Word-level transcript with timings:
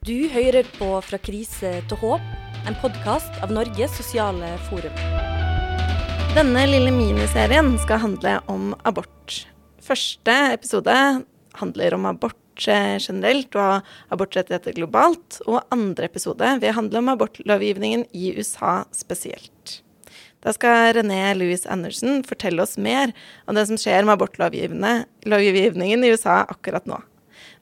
Du 0.00 0.30
hører 0.32 0.64
på 0.78 0.86
Fra 1.04 1.18
krise 1.20 1.70
til 1.84 1.98
håp, 2.00 2.28
en 2.64 2.76
podkast 2.80 3.34
av 3.44 3.50
Norges 3.52 3.92
sosiale 3.98 4.54
forum. 4.70 4.94
Denne 6.32 6.62
lille 6.70 6.88
miniserien 6.94 7.68
skal 7.82 8.00
handle 8.06 8.32
om 8.48 8.70
abort. 8.88 9.42
Første 9.84 10.38
episode 10.54 10.94
handler 11.60 11.98
om 11.98 12.08
abort 12.08 12.64
generelt 12.64 13.52
og 13.60 13.92
abortrettigheter 14.16 14.78
globalt. 14.80 15.42
Og 15.44 15.60
andre 15.68 16.08
episode 16.08 16.48
vil 16.64 16.76
handle 16.78 17.04
om 17.04 17.12
abortlovgivningen 17.12 18.08
i 18.16 18.32
USA 18.40 18.86
spesielt. 18.96 19.82
Da 20.40 20.56
skal 20.56 20.94
René 20.96 21.34
Louis 21.36 21.68
Andersen 21.68 22.24
fortelle 22.24 22.64
oss 22.64 22.80
mer 22.80 23.12
om 23.44 23.52
det 23.52 23.68
som 23.68 23.76
skjer 23.76 24.08
med 24.08 24.16
abortlovgivningen 24.16 26.08
i 26.08 26.16
USA 26.16 26.40
akkurat 26.48 26.88
nå. 26.88 27.02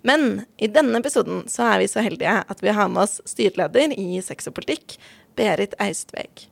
Men 0.07 0.45
i 0.57 0.69
denne 0.71 1.01
episoden 1.01 1.43
så 1.51 1.65
er 1.73 1.83
vi 1.83 1.89
så 1.91 2.03
heldige 2.07 2.37
at 2.47 2.63
vi 2.63 2.75
har 2.75 2.91
med 2.93 3.03
oss 3.07 3.19
styreleder 3.27 3.97
i 3.99 4.21
Sex 4.23 4.47
og 4.51 4.55
politikk, 4.61 4.95
Berit 5.39 5.75
Eistveig. 5.83 6.47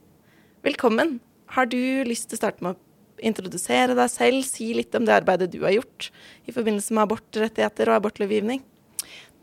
Velkommen. 0.67 1.19
Har 1.55 1.71
du 1.71 1.79
lyst 2.07 2.31
til 2.31 2.39
å 2.39 2.43
starte 2.43 2.67
med 2.67 2.75
å 2.75 3.23
introdusere 3.27 3.95
deg 3.97 4.11
selv, 4.13 4.43
si 4.45 4.73
litt 4.75 4.95
om 4.99 5.07
det 5.07 5.15
arbeidet 5.15 5.53
du 5.53 5.61
har 5.63 5.77
gjort 5.77 6.11
i 6.45 6.55
forbindelse 6.55 6.97
med 6.97 7.07
abortrettigheter 7.07 7.93
og 7.93 8.01
abortlovgivning? 8.01 8.65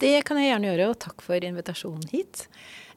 Det 0.04 0.18
kan 0.28 0.40
jeg 0.40 0.52
gjerne 0.52 0.72
gjøre, 0.72 0.90
og 0.92 1.00
takk 1.00 1.24
for 1.24 1.48
invitasjonen 1.48 2.10
hit. 2.12 2.48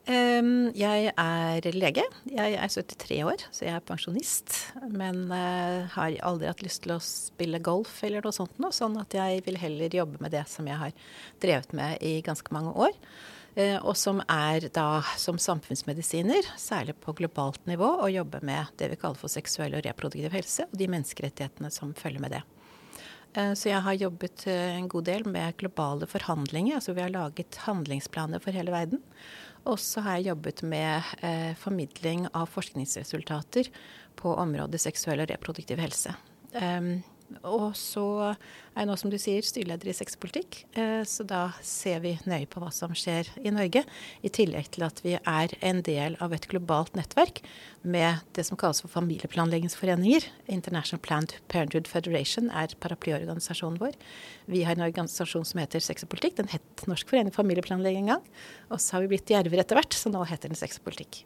Jeg 0.06 1.08
er 1.18 1.66
lege. 1.74 2.02
Jeg 2.30 2.52
er 2.54 2.70
73 2.70 3.16
år, 3.26 3.42
så 3.50 3.64
jeg 3.66 3.74
er 3.74 3.86
pensjonist. 3.86 4.54
Men 4.86 5.24
uh, 5.32 5.86
har 5.96 6.18
aldri 6.22 6.46
hatt 6.46 6.62
lyst 6.62 6.84
til 6.84 6.94
å 6.94 7.02
spille 7.02 7.58
golf 7.58 8.04
eller 8.06 8.22
noe 8.22 8.36
sånt 8.36 8.54
noe, 8.62 8.74
sånn 8.74 8.94
at 9.02 9.16
jeg 9.18 9.42
vil 9.48 9.58
heller 9.58 9.98
jobbe 9.98 10.22
med 10.22 10.30
det 10.36 10.44
som 10.50 10.68
jeg 10.70 10.78
har 10.78 10.94
drevet 11.42 11.74
med 11.74 11.98
i 12.06 12.20
ganske 12.26 12.54
mange 12.54 12.76
år. 12.86 12.94
Uh, 13.58 13.80
og 13.80 13.96
som 13.98 14.22
er 14.30 14.68
da 14.70 15.02
som 15.18 15.40
samfunnsmedisiner, 15.42 16.52
særlig 16.54 16.94
på 17.02 17.16
globalt 17.18 17.64
nivå, 17.66 17.96
å 17.98 18.12
jobbe 18.12 18.44
med 18.46 18.70
det 18.78 18.92
vi 18.94 19.00
kaller 19.00 19.18
for 19.18 19.32
seksuell 19.32 19.74
og 19.74 19.88
reproduktiv 19.88 20.38
helse, 20.38 20.68
og 20.70 20.78
de 20.78 20.92
menneskerettighetene 20.92 21.72
som 21.74 21.96
følger 21.98 22.22
med 22.22 22.38
det. 22.38 22.46
Uh, 23.36 23.52
så 23.52 23.70
jeg 23.70 23.84
har 23.84 24.00
jobbet 24.00 24.46
en 24.50 24.88
god 24.88 25.08
del 25.08 25.26
med 25.28 25.58
globale 25.60 26.08
forhandlinger. 26.10 26.78
altså 26.80 26.96
Vi 26.96 27.04
har 27.04 27.12
laget 27.12 27.60
handlingsplaner 27.66 28.42
for 28.42 28.56
hele 28.56 28.74
verden. 28.74 29.02
Og 29.66 29.80
så 29.82 30.02
har 30.04 30.18
jeg 30.18 30.30
jobbet 30.30 30.62
med 30.62 31.02
eh, 31.26 31.52
formidling 31.58 32.28
av 32.30 32.46
forskningsresultater 32.54 33.70
på 34.18 34.34
området 34.38 34.78
seksuell 34.82 35.24
og 35.24 35.30
reproduktiv 35.32 35.80
helse. 35.82 36.14
Um, 36.54 37.02
og 37.46 37.72
så 37.78 38.04
er 38.32 38.82
jeg 38.82 38.88
nå, 38.90 38.96
som 39.00 39.10
du 39.12 39.16
sier, 39.20 39.44
styreleder 39.44 39.90
i 39.90 39.94
sexpolitikk. 39.96 40.58
Eh, 40.78 41.02
så 41.08 41.24
da 41.26 41.48
ser 41.64 42.02
vi 42.04 42.14
nøye 42.28 42.48
på 42.50 42.60
hva 42.62 42.70
som 42.74 42.94
skjer 42.96 43.28
i 43.42 43.52
Norge. 43.54 43.82
I 44.26 44.32
tillegg 44.32 44.70
til 44.74 44.86
at 44.86 45.00
vi 45.04 45.16
er 45.18 45.54
en 45.66 45.82
del 45.86 46.18
av 46.22 46.34
et 46.36 46.48
globalt 46.50 46.96
nettverk 46.98 47.42
med 47.86 48.22
det 48.36 48.46
som 48.48 48.58
kalles 48.60 48.82
for 48.84 48.92
familieplanleggingsforeninger. 48.92 50.28
International 50.52 51.02
Planned 51.02 51.36
Parenthood 51.52 51.90
Federation 51.90 52.50
er 52.50 52.74
paraplyorganisasjonen 52.82 53.80
vår. 53.82 53.96
Vi 54.50 54.64
har 54.66 54.78
en 54.78 54.86
organisasjon 54.88 55.46
som 55.48 55.62
heter 55.62 55.84
Sex 55.84 56.06
og 56.06 56.12
politikk. 56.14 56.38
Den 56.40 56.52
het 56.52 56.86
Norsk 56.90 57.08
forening 57.10 57.34
for 57.34 57.42
familieplanlegging 57.44 58.06
en 58.06 58.16
gang. 58.16 58.28
Og 58.70 58.82
så 58.82 58.96
har 58.96 59.06
vi 59.06 59.14
blitt 59.14 59.30
djervere 59.30 59.66
etter 59.66 59.78
hvert, 59.78 59.96
så 59.96 60.12
nå 60.12 60.26
heter 60.28 60.52
den 60.52 60.58
Sex 60.58 60.80
og 60.80 60.86
politikk. 60.90 61.24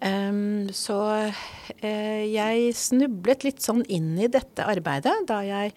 Um, 0.00 0.68
så 0.70 0.98
uh, 1.82 2.22
jeg 2.22 2.74
snublet 2.78 3.42
litt 3.42 3.64
sånn 3.64 3.82
inn 3.90 4.12
i 4.14 4.28
dette 4.30 4.62
arbeidet 4.62 5.24
da 5.26 5.40
jeg, 5.42 5.72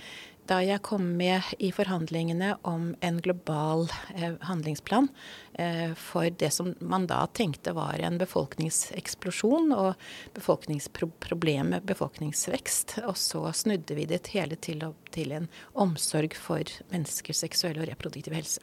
da 0.46 0.60
jeg 0.62 0.84
kom 0.86 1.08
med 1.18 1.48
i 1.58 1.72
forhandlingene 1.74 2.52
om 2.70 2.92
en 3.02 3.18
global 3.26 3.88
uh, 3.90 4.36
handlingsplan 4.46 5.10
uh, 5.58 5.98
for 5.98 6.30
det 6.30 6.52
som 6.54 6.76
man 6.86 7.10
da 7.10 7.24
tenkte 7.34 7.74
var 7.74 7.98
en 7.98 8.22
befolkningseksplosjon 8.22 9.74
og 9.74 9.96
befolkningsproblemet 10.38 11.90
befolkningsvekst. 11.90 13.00
Og 13.10 13.18
så 13.18 13.48
snudde 13.58 13.98
vi 13.98 14.06
det 14.12 14.28
hele 14.36 14.60
til, 14.62 14.86
til 15.10 15.34
en 15.40 15.50
omsorg 15.74 16.38
for 16.38 16.78
menneskers 16.94 17.42
seksuelle 17.48 17.82
og 17.82 17.90
reproduktive 17.90 18.38
helse. 18.38 18.62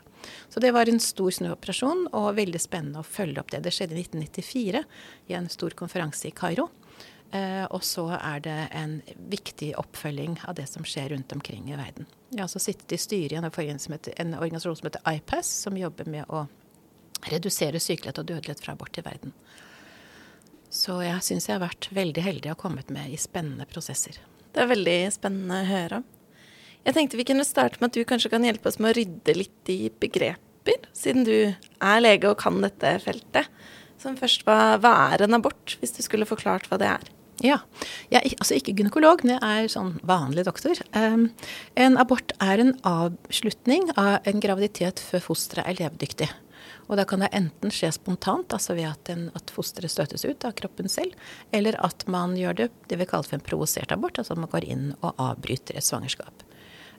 Så 0.48 0.60
det 0.60 0.72
var 0.74 0.88
en 0.88 1.00
stor 1.00 1.30
snuoperasjon, 1.34 2.08
og 2.16 2.34
veldig 2.38 2.60
spennende 2.62 3.02
å 3.02 3.06
følge 3.06 3.42
opp 3.42 3.52
det. 3.54 3.62
Det 3.66 3.74
skjedde 3.74 3.96
i 3.96 4.04
1994 4.04 4.84
i 5.28 5.38
en 5.38 5.48
stor 5.52 5.76
konferanse 5.78 6.28
i 6.28 6.34
Kairo. 6.36 6.68
Eh, 7.30 7.64
og 7.64 7.82
så 7.84 8.06
er 8.16 8.40
det 8.44 8.56
en 8.72 9.00
viktig 9.28 9.74
oppfølging 9.76 10.38
av 10.48 10.56
det 10.56 10.64
som 10.70 10.86
skjer 10.88 11.12
rundt 11.12 11.32
omkring 11.36 11.68
i 11.68 11.76
verden. 11.76 12.08
Jeg 12.30 12.40
har 12.40 12.48
også 12.48 12.62
sittet 12.62 12.96
i 12.96 13.00
styret 13.00 13.36
i 13.36 13.40
en, 13.40 13.44
en 13.44 14.38
organisasjon 14.38 14.78
som 14.80 14.88
heter 14.88 15.04
IPAS, 15.12 15.50
som 15.66 15.76
jobber 15.76 16.08
med 16.08 16.24
å 16.32 16.46
redusere 17.28 17.80
sykelighet 17.82 18.22
og 18.22 18.30
dødelighet 18.30 18.62
fra 18.64 18.76
abort 18.76 18.96
i 18.96 19.04
verden. 19.04 19.34
Så 20.72 20.98
jeg 21.04 21.24
syns 21.24 21.48
jeg 21.48 21.56
har 21.56 21.64
vært 21.64 21.88
veldig 21.96 22.24
heldig 22.24 22.52
og 22.52 22.60
kommet 22.60 22.92
med 22.92 23.12
i 23.12 23.20
spennende 23.20 23.66
prosesser. 23.68 24.20
Det 24.52 24.64
er 24.64 24.70
veldig 24.70 24.98
spennende 25.12 25.62
å 25.62 25.68
høre. 25.68 26.02
Jeg 26.86 26.96
tenkte 26.96 27.18
vi 27.20 27.26
kunne 27.28 27.46
starte 27.46 27.80
med 27.80 27.90
at 27.90 27.98
du 27.98 28.06
kanskje 28.08 28.30
kan 28.32 28.46
hjelpe 28.46 28.70
oss 28.70 28.78
med 28.80 28.92
å 28.92 28.98
rydde 28.98 29.36
litt 29.36 29.72
i 29.72 29.90
begreper, 30.00 30.88
siden 30.96 31.26
du 31.28 31.36
er 31.50 32.00
lege 32.02 32.30
og 32.30 32.40
kan 32.40 32.60
dette 32.64 32.98
feltet. 33.04 33.50
Som 33.98 34.14
først, 34.18 34.44
hva, 34.46 34.76
hva 34.78 34.94
er 35.12 35.24
en 35.26 35.36
abort, 35.40 35.74
hvis 35.80 35.96
du 35.96 36.04
skulle 36.04 36.28
forklart 36.28 36.68
hva 36.70 36.78
det 36.80 36.90
er? 36.90 37.08
Ja. 37.44 37.60
Jeg 38.10 38.18
er 38.32 38.40
altså 38.42 38.56
ikke 38.58 38.74
gynekolog, 38.78 39.22
men 39.22 39.36
jeg 39.36 39.64
er 39.64 39.70
sånn 39.70 39.94
vanlig 40.06 40.44
doktor. 40.48 40.78
Um, 40.94 41.28
en 41.78 41.98
abort 42.00 42.34
er 42.42 42.62
en 42.62 42.74
avslutning 42.86 43.90
av 43.98 44.26
en 44.26 44.42
graviditet 44.42 45.02
før 45.02 45.22
fosteret 45.30 45.66
er 45.66 45.78
levedyktig. 45.78 46.30
Og 46.88 46.96
da 46.98 47.04
kan 47.08 47.22
det 47.22 47.30
enten 47.36 47.72
skje 47.74 47.92
spontant, 47.94 48.54
altså 48.54 48.74
ved 48.78 48.88
at, 48.88 49.10
en, 49.12 49.28
at 49.36 49.52
fosteret 49.54 49.92
støtes 49.92 50.24
ut 50.24 50.46
av 50.48 50.56
kroppen 50.58 50.88
selv, 50.90 51.14
eller 51.54 51.76
at 51.84 52.06
man 52.10 52.34
gjør 52.38 52.62
det 52.62 52.68
det 52.90 52.98
vi 53.00 53.06
kaller 53.08 53.28
for 53.28 53.38
en 53.38 53.44
provosert 53.44 53.92
abort, 53.94 54.18
altså 54.18 54.34
at 54.34 54.42
man 54.42 54.50
går 54.52 54.66
inn 54.66 54.86
og 54.98 55.12
avbryter 55.20 55.78
et 55.78 55.86
svangerskap. 55.86 56.47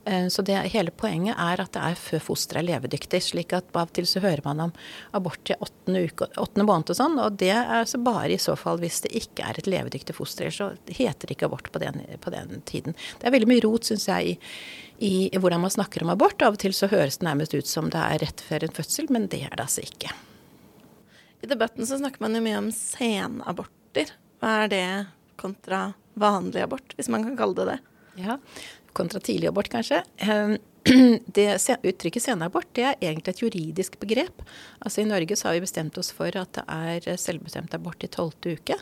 Eh, 0.10 0.28
så 0.28 0.42
det, 0.42 0.56
hele 0.74 0.92
poenget 0.92 1.38
er 1.38 1.62
at 1.62 1.76
det 1.76 1.82
er 1.86 1.98
før 2.00 2.24
fosteret 2.32 2.64
er 2.64 2.68
levedyktig. 2.72 3.22
slik 3.22 3.54
at 3.54 3.70
Av 3.78 3.86
og 3.86 3.94
til 3.94 4.08
så 4.10 4.22
hører 4.24 4.42
man 4.46 4.64
om 4.64 4.72
abort 5.14 5.52
i 5.52 5.58
åttende, 5.60 6.02
uke, 6.10 6.26
åttende 6.34 6.66
måned 6.66 6.90
og 6.90 6.98
sånn. 6.98 7.20
Og 7.22 7.38
det 7.38 7.52
er 7.54 7.84
altså 7.84 8.00
bare 8.02 8.34
i 8.34 8.42
så 8.42 8.56
fall 8.58 8.82
hvis 8.82 9.04
det 9.06 9.14
ikke 9.20 9.46
er 9.46 9.60
et 9.60 9.70
levedyktig 9.70 10.16
foster. 10.18 10.50
Så 10.50 10.72
heter 10.88 11.30
det 11.30 11.38
ikke 11.38 11.50
abort 11.52 11.70
på 11.70 11.82
den, 11.84 12.02
på 12.24 12.34
den 12.34 12.64
tiden. 12.66 12.98
Det 13.20 13.30
er 13.30 13.36
veldig 13.36 13.52
mye 13.52 13.66
rot, 13.68 13.86
syns 13.86 14.08
jeg, 14.10 14.40
i, 14.98 15.12
i, 15.12 15.14
hvordan 15.38 15.62
man 15.62 15.76
snakker 15.76 16.04
om 16.04 16.16
abort. 16.16 16.42
Av 16.42 16.58
og 16.58 16.64
til 16.64 16.74
så 16.74 16.90
høres 16.90 17.22
det 17.22 17.30
nærmest 17.30 17.54
ut 17.54 17.70
som 17.70 17.92
det 17.94 18.02
er 18.02 18.24
rett 18.26 18.42
før 18.42 18.66
en 18.66 18.76
fødsel, 18.80 19.12
men 19.14 19.30
det 19.30 19.44
er 19.46 19.54
det 19.54 19.68
altså 19.68 19.86
ikke. 19.86 20.16
I 21.46 21.54
debatten 21.54 21.86
så 21.88 22.02
snakker 22.02 22.26
man 22.26 22.34
jo 22.36 22.42
mye 22.44 22.58
om 22.66 22.74
senaborter. 22.74 24.10
Hva 24.42 24.58
er 24.64 24.74
det 24.74 24.88
kontra 25.40 25.92
vanlig 26.20 26.66
abort, 26.66 26.98
hvis 26.98 27.08
man 27.14 27.24
kan 27.28 27.38
kalle 27.38 27.62
det 27.62 27.70
det? 27.70 27.80
Ja, 28.20 28.36
kontra 29.00 29.22
tidlig 29.24 29.50
abort, 29.50 29.72
kanskje. 29.72 30.04
Ehm, 30.26 30.58
det 31.38 31.48
Uttrykket 31.84 32.24
senabort 32.24 32.70
det 32.78 32.86
er 32.88 33.02
egentlig 33.02 33.36
et 33.36 33.44
juridisk 33.44 34.00
begrep. 34.02 34.46
Altså 34.80 35.04
I 35.04 35.10
Norge 35.10 35.38
så 35.40 35.50
har 35.50 35.58
vi 35.58 35.66
bestemt 35.66 35.98
oss 36.02 36.14
for 36.16 36.36
at 36.40 36.60
det 36.60 36.66
er 36.68 37.20
selvbestemt 37.20 37.76
abort 37.78 38.06
i 38.06 38.12
tolvte 38.12 38.56
uke. 38.60 38.80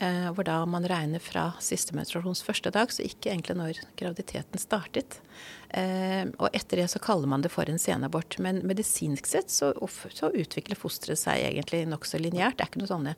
Eh, 0.00 0.30
hvor 0.32 0.46
da 0.48 0.62
man 0.64 0.86
regner 0.88 1.20
fra 1.20 1.50
siste 1.60 1.92
menstruasjons 1.92 2.40
første 2.40 2.70
dag, 2.72 2.88
så 2.88 3.04
ikke 3.04 3.34
egentlig 3.34 3.56
når 3.58 3.80
graviditeten 4.00 4.60
startet. 4.62 5.18
Eh, 5.76 6.24
og 6.40 6.56
etter 6.56 6.80
det 6.80 6.86
så 6.88 7.02
kaller 7.04 7.28
man 7.28 7.44
det 7.44 7.50
for 7.52 7.68
en 7.68 7.80
senabort. 7.80 8.38
Men 8.40 8.62
medisinsk 8.64 9.28
sett 9.28 9.52
så, 9.52 9.74
så 10.16 10.32
utvikler 10.32 10.80
fosteret 10.80 11.20
seg 11.20 11.44
egentlig 11.44 11.82
nokså 11.90 12.22
lineært. 12.22 12.56
Det 12.56 12.64
er 12.64 12.72
ikke 12.72 12.80
noe 12.80 12.92
sånne, 12.94 13.16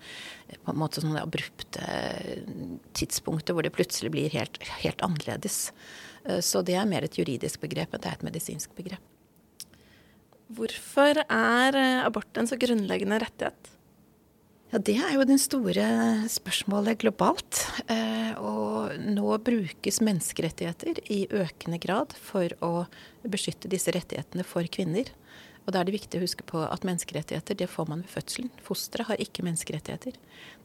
på 0.59 0.75
en 0.75 0.83
måte 0.83 1.05
sånne 1.05 1.23
abrupte 1.23 1.87
tidspunkter 2.99 3.55
hvor 3.55 3.63
det 3.63 3.77
plutselig 3.79 4.11
blir 4.17 4.35
helt, 4.35 4.59
helt 4.83 5.07
annerledes. 5.07 5.69
Eh, 6.25 6.41
så 6.45 6.63
det 6.67 6.77
er 6.79 6.89
mer 6.89 7.07
et 7.07 7.19
juridisk 7.19 7.63
begrep 7.65 7.95
enn 7.95 8.03
det 8.03 8.11
er 8.11 8.19
et 8.19 8.27
medisinsk 8.31 8.75
begrep. 8.79 9.03
Hvorfor 10.53 11.23
er 11.25 11.79
eh, 11.79 12.01
abort 12.05 12.37
en 12.37 12.49
så 12.51 12.59
grunnleggende 12.61 13.21
rettighet? 13.23 13.73
Ja, 14.73 14.79
Det 14.79 14.97
er 14.97 15.15
jo 15.19 15.25
den 15.29 15.41
store 15.41 15.87
spørsmålet 16.33 17.01
globalt. 17.05 17.65
Eh, 17.93 18.33
og 18.41 18.95
nå 19.05 19.37
brukes 19.45 20.01
menneskerettigheter 20.01 21.03
i 21.13 21.27
økende 21.29 21.81
grad 21.81 22.17
for 22.17 22.53
å 22.65 22.87
beskytte 23.23 23.69
disse 23.73 23.93
rettighetene 23.93 24.45
for 24.49 24.65
kvinner. 24.73 25.13
Og 25.63 25.71
da 25.71 25.81
er 25.81 25.87
det 25.87 25.95
viktig 25.95 26.19
å 26.19 26.25
huske 26.25 26.47
på 26.47 26.63
at 26.65 26.87
menneskerettigheter 26.87 27.59
det 27.59 27.69
får 27.71 27.91
man 27.91 28.03
ved 28.03 28.11
fødselen. 28.11 28.51
Fosteret 28.67 29.13
har 29.13 29.23
ikke 29.23 29.45
menneskerettigheter. 29.47 30.17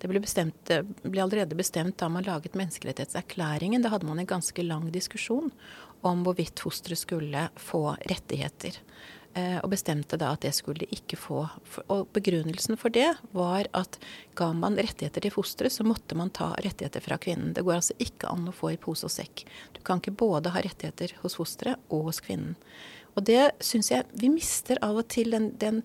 Det 0.02 0.10
ble, 0.10 0.22
bestemt, 0.24 0.72
ble, 1.04 1.22
allerede 1.22 1.58
bestemt 1.58 2.00
da 2.02 2.10
man 2.10 2.26
laget 2.26 2.58
menneskerettighetserklæringen. 2.58 3.86
Da 3.86 3.94
hadde 3.94 4.10
man 4.10 4.24
en 4.24 4.30
ganske 4.30 4.66
lang 4.66 4.90
diskusjon 4.94 5.52
om 6.08 6.26
hvorvidt 6.26 6.64
fosteret 6.66 7.02
skulle 7.02 7.48
få 7.62 7.84
rettigheter. 8.10 8.82
Eh, 9.38 9.58
og 9.62 9.70
bestemte 9.70 10.18
da 10.18 10.32
at 10.34 10.42
det 10.48 10.54
skulle 10.58 10.88
ikke 10.94 11.18
få. 11.20 11.44
Og 11.94 12.08
begrunnelsen 12.16 12.78
for 12.80 12.94
det 12.94 13.10
var 13.38 13.70
at 13.78 14.00
ga 14.38 14.50
man 14.58 14.80
rettigheter 14.80 15.22
til 15.22 15.34
fosteret, 15.36 15.76
så 15.76 15.86
måtte 15.86 16.18
man 16.18 16.34
ta 16.34 16.54
rettigheter 16.64 17.04
fra 17.06 17.20
kvinnen. 17.22 17.54
Det 17.54 17.66
går 17.68 17.78
altså 17.78 17.98
ikke 18.02 18.32
an 18.32 18.50
å 18.50 18.56
få 18.56 18.74
i 18.74 18.82
pose 18.82 19.06
og 19.06 19.14
sekk. 19.14 19.46
Du 19.78 19.84
kan 19.86 20.02
ikke 20.02 20.16
både 20.18 20.56
ha 20.56 20.64
rettigheter 20.66 21.14
hos 21.22 21.38
fosteret 21.38 21.86
og 21.94 22.10
hos 22.10 22.24
kvinnen. 22.24 22.56
Og 23.18 23.26
det 23.26 23.50
syns 23.66 23.90
jeg 23.90 24.06
vi 24.22 24.30
mister 24.30 24.78
av 24.86 25.00
og 25.02 25.08
til 25.10 25.34
den, 25.34 25.50
den 25.58 25.82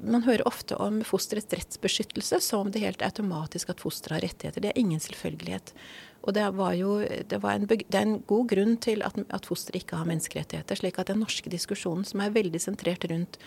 Man 0.00 0.24
hører 0.24 0.46
ofte 0.48 0.76
om 0.80 1.02
fosterets 1.04 1.52
rettsbeskyttelse 1.52 2.40
som 2.44 2.66
om 2.66 2.70
det 2.72 2.82
helt 2.82 3.04
automatisk 3.04 3.72
at 3.72 3.80
fosteret 3.80 4.18
har 4.18 4.24
rettigheter. 4.28 4.64
Det 4.64 4.72
er 4.72 4.80
ingen 4.80 5.00
selvfølgelighet. 5.00 5.74
Og 6.20 6.34
det, 6.36 6.44
jo, 6.76 6.96
det, 7.00 7.38
en, 7.40 7.66
det 7.68 7.96
er 7.96 8.02
en 8.04 8.18
god 8.28 8.48
grunn 8.52 8.74
til 8.84 9.04
at, 9.04 9.16
at 9.32 9.48
fosteret 9.48 9.80
ikke 9.80 10.00
har 10.00 10.08
menneskerettigheter. 10.08 10.76
slik 10.76 10.98
at 11.00 11.12
den 11.12 11.22
norske 11.24 11.52
diskusjonen, 11.52 12.04
som 12.04 12.20
er 12.20 12.34
veldig 12.34 12.60
sentrert 12.60 13.06
rundt, 13.08 13.40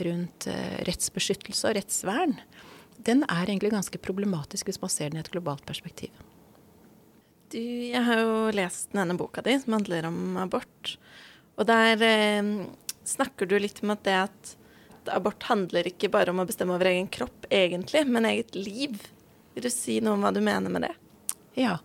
rundt 0.00 0.48
uh, 0.48 0.78
rettsbeskyttelse 0.88 1.68
og 1.68 1.76
rettsvern, 1.76 2.38
den 3.04 3.26
er 3.28 3.44
egentlig 3.44 3.74
ganske 3.74 4.00
problematisk 4.00 4.70
hvis 4.70 4.80
man 4.80 4.92
ser 4.92 5.12
den 5.12 5.20
i 5.20 5.24
et 5.24 5.32
globalt 5.32 5.66
perspektiv. 5.68 6.12
Du, 7.52 7.60
jeg 7.60 8.00
har 8.06 8.24
jo 8.24 8.50
lest 8.56 8.94
denne 8.96 9.16
boka 9.20 9.44
di 9.44 9.58
som 9.60 9.76
handler 9.76 10.08
om 10.08 10.38
abort. 10.40 10.96
Og 11.58 11.68
der 11.68 12.02
eh, 12.02 12.52
snakker 13.06 13.48
du 13.48 13.56
litt 13.60 13.82
om 13.84 13.94
at 13.94 14.04
det 14.06 14.18
at 14.24 14.54
abort 15.12 15.44
handler 15.50 15.88
ikke 15.90 16.08
bare 16.12 16.32
om 16.32 16.40
å 16.40 16.48
bestemme 16.48 16.74
over 16.76 16.88
egen 16.88 17.10
kropp, 17.12 17.46
egentlig, 17.52 18.06
men 18.08 18.28
eget 18.28 18.54
liv. 18.56 18.96
Vil 19.54 19.66
du 19.66 19.70
si 19.72 20.00
noe 20.02 20.16
om 20.16 20.24
hva 20.24 20.32
du 20.34 20.40
mener 20.44 20.72
med 20.72 20.86
det? 20.86 20.94
Ja. 21.60 21.76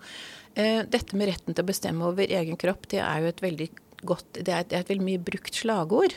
Eh, 0.56 0.82
dette 0.88 1.18
med 1.20 1.30
retten 1.30 1.54
til 1.56 1.66
å 1.66 1.70
bestemme 1.70 2.08
over 2.10 2.26
egen 2.26 2.58
kropp, 2.60 2.88
det 2.92 3.04
er 3.04 3.24
jo 3.24 3.34
et 3.34 3.46
veldig 3.46 3.70
godt 4.00 4.38
Det 4.40 4.48
er 4.48 4.62
et, 4.64 4.70
det 4.72 4.78
er 4.78 4.84
et 4.86 4.92
veldig 4.94 5.04
mye 5.04 5.20
brukt 5.28 5.58
slagord. 5.60 6.14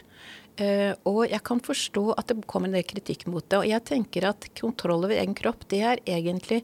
Uh, 0.61 0.93
og 1.09 1.25
jeg 1.27 1.41
kan 1.43 1.59
forstå 1.65 2.03
at 2.15 2.29
det 2.29 2.45
kommer 2.47 2.69
en 2.69 2.77
del 2.77 2.85
kritikk 2.87 3.25
mot 3.27 3.43
det. 3.43 3.59
Og 3.59 3.67
jeg 3.67 3.83
tenker 3.89 4.29
at 4.29 4.47
kontroll 4.55 5.03
over 5.09 5.17
egen 5.17 5.35
kropp, 5.35 5.65
det 5.73 5.81
er 5.83 6.03
egentlig 6.07 6.61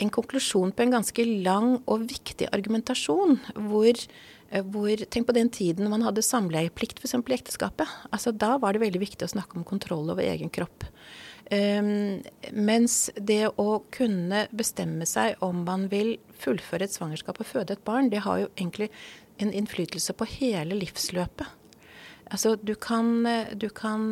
en 0.00 0.10
konklusjon 0.10 0.72
på 0.72 0.82
en 0.82 0.96
ganske 0.96 1.26
lang 1.44 1.76
og 1.84 2.08
viktig 2.10 2.48
argumentasjon. 2.56 3.36
Hvor, 3.68 4.02
hvor 4.50 5.04
Tenk 5.06 5.28
på 5.28 5.36
den 5.36 5.50
tiden 5.52 5.90
man 5.92 6.02
hadde 6.02 6.24
samleieplikt 6.26 6.98
f.eks. 6.98 7.14
i 7.14 7.36
ekteskapet. 7.36 7.90
Altså, 8.10 8.32
da 8.32 8.56
var 8.58 8.74
det 8.74 8.82
veldig 8.82 9.02
viktig 9.02 9.26
å 9.26 9.34
snakke 9.34 9.58
om 9.58 9.66
kontroll 9.66 10.10
over 10.10 10.26
egen 10.26 10.50
kropp. 10.50 10.86
Um, 11.50 12.20
mens 12.54 13.08
det 13.18 13.48
å 13.58 13.80
kunne 13.90 14.44
bestemme 14.54 15.06
seg 15.08 15.40
om 15.42 15.64
man 15.66 15.88
vil 15.90 16.16
fullføre 16.38 16.86
et 16.86 16.94
svangerskap 16.94 17.40
og 17.42 17.48
føde 17.48 17.74
et 17.74 17.86
barn, 17.86 18.10
det 18.10 18.22
har 18.26 18.44
jo 18.44 18.52
egentlig 18.54 18.90
en 19.42 19.50
innflytelse 19.56 20.14
på 20.14 20.28
hele 20.36 20.78
livsløpet. 20.78 21.59
Altså, 22.30 22.54
du 22.62 22.76
kan, 22.78 23.26
du 23.58 23.66
kan 23.74 24.04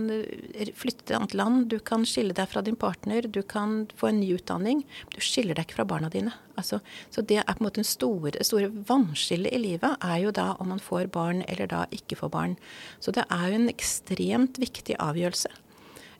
flytte 0.74 1.04
til 1.04 1.14
et 1.14 1.18
annet 1.20 1.36
land, 1.38 1.68
du 1.70 1.76
kan 1.78 2.02
skille 2.08 2.34
deg 2.34 2.48
fra 2.50 2.64
din 2.66 2.74
partner, 2.78 3.28
du 3.30 3.44
kan 3.46 3.84
få 3.98 4.10
en 4.10 4.18
ny 4.18 4.32
utdanning. 4.34 4.82
Du 5.14 5.20
skiller 5.22 5.54
deg 5.54 5.68
ikke 5.68 5.78
fra 5.78 5.86
barna 5.86 6.10
dine. 6.10 6.32
Altså, 6.58 6.80
så 7.14 7.22
det 7.22 7.38
er 7.38 7.46
på 7.52 7.62
en 7.62 7.68
måte 7.68 7.82
en 7.84 7.86
store, 7.86 8.34
store 8.42 8.72
vannskillet 8.88 9.54
i 9.54 9.62
livet 9.62 10.02
er 10.02 10.18
jo 10.24 10.34
da 10.34 10.48
om 10.58 10.72
man 10.74 10.82
får 10.82 11.12
barn 11.14 11.44
eller 11.46 11.70
da 11.70 11.84
ikke 11.94 12.18
får 12.18 12.32
barn. 12.34 12.58
Så 12.98 13.14
det 13.14 13.22
er 13.30 13.46
jo 13.52 13.60
en 13.60 13.70
ekstremt 13.70 14.58
viktig 14.58 14.98
avgjørelse. 14.98 15.54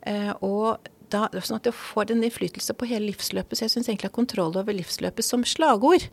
Eh, 0.07 0.31
og 0.39 0.79
da, 1.13 1.29
sånn 1.43 1.59
at 1.59 1.69
det 1.69 1.75
får 1.77 2.13
en 2.13 2.25
innflytelse 2.27 2.75
på 2.77 2.89
hele 2.91 3.11
livsløpet. 3.11 3.59
Så 3.59 3.67
jeg 3.67 3.75
syns 3.75 3.89
egentlig 3.91 4.11
at 4.11 4.17
kontroll 4.17 4.57
over 4.59 4.77
livsløpet 4.77 5.27
som 5.27 5.45
slagord 5.49 6.07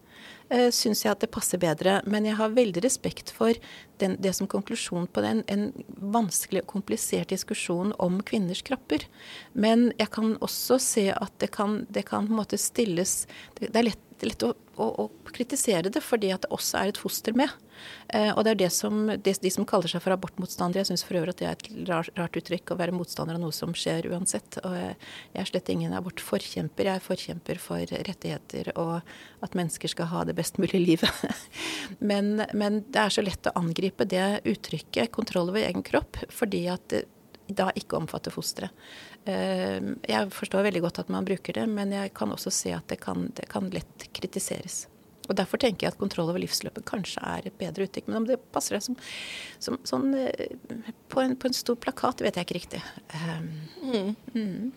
eh, 0.49 0.69
syns 0.73 1.03
jeg 1.05 1.13
at 1.13 1.23
det 1.23 1.31
passer 1.33 1.61
bedre. 1.61 1.99
Men 2.09 2.27
jeg 2.27 2.37
har 2.39 2.55
veldig 2.55 2.83
respekt 2.85 3.33
for 3.35 3.57
den, 4.01 4.17
det 4.21 4.35
som 4.37 4.49
konklusjon 4.51 5.07
på 5.11 5.23
den, 5.25 5.43
en 5.51 5.69
vanskelig 6.15 6.63
og 6.63 6.71
komplisert 6.77 7.33
diskusjon 7.33 7.93
om 8.01 8.21
kvinners 8.25 8.63
kropper. 8.65 9.07
Men 9.53 9.89
jeg 9.99 10.11
kan 10.15 10.35
også 10.45 10.79
se 10.81 11.09
at 11.15 11.35
det 11.43 11.51
kan, 11.55 11.83
det 11.89 12.07
kan 12.09 12.27
på 12.29 12.35
en 12.35 12.41
måte 12.43 12.59
stilles 12.61 13.25
Det, 13.55 13.69
det 13.71 13.79
er 13.79 13.89
lett, 13.89 14.01
lett 14.27 14.43
å, 14.45 14.51
å, 14.75 14.87
å, 15.03 15.05
kritisere 15.35 15.91
det 15.91 16.01
fordi 16.03 16.31
at 16.33 16.45
det 16.45 16.51
også 16.55 16.79
er 16.79 16.91
et 16.91 16.99
foster 16.99 17.35
med. 17.37 17.51
Eh, 18.07 18.29
og 18.31 18.43
det 18.45 18.53
er 18.53 18.59
det 18.63 18.69
som 18.73 19.09
de, 19.09 19.33
de 19.41 19.51
som 19.51 19.65
kaller 19.67 19.91
seg 19.91 20.03
for 20.03 20.15
abortmotstandere, 20.15 20.83
jeg 20.83 20.91
syns 20.93 21.03
for 21.07 21.19
øvrig 21.19 21.35
at 21.35 21.41
det 21.41 21.47
er 21.47 21.57
et 21.57 21.89
rart, 21.89 22.11
rart, 22.17 22.39
uttrykk 22.39 22.71
å 22.71 22.77
være 22.79 22.95
motstander 22.95 23.37
av 23.37 23.43
noe 23.43 23.55
som 23.55 23.73
skjer 23.75 24.07
uansett. 24.13 24.59
Og 24.63 24.77
jeg, 24.77 24.93
jeg 25.35 25.41
er 25.43 25.51
slett 25.51 25.73
ingen 25.73 25.95
abortforkjemper. 25.97 26.89
Jeg 26.89 27.01
er 27.01 27.07
forkjemper 27.07 27.61
for 27.61 27.95
rettigheter 28.09 28.71
og 28.75 28.95
at 29.45 29.57
mennesker 29.57 29.91
skal 29.91 30.11
ha 30.13 30.23
det 30.27 30.37
best 30.37 30.61
mulig 30.61 30.81
livet. 30.83 31.25
men, 32.11 32.45
men 32.53 32.83
det 32.87 33.03
er 33.03 33.17
så 33.17 33.25
lett 33.25 33.51
å 33.51 33.57
angripe 33.59 34.07
det 34.09 34.45
uttrykket, 34.47 35.11
kontroll 35.15 35.51
over 35.51 35.65
egen 35.65 35.85
kropp, 35.85 36.23
fordi 36.33 36.65
at 36.71 36.87
det 36.93 37.05
da 37.47 37.69
ikke 37.77 37.97
omfatter 37.99 38.33
fosteret. 38.33 38.73
Eh, 39.25 39.93
jeg 40.05 40.33
forstår 40.33 40.67
veldig 40.67 40.83
godt 40.85 40.99
at 41.01 41.13
man 41.13 41.25
bruker 41.25 41.57
det, 41.57 41.65
men 41.69 41.93
jeg 41.95 42.13
kan 42.17 42.33
også 42.33 42.53
se 42.53 42.75
at 42.75 42.85
det 42.91 42.99
kan, 43.01 43.29
det 43.37 43.47
kan 43.51 43.71
lett 43.73 44.07
kritiseres. 44.13 44.85
Og 45.25 45.33
Derfor 45.39 45.57
tenker 45.61 45.87
jeg 45.87 45.95
at 45.95 45.99
kontroll 45.99 46.29
over 46.29 46.41
livsløpet 46.41 46.85
kanskje 46.85 47.21
er 47.25 47.47
et 47.49 47.57
bedre 47.57 47.87
uttrykk. 47.87 48.09
Men 48.09 48.21
om 48.21 48.27
det 48.29 48.37
passer 48.53 48.77
deg 48.77 48.85
som, 48.85 48.97
som 49.61 49.79
sånn 49.87 50.13
eh, 50.19 50.53
på 51.09 51.23
en, 51.23 51.35
på 51.39 51.49
en, 51.49 51.57
stor 51.57 51.79
plakat, 51.81 52.21
vet 52.25 52.37
jeg 52.37 52.47
ikke 52.47 52.59
riktig. 52.59 52.81
Um, 53.15 53.47
mm. 53.81 54.11
Mm. 54.35 54.73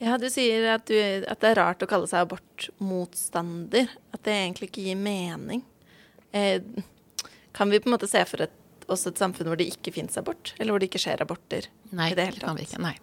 Ja, 0.00 0.16
du 0.20 0.28
sier 0.32 0.66
at, 0.74 0.88
du, 0.88 0.96
at, 0.96 1.40
det 1.40 1.52
er 1.52 1.60
rart 1.60 1.84
å 1.84 1.88
kalle 1.90 2.08
seg 2.08 2.24
abortmotstander. 2.24 3.92
At 4.16 4.24
det 4.24 4.36
egentlig 4.36 4.70
ikke 4.70 4.86
gir 4.88 5.00
mening. 5.00 5.64
Eh, 6.36 6.62
kan 7.56 7.72
vi 7.72 7.80
på 7.80 7.90
en 7.90 7.96
måte 7.96 8.08
se 8.08 8.24
for 8.28 8.44
et, 8.44 8.56
oss 8.92 9.06
et 9.08 9.20
samfunn 9.20 9.48
hvor 9.50 9.60
det 9.60 9.68
ikke 9.72 9.92
fins 9.96 10.16
abort? 10.20 10.54
Eller 10.56 10.72
hvor 10.72 10.80
det 10.80 10.88
ikke 10.90 11.04
skjer 11.04 11.24
aborter? 11.24 11.68
Nei, 11.92 12.14
det, 12.16 12.30
det 12.36 12.44
kan 12.44 12.56
vi 12.56 12.68
ikke. 12.68 12.80
Nei. 12.84 12.96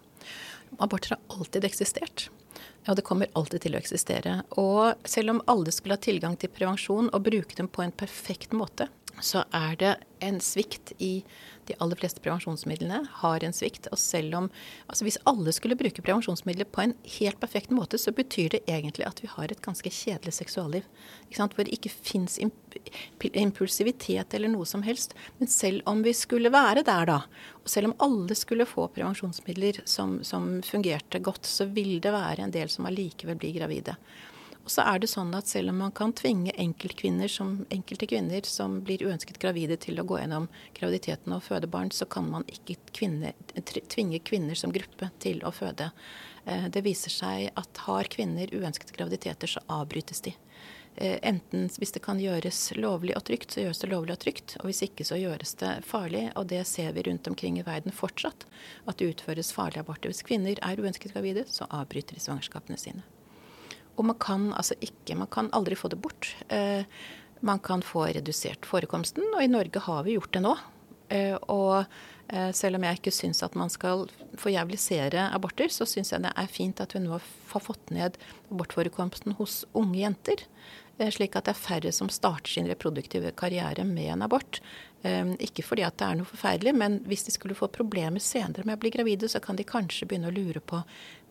Aborter 0.80 1.16
har 1.16 1.38
alltid 1.38 1.66
eksistert. 1.68 2.30
Og 2.88 2.98
det 2.98 3.06
kommer 3.08 3.32
alltid 3.38 3.64
til 3.64 3.76
å 3.76 3.80
eksistere. 3.80 4.42
Og 4.60 5.08
selv 5.08 5.36
om 5.36 5.42
alle 5.52 5.72
skulle 5.72 5.96
ha 5.98 6.04
tilgang 6.04 6.36
til 6.40 6.52
prevensjon 6.52 7.10
og 7.14 7.26
bruke 7.26 7.56
dem 7.58 7.70
på 7.72 7.86
en 7.86 7.96
perfekt 7.96 8.56
måte, 8.58 8.90
så 9.22 9.44
er 9.54 9.76
det 9.80 9.92
en 10.24 10.40
svikt 10.42 10.94
i 10.98 11.24
de 11.68 11.76
aller 11.84 11.96
fleste 12.00 12.22
prevensjonsmidlene 12.24 13.04
har 13.22 13.44
en 13.44 13.54
svikt. 13.56 13.88
Og 13.92 14.00
selv 14.00 14.36
om 14.36 14.50
Altså 14.88 15.06
hvis 15.06 15.20
alle 15.30 15.52
skulle 15.56 15.78
bruke 15.80 16.02
prevensjonsmidler 16.02 16.68
på 16.72 16.82
en 16.84 16.96
helt 17.20 17.40
perfekt 17.40 17.72
måte, 17.72 17.98
så 17.98 18.12
betyr 18.12 18.50
det 18.56 18.64
egentlig 18.68 19.06
at 19.08 19.22
vi 19.24 19.30
har 19.32 19.52
et 19.52 19.62
ganske 19.64 19.90
kjedelig 19.90 20.34
seksualliv. 20.34 20.84
Hvor 21.38 21.64
det 21.64 21.76
ikke 21.76 21.92
fins 21.94 22.40
impulsivitet 22.40 24.34
eller 24.34 24.52
noe 24.52 24.66
som 24.66 24.84
helst. 24.84 25.14
Men 25.40 25.48
selv 25.48 25.82
om 25.90 26.04
vi 26.04 26.14
skulle 26.18 26.52
være 26.54 26.84
der, 26.84 27.06
da, 27.10 27.22
og 27.64 27.70
selv 27.70 27.92
om 27.92 27.98
alle 28.04 28.36
skulle 28.36 28.68
få 28.70 28.90
prevensjonsmidler 28.96 29.84
som, 29.86 30.20
som 30.24 30.62
fungerte 30.66 31.20
godt, 31.24 31.46
så 31.46 31.66
vil 31.70 32.00
det 32.04 32.14
være 32.14 32.44
en 32.44 32.54
del 32.54 32.70
som 32.70 32.86
allikevel 32.90 33.40
blir 33.40 33.56
gravide. 33.58 33.96
Og 34.64 34.72
så 34.72 34.86
er 34.88 35.02
det 35.04 35.10
sånn 35.12 35.34
at 35.36 35.50
selv 35.52 35.74
om 35.74 35.82
man 35.84 35.92
kan 35.96 36.14
tvinge 36.16 36.54
enkeltkvinner 36.60 37.32
som, 37.32 37.58
enkelte 37.74 38.08
kvinner 38.08 38.46
som 38.48 38.78
blir 38.88 39.04
uønsket 39.04 39.40
gravide 39.44 39.76
til 39.84 40.00
å 40.00 40.06
gå 40.08 40.22
gjennom 40.22 40.48
graviditeten 40.78 41.36
og 41.36 41.44
føde 41.44 41.68
barn, 41.68 41.92
så 41.92 42.08
kan 42.08 42.30
man 42.32 42.48
ikke 42.48 42.78
kvinne, 42.96 43.34
tvinge 43.92 44.22
kvinner 44.24 44.56
som 44.56 44.72
gruppe 44.72 45.12
til 45.24 45.44
å 45.44 45.52
føde. 45.52 45.90
Eh, 46.46 46.70
det 46.72 46.86
viser 46.88 47.12
seg 47.12 47.50
at 47.60 47.84
har 47.90 48.08
kvinner 48.12 48.56
uønskede 48.56 48.96
graviditeter, 48.96 49.52
så 49.52 49.64
avbrytes 49.68 50.24
de. 50.24 50.36
Eh, 50.96 51.18
enten 51.28 51.68
hvis 51.68 51.92
det 51.92 52.04
kan 52.06 52.22
gjøres 52.22 52.60
lovlig 52.78 53.18
og 53.18 53.26
trygt, 53.28 53.52
så 53.52 53.66
gjøres 53.66 53.82
det 53.84 53.90
lovlig 53.92 54.16
og 54.16 54.22
trygt. 54.24 54.56
Og 54.62 54.70
hvis 54.70 54.84
ikke, 54.88 55.08
så 55.08 55.18
gjøres 55.20 55.58
det 55.60 55.74
farlig. 55.88 56.30
Og 56.40 56.48
det 56.54 56.62
ser 56.70 56.94
vi 56.96 57.04
rundt 57.10 57.28
omkring 57.28 57.60
i 57.60 57.66
verden 57.68 57.96
fortsatt. 57.96 58.48
At 58.88 59.00
det 59.00 59.12
utføres 59.12 59.52
farlige 59.56 59.84
aborter. 59.84 60.14
Hvis 60.14 60.24
kvinner 60.24 60.56
er 60.62 60.80
uønsket 60.80 61.16
gravide, 61.16 61.48
så 61.50 61.68
avbryter 61.68 62.16
de 62.16 62.24
svangerskapene 62.24 62.80
sine. 62.80 63.04
Og 63.98 64.08
man 64.10 64.18
kan 64.20 64.52
altså 64.58 64.78
ikke 64.82 65.16
Man 65.20 65.30
kan 65.32 65.52
aldri 65.54 65.76
få 65.78 65.92
det 65.92 66.02
bort. 66.02 66.36
Eh, 66.50 66.86
man 67.44 67.60
kan 67.60 67.82
få 67.84 68.08
redusert 68.08 68.66
forekomsten, 68.66 69.26
og 69.36 69.44
i 69.44 69.52
Norge 69.52 69.82
har 69.84 70.04
vi 70.06 70.16
gjort 70.16 70.34
det 70.34 70.42
nå. 70.46 70.54
Eh, 71.12 71.36
og 71.52 71.84
eh, 72.32 72.52
selv 72.56 72.80
om 72.80 72.86
jeg 72.88 73.00
ikke 73.00 73.14
syns 73.14 73.44
at 73.44 73.58
man 73.60 73.70
skal 73.70 74.08
forjævlisere 74.40 75.28
aborter, 75.36 75.68
så 75.68 75.86
syns 75.90 76.14
jeg 76.14 76.24
det 76.24 76.32
er 76.40 76.50
fint 76.52 76.80
at 76.82 76.96
vi 76.96 77.04
nå 77.04 77.18
har 77.18 77.66
fått 77.66 77.92
ned 77.94 78.16
abortforekomsten 78.48 79.36
hos 79.38 79.64
unge 79.76 80.00
jenter. 80.00 80.46
Eh, 80.98 81.10
slik 81.10 81.36
at 81.36 81.48
det 81.48 81.56
er 81.56 81.62
færre 81.62 81.92
som 81.96 82.10
starter 82.14 82.52
sin 82.54 82.70
reproduktive 82.70 83.32
karriere 83.38 83.86
med 83.88 84.12
en 84.14 84.26
abort. 84.26 84.62
Eh, 85.02 85.34
ikke 85.42 85.66
fordi 85.66 85.86
at 85.88 85.98
det 85.98 86.06
er 86.06 86.20
noe 86.20 86.30
forferdelig, 86.30 86.74
men 86.78 87.00
hvis 87.10 87.26
de 87.26 87.34
skulle 87.34 87.58
få 87.58 87.72
problemer 87.74 88.22
senere 88.22 88.66
med 88.68 88.78
å 88.78 88.84
bli 88.84 88.94
gravide, 88.94 89.30
så 89.30 89.42
kan 89.42 89.58
de 89.58 89.66
kanskje 89.66 90.08
begynne 90.08 90.30
å 90.30 90.36
lure 90.36 90.62
på 90.62 90.84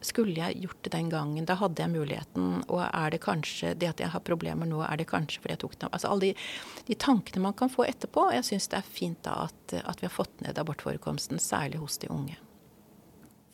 skulle 0.02 0.34
jeg 0.34 0.64
gjort 0.64 0.80
det 0.82 0.90
den 0.96 1.10
gangen, 1.12 1.44
da 1.46 1.54
hadde 1.60 1.78
jeg 1.78 1.92
muligheten, 1.92 2.64
og 2.66 2.80
er 2.88 3.12
det 3.14 3.20
kanskje 3.22 3.74
det 3.78 3.86
at 3.92 4.00
jeg 4.02 4.10
har 4.10 4.24
problemer 4.26 4.66
nå, 4.66 4.80
er 4.82 4.98
det 4.98 5.06
kanskje 5.06 5.38
fordi 5.38 5.54
jeg 5.54 5.62
tok 5.62 5.76
det 5.78 5.90
Altså 5.92 6.10
alle 6.10 6.24
de, 6.24 6.46
de 6.88 6.96
tankene 6.98 7.44
man 7.44 7.54
kan 7.54 7.70
få 7.70 7.86
etterpå. 7.86 8.32
Jeg 8.34 8.48
syns 8.48 8.66
det 8.72 8.80
er 8.80 8.88
fint 8.96 9.20
da 9.22 9.44
at, 9.46 9.76
at 9.78 10.02
vi 10.02 10.08
har 10.08 10.14
fått 10.14 10.42
ned 10.42 10.58
abortforekomsten, 10.58 11.38
særlig 11.38 11.78
hos 11.84 12.00
de 12.02 12.10
unge. 12.10 12.34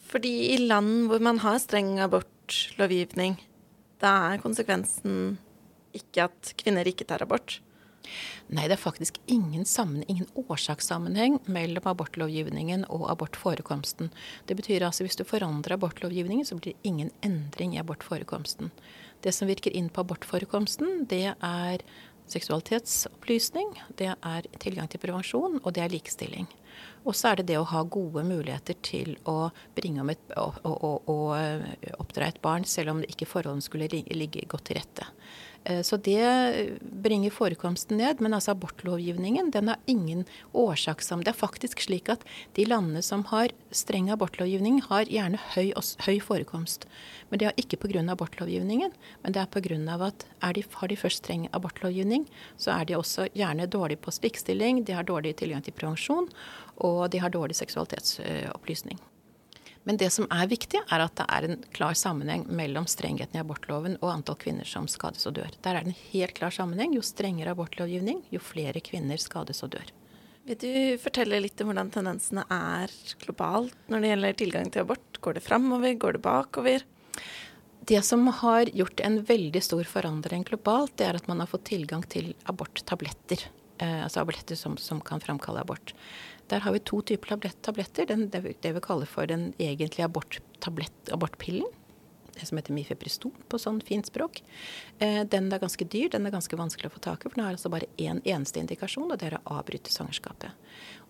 Fordi 0.08 0.32
i 0.54 0.56
land 0.64 1.10
hvor 1.10 1.20
man 1.20 1.42
har 1.44 1.60
streng 1.60 1.98
abortlovgivning, 2.00 3.36
da 4.00 4.14
er 4.32 4.40
konsekvensen 4.40 5.36
ikke 5.98 6.28
at 6.30 6.52
kvinner 6.60 6.88
ikke 6.88 7.06
tar 7.08 7.24
abort? 7.26 7.58
Nei, 8.48 8.64
det 8.64 8.78
er 8.78 8.80
faktisk 8.80 9.18
ingen, 9.28 9.66
ingen 10.08 10.28
årsakssammenheng 10.40 11.38
mellom 11.52 11.90
abortlovgivningen 11.90 12.86
og 12.94 13.08
abortforekomsten. 13.12 14.08
Det 14.48 14.56
betyr 14.56 14.86
altså 14.86 15.04
hvis 15.04 15.18
du 15.20 15.26
forandrer 15.28 15.76
abortlovgivningen, 15.76 16.46
så 16.48 16.56
blir 16.56 16.72
det 16.72 16.88
ingen 16.88 17.10
endring 17.26 17.76
i 17.76 17.82
abortforekomsten. 17.82 18.70
Det 19.20 19.34
som 19.34 19.50
virker 19.50 19.74
inn 19.76 19.90
på 19.92 20.04
abortforekomsten, 20.06 21.04
det 21.10 21.34
er 21.34 21.84
seksualitetsopplysning, 22.28 23.74
det 23.96 24.12
er 24.12 24.48
tilgang 24.60 24.88
til 24.90 25.00
prevensjon, 25.02 25.60
og 25.62 25.74
det 25.74 25.84
er 25.84 25.92
likestilling. 25.92 26.48
Og 27.08 27.16
så 27.16 27.32
er 27.32 27.40
det 27.40 27.48
det 27.50 27.58
å 27.60 27.68
ha 27.70 27.82
gode 27.88 28.24
muligheter 28.26 28.76
til 28.84 29.14
å 29.28 29.50
bringe 29.76 30.02
om 30.04 30.12
et, 30.12 30.24
å, 30.36 30.50
å, 30.68 30.92
å, 31.08 31.18
eh, 31.38 31.92
oppdra 31.98 32.28
et 32.28 32.40
barn, 32.44 32.68
selv 32.68 32.92
om 32.94 33.04
ikke 33.06 33.28
forholdene 33.28 33.64
skulle 33.64 33.88
ligge 33.90 34.44
godt 34.50 34.68
til 34.68 34.80
rette. 34.80 35.08
Eh, 35.68 35.82
så 35.82 35.96
det 35.96 36.70
bringer 36.80 37.30
forekomsten 37.30 37.96
ned. 38.00 38.20
Men 38.25 38.34
altså 38.34 38.54
abortlovgivningen 38.54 39.50
den 39.52 39.68
har 39.68 39.78
ingen 39.87 40.25
årsakssammenheng. 40.52 41.28
Det 41.28 41.34
er 41.34 41.40
faktisk 41.40 41.82
slik 41.84 42.08
at 42.12 42.25
de 42.56 42.64
landene 42.68 43.02
som 43.04 43.26
har 43.32 43.52
streng 43.70 44.10
abortlovgivning, 44.10 44.80
har 44.88 45.10
gjerne 45.12 45.40
høy, 45.54 45.72
høy 46.06 46.18
forekomst. 46.25 46.88
Men 47.28 47.42
det 47.42 47.50
er 47.50 47.60
ikke 47.60 47.80
pga. 47.84 48.00
abortlovgivningen, 48.08 48.92
men 49.22 49.32
det 49.32 49.42
er 49.42 49.46
pga. 49.52 50.06
at 50.06 50.26
er 50.42 50.52
de, 50.52 50.64
har 50.72 50.88
de 50.88 50.96
først 50.96 51.25
streng 51.25 51.48
abortlovgivning, 51.52 52.26
så 52.56 52.70
er 52.70 52.84
de 52.84 52.96
også 52.96 53.28
gjerne 53.34 53.66
dårlige 53.66 53.98
på 53.98 54.10
spikkstilling, 54.10 54.84
de 54.84 54.92
har 54.92 55.02
dårlig 55.02 55.37
tilgang 55.37 55.62
til 55.62 55.72
prevensjon, 55.72 56.28
og 56.76 57.10
de 57.10 57.18
har 57.18 57.30
dårlig 57.30 57.56
seksualitetsopplysning. 57.56 58.98
Men 59.87 59.97
det 60.00 60.11
som 60.12 60.26
er 60.35 60.49
viktig, 60.50 60.80
er 60.90 61.04
at 61.04 61.14
det 61.16 61.26
er 61.32 61.47
en 61.47 61.62
klar 61.76 61.94
sammenheng 61.97 62.44
mellom 62.50 62.88
strengheten 62.90 63.38
i 63.38 63.42
abortloven 63.42 63.97
og 64.00 64.11
antall 64.12 64.37
kvinner 64.40 64.68
som 64.68 64.88
skades 64.90 65.28
og 65.30 65.38
dør. 65.38 65.54
Der 65.64 65.78
er 65.78 65.87
det 65.87 65.94
en 65.94 66.02
helt 66.11 66.35
klar 66.37 66.52
sammenheng. 66.54 66.97
Jo 66.97 67.04
strengere 67.06 67.54
abortlovgivning, 67.54 68.25
jo 68.35 68.42
flere 68.42 68.82
kvinner 68.85 69.20
skades 69.23 69.62
og 69.64 69.73
dør. 69.76 69.94
Vil 70.49 70.61
du 70.61 71.00
fortelle 71.02 71.40
litt 71.44 71.61
om 71.61 71.68
hvordan 71.68 71.90
tendensene 71.92 72.47
er 72.49 72.92
globalt 73.20 73.75
når 73.92 74.00
det 74.00 74.12
gjelder 74.12 74.38
tilgang 74.40 74.70
til 74.73 74.87
abort? 74.87 75.20
Går 75.20 75.37
det 75.37 75.44
framover, 75.44 75.92
går 76.00 76.16
det 76.16 76.23
bakover? 76.25 76.87
Det 77.88 78.00
som 78.04 78.26
har 78.42 78.68
gjort 78.76 79.00
en 79.00 79.23
veldig 79.25 79.61
stor 79.64 79.85
forandring 79.88 80.44
globalt, 80.49 80.94
det 81.00 81.06
er 81.08 81.16
at 81.20 81.28
man 81.28 81.40
har 81.40 81.49
fått 81.49 81.68
tilgang 81.70 82.04
til 82.04 82.35
aborttabletter. 82.49 83.47
Eh, 83.78 84.02
altså 84.02 84.25
tabletter 84.25 84.58
som, 84.58 84.76
som, 84.76 85.00
kan 85.00 85.20
framkalle 85.23 85.62
abort. 85.62 85.94
Der 86.50 86.64
har 86.64 86.75
vi 86.75 86.80
to 86.82 87.00
typer 87.02 87.37
tabletter. 87.62 88.08
Den, 88.11 88.28
det, 88.30 88.42
vi 88.44 88.80
kaller 88.82 89.06
for 89.06 89.28
den 89.30 89.52
egentlige 89.58 90.08
abortpillen. 90.08 91.68
Det 92.38 92.47
som 92.47 92.58
heter 92.58 92.75
Mifepristol 92.75 93.32
på 93.50 93.58
sånn 93.58 93.80
fint 93.82 94.06
språk. 94.06 94.40
Eh, 95.02 95.25
den 95.26 95.50
er 95.50 95.62
ganske 95.62 95.87
dyr, 95.90 96.11
den 96.12 96.26
er 96.26 96.35
ganske 96.35 96.58
vanskelig 96.58 96.90
å 96.90 96.94
få 96.94 97.02
tak 97.02 97.25
i. 97.25 97.30
For 97.30 97.38
den 97.38 97.47
har 97.47 97.56
altså 97.56 97.70
bare 97.73 97.90
én 97.97 98.18
en 98.18 98.23
eneste 98.23 98.62
indikasjon, 98.62 99.11
og 99.11 99.18
det 99.18 99.30
er 99.30 99.38
å 99.40 99.58
avbryte 99.58 99.94
svangerskapet. 99.94 100.54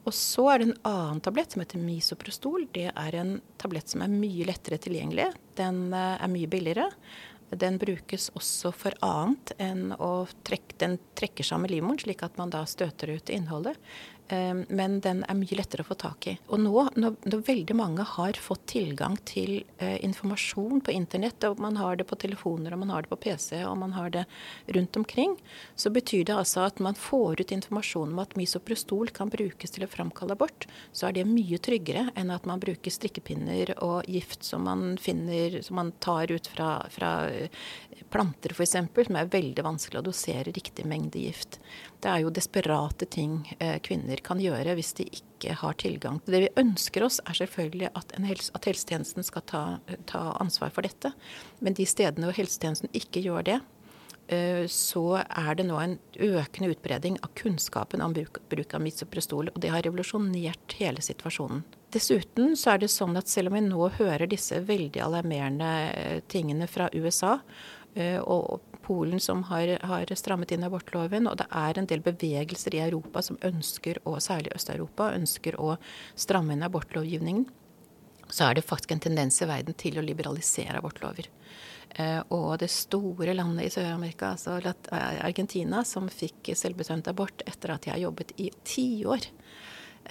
Og 0.09 0.15
så 0.17 0.47
er 0.49 0.61
det 0.61 0.69
en 0.71 0.79
annen 0.89 1.21
tablett 1.25 1.53
som 1.53 1.61
heter 1.61 1.83
Misoprostol. 1.83 2.65
Det 2.73 2.89
er 2.89 3.19
en 3.21 3.35
tablett 3.61 3.93
som 3.93 4.05
er 4.05 4.13
mye 4.13 4.47
lettere 4.49 4.81
tilgjengelig. 4.81 5.31
Den 5.61 5.89
eh, 5.93 6.17
er 6.17 6.33
mye 6.33 6.49
billigere. 6.51 6.89
Den 7.51 7.79
brukes 7.81 8.29
også 8.37 8.73
for 8.77 8.97
annet 9.05 9.55
enn 9.63 9.95
å 9.97 10.27
trekke 10.45 10.77
Den 10.79 10.99
trekker 11.19 11.47
sammen 11.47 11.71
livmoren, 11.73 11.99
slik 11.99 12.23
at 12.23 12.37
man 12.39 12.53
da 12.53 12.61
støter 12.69 13.17
ut 13.17 13.33
innholdet. 13.33 13.79
Ehm, 14.29 14.65
men 14.69 14.99
den 15.01 15.23
er 15.25 15.37
mye 15.39 15.57
lettere 15.57 15.85
å 15.85 15.89
få 15.89 15.97
tak 15.97 16.27
i. 16.29 16.35
Og 16.53 16.61
nå, 16.61 16.73
når, 17.01 17.15
når 17.25 17.45
veldig 17.47 17.77
mange 17.79 18.05
har 18.05 18.37
fått 18.43 18.67
tilgang 18.75 19.17
til 19.29 19.63
eh, 19.81 19.97
informasjon 20.05 20.83
på 20.85 20.93
internett, 20.93 21.47
og 21.49 21.63
man 21.65 21.79
har 21.81 21.97
det 21.97 22.05
på 22.11 22.19
telefoner, 22.21 22.75
og 22.77 22.83
man 22.83 22.93
har 22.93 23.07
det 23.07 23.13
på 23.13 23.21
PC, 23.25 23.63
og 23.65 23.79
man 23.81 23.95
har 23.97 24.13
det 24.13 24.27
rundt 24.77 25.01
omkring, 25.01 25.37
så 25.81 25.93
betyr 25.95 26.27
det 26.29 26.37
altså 26.37 26.67
at 26.67 26.83
man 26.85 26.99
får 26.99 27.41
ut 27.41 27.55
informasjon 27.57 28.13
om 28.13 28.21
at 28.21 28.37
misoprostol 28.37 29.15
kan 29.17 29.33
brukes 29.33 29.73
til 29.73 29.87
å 29.87 29.91
framkalle 29.91 30.37
abort. 30.37 30.69
Så 30.93 31.09
er 31.09 31.17
det 31.17 31.29
mye 31.29 31.61
tryggere 31.65 32.11
enn 32.19 32.35
at 32.35 32.45
man 32.49 32.61
bruker 32.61 32.93
strikkepinner 32.93 33.79
og 33.85 34.09
gift 34.13 34.45
som 34.45 34.69
man 34.69 34.99
finner, 35.01 35.63
som 35.65 35.81
man 35.81 35.95
tar 36.05 36.35
ut 36.35 36.53
fra, 36.53 36.83
fra 36.93 37.15
eh, 37.33 37.49
planter 38.13 38.53
f.eks., 38.53 38.77
som 39.09 39.17
er 39.17 39.33
veldig 39.33 39.65
vanskelig 39.65 40.03
å 40.03 40.07
dosere 40.11 40.53
riktig 40.53 40.85
mengde 40.89 41.25
gift. 41.25 41.63
Det 41.99 42.13
er 42.13 42.23
jo 42.23 42.35
desperate 42.35 43.09
ting 43.11 43.41
eh, 43.59 43.79
kvinner 43.83 44.18
kvinner 44.19 44.27
kan 44.27 44.41
gjøre 44.41 44.75
hvis 44.77 44.95
de 44.99 45.07
ikke 45.07 45.55
har 45.55 45.75
tilgang. 45.79 46.21
Det 46.27 46.41
vi 46.41 46.49
ønsker 46.57 47.05
oss, 47.05 47.21
er 47.27 47.35
selvfølgelig 47.35 47.91
at, 47.95 48.13
helse, 48.19 48.53
at 48.55 48.65
helsetjenesten 48.67 49.25
skal 49.25 49.43
ta, 49.47 49.79
ta, 50.07 50.37
ansvar 50.41 50.71
for 50.71 50.83
dette. 50.83 51.13
Men 51.61 51.75
de 51.75 51.87
stedene 51.87 52.27
hvor 52.27 52.37
helsetjenesten 52.37 52.91
ikke 52.93 53.23
gjør 53.23 53.45
det, 53.45 53.61
eh, 54.29 54.67
så 54.67 55.23
er 55.25 55.55
det 55.57 55.67
nå 55.67 55.79
en 55.79 55.99
økende 56.19 56.71
utbredning 56.71 57.19
av 57.23 57.33
kunnskapen 57.35 58.03
om 58.03 58.13
bruk, 58.13 58.41
bruk 58.49 58.75
av 58.75 58.83
misoprostol. 58.83 59.51
Og 59.55 59.61
det 59.61 59.71
har 59.71 59.83
revolusjonert 59.83 60.79
hele 60.79 61.01
situasjonen. 61.01 61.65
Dessuten 61.91 62.57
så 62.57 62.75
er 62.75 62.83
det 62.83 62.91
sånn 62.93 63.17
at 63.17 63.29
selv 63.29 63.49
om 63.49 63.57
vi 63.57 63.65
nå 63.65 63.89
hører 63.97 64.29
disse 64.29 64.61
veldig 64.61 65.01
alarmerende 65.01 65.75
eh, 65.95 66.19
tingene 66.29 66.69
fra 66.69 66.91
USA, 66.93 67.39
eh, 67.95 68.19
og 68.21 68.61
Polen 68.89 69.21
som 69.21 69.43
har, 69.51 69.75
har, 69.85 70.13
strammet 70.17 70.55
inn 70.55 70.65
abortloven, 70.65 71.29
og 71.29 71.37
det 71.41 71.47
er 71.53 71.79
en 71.79 71.89
del 71.91 72.01
bevegelser 72.05 72.79
i 72.79 72.83
Europa 72.87 73.21
som 73.27 73.37
ønsker, 73.45 74.01
og 74.09 74.23
særlig 74.25 74.55
Øst-Europa, 74.57 75.11
ønsker 75.19 75.59
å 75.61 75.75
stramme 76.17 76.57
inn 76.57 76.65
abortlovgivningen. 76.65 77.45
Så 78.29 78.47
er 78.47 78.57
det 78.57 78.65
faktisk 78.65 78.93
en 78.93 79.05
tendens 79.05 79.41
i 79.45 79.49
verden 79.49 79.77
til 79.77 80.01
å 80.01 80.05
liberalisere 80.05 80.81
abortlover. 80.81 81.29
Eh, 81.97 82.21
og 82.35 82.59
det 82.61 82.69
store 82.73 83.37
landet 83.37 83.69
i 83.69 83.73
Sør-Amerika, 83.73 84.35
altså 84.35 84.59
Argentina, 84.93 85.85
som 85.85 86.09
fikk 86.13 86.53
selvbestemt 86.57 87.09
abort 87.13 87.45
etter 87.49 87.73
at 87.73 87.89
jeg 87.89 87.95
har 87.95 88.07
jobbet 88.09 88.35
i 88.41 88.51
tiår 88.69 89.29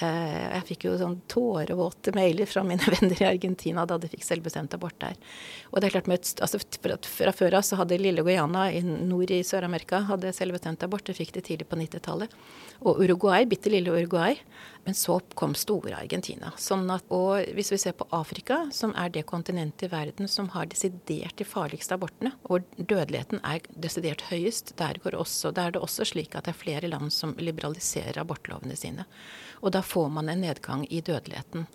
jeg 0.02 0.64
fikk 0.68 0.86
jo 0.88 0.96
sånn 1.00 1.16
tårevåte 1.32 2.14
mailer 2.16 2.50
fra 2.50 2.64
mine 2.68 2.86
venner 2.96 3.22
i 3.22 3.28
Argentina 3.30 3.86
da 3.90 3.98
de 4.02 4.10
fikk 4.12 4.26
selvbestemt 4.28 4.76
abort 4.78 4.98
der. 5.02 5.18
Og 5.72 5.82
det 5.82 5.90
er 5.90 5.96
klart, 5.98 6.10
med, 6.12 6.28
altså, 6.44 6.62
Fra 7.08 7.34
før 7.36 7.58
av 7.60 7.66
så 7.66 7.80
hadde 7.80 8.00
lille 8.02 8.26
Guyana 8.26 8.68
i 8.72 8.84
nord 8.84 9.32
i 9.34 9.42
Sør-Amerika 9.46 10.04
hadde 10.10 10.34
selvbestemt 10.36 10.86
abort. 10.86 11.06
Det 11.08 11.18
fikk 11.18 11.34
de 11.38 11.46
tidlig 11.46 11.70
på 11.70 11.80
90-tallet. 11.80 12.34
Og 12.86 13.02
Uruguay, 13.02 13.48
bitte 13.50 13.74
lille 13.74 13.94
Uruguay. 13.94 14.38
Men 14.88 14.96
så 14.96 15.18
kom 15.36 15.52
store 15.52 15.98
Argentina. 15.98 16.54
Sånn 16.56 16.86
at, 16.94 17.04
og 17.12 17.44
hvis 17.58 17.74
vi 17.74 17.78
ser 17.82 17.96
på 18.00 18.06
Afrika, 18.16 18.62
som 18.72 18.94
er 18.96 19.10
det 19.12 19.26
kontinentet 19.28 19.84
i 19.84 19.92
verden 19.92 20.30
som 20.32 20.48
har 20.54 20.70
desidert 20.72 21.36
de 21.36 21.44
farligste 21.44 21.98
abortene, 21.98 22.32
hvor 22.48 22.64
dødeligheten 22.78 23.42
er 23.44 23.68
desidert 23.76 24.24
høyest, 24.30 24.72
der, 24.80 25.02
også, 25.12 25.52
der 25.52 25.68
er 25.68 25.76
det 25.76 25.82
også 25.84 26.08
slik 26.08 26.40
at 26.40 26.48
det 26.48 26.54
er 26.54 26.62
flere 26.62 26.88
land 26.88 27.12
som 27.12 27.36
liberaliserer 27.36 28.22
abortlovene 28.24 28.80
sine. 28.80 29.04
Og 29.60 29.76
da 29.76 29.84
får 29.84 30.08
man 30.22 30.32
en 30.32 30.46
nedgang 30.48 30.88
i 30.88 31.04
dødeligheten. 31.04 31.68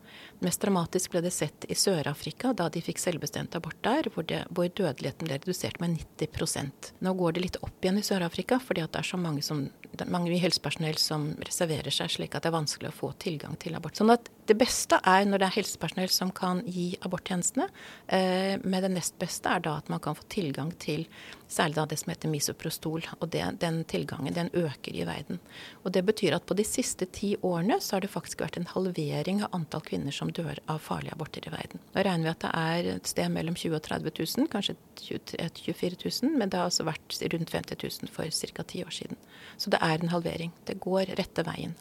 Mest 0.43 0.63
dramatisk 0.65 1.13
ble 1.13 1.21
det 1.23 1.31
sett 1.31 1.67
i 1.71 1.75
Sør-Afrika, 1.79 2.51
da 2.59 2.67
de 2.73 2.81
fikk 2.83 2.99
selvbestemt 2.99 3.55
abort 3.55 3.79
der, 3.87 4.09
hvor, 4.11 4.27
det, 4.27 4.41
hvor, 4.51 4.67
dødeligheten 4.67 5.29
ble 5.29 5.37
redusert 5.39 5.79
med 5.83 6.01
90% 6.19 6.91
Nå 7.07 7.13
går 7.19 7.37
det 7.37 7.45
litt 7.45 7.59
opp 7.63 7.85
igjen 7.85 8.01
i 8.01 8.03
Sør-Afrika, 8.07 8.59
fordi 8.63 8.83
det 8.83 8.99
er 8.99 9.07
så 9.07 9.21
mange, 9.23 9.45
som, 9.47 9.69
mange 10.11 10.35
helsepersonell 10.43 10.99
som 10.99 11.29
reserverer 11.47 11.95
seg, 11.95 12.11
slik 12.11 12.35
at 12.35 12.43
det 12.43 12.51
er 12.51 12.57
vanskelig 12.59 12.91
å 12.91 12.97
få 12.97 13.13
tilgang 13.23 13.55
til 13.63 13.79
abort. 13.79 13.99
Sånn 13.99 14.11
at 14.15 14.31
det 14.51 14.57
beste 14.59 14.99
er 15.07 15.27
når 15.29 15.39
det 15.39 15.47
er 15.47 15.55
helsepersonell 15.61 16.11
som 16.11 16.33
kan 16.35 16.65
gi 16.67 16.89
aborttjenestene. 17.07 17.69
Eh, 18.07 18.57
men 18.65 18.83
det 18.83 18.91
nest 18.97 19.15
beste 19.21 19.51
er 19.51 19.63
da 19.63 19.77
at 19.79 19.91
man 19.93 20.03
kan 20.03 20.17
få 20.19 20.27
tilgang 20.33 20.73
til 20.83 21.05
særlig 21.53 21.77
da 21.77 21.85
det 21.87 21.99
som 22.01 22.11
heter 22.11 22.33
misoprostol. 22.33 23.07
Og 23.21 23.31
det, 23.31 23.45
den 23.63 23.83
tilgangen 23.87 24.35
den 24.35 24.51
øker 24.59 24.97
i 24.99 25.07
verden. 25.07 25.39
Og 25.85 25.95
det 25.95 26.03
betyr 26.09 26.35
at 26.35 26.47
på 26.49 26.57
de 26.59 26.67
siste 26.67 27.07
ti 27.15 27.37
årene 27.39 27.79
så 27.81 27.97
har 27.97 28.05
det 28.05 28.11
faktisk 28.11 28.43
vært 28.43 28.59
en 28.59 28.67
halvering 28.73 29.45
av 29.47 29.55
antall 29.61 29.85
kvinner 29.87 30.15
som 30.17 30.33
dør 30.35 30.59
av 30.67 30.83
farlige 30.83 31.15
aborter 31.15 31.47
i 31.47 31.55
verden. 31.55 31.85
Nå 31.95 32.03
regner 32.03 32.27
vi 32.27 32.35
at 32.35 32.43
det 32.43 32.53
er 32.65 32.91
et 32.97 33.15
sted 33.15 33.31
mellom 33.31 33.55
20 33.55 33.79
og 33.79 33.87
30 33.87 34.17
000, 34.19 34.51
kanskje 34.51 34.77
24 35.07 36.03
000, 36.03 36.35
men 36.35 36.51
det 36.51 36.59
har 36.59 36.67
altså 36.73 36.89
vært 36.89 37.21
rundt 37.31 37.55
50 37.55 37.79
000 37.79 38.11
for 38.11 38.27
ca. 38.27 38.67
ti 38.67 38.83
år 38.83 38.99
siden. 38.99 39.23
Så 39.57 39.71
det 39.71 39.83
er 39.83 40.03
en 40.03 40.15
halvering. 40.17 40.51
Det 40.67 40.81
går 40.83 41.15
rette 41.15 41.47
veien. 41.47 41.79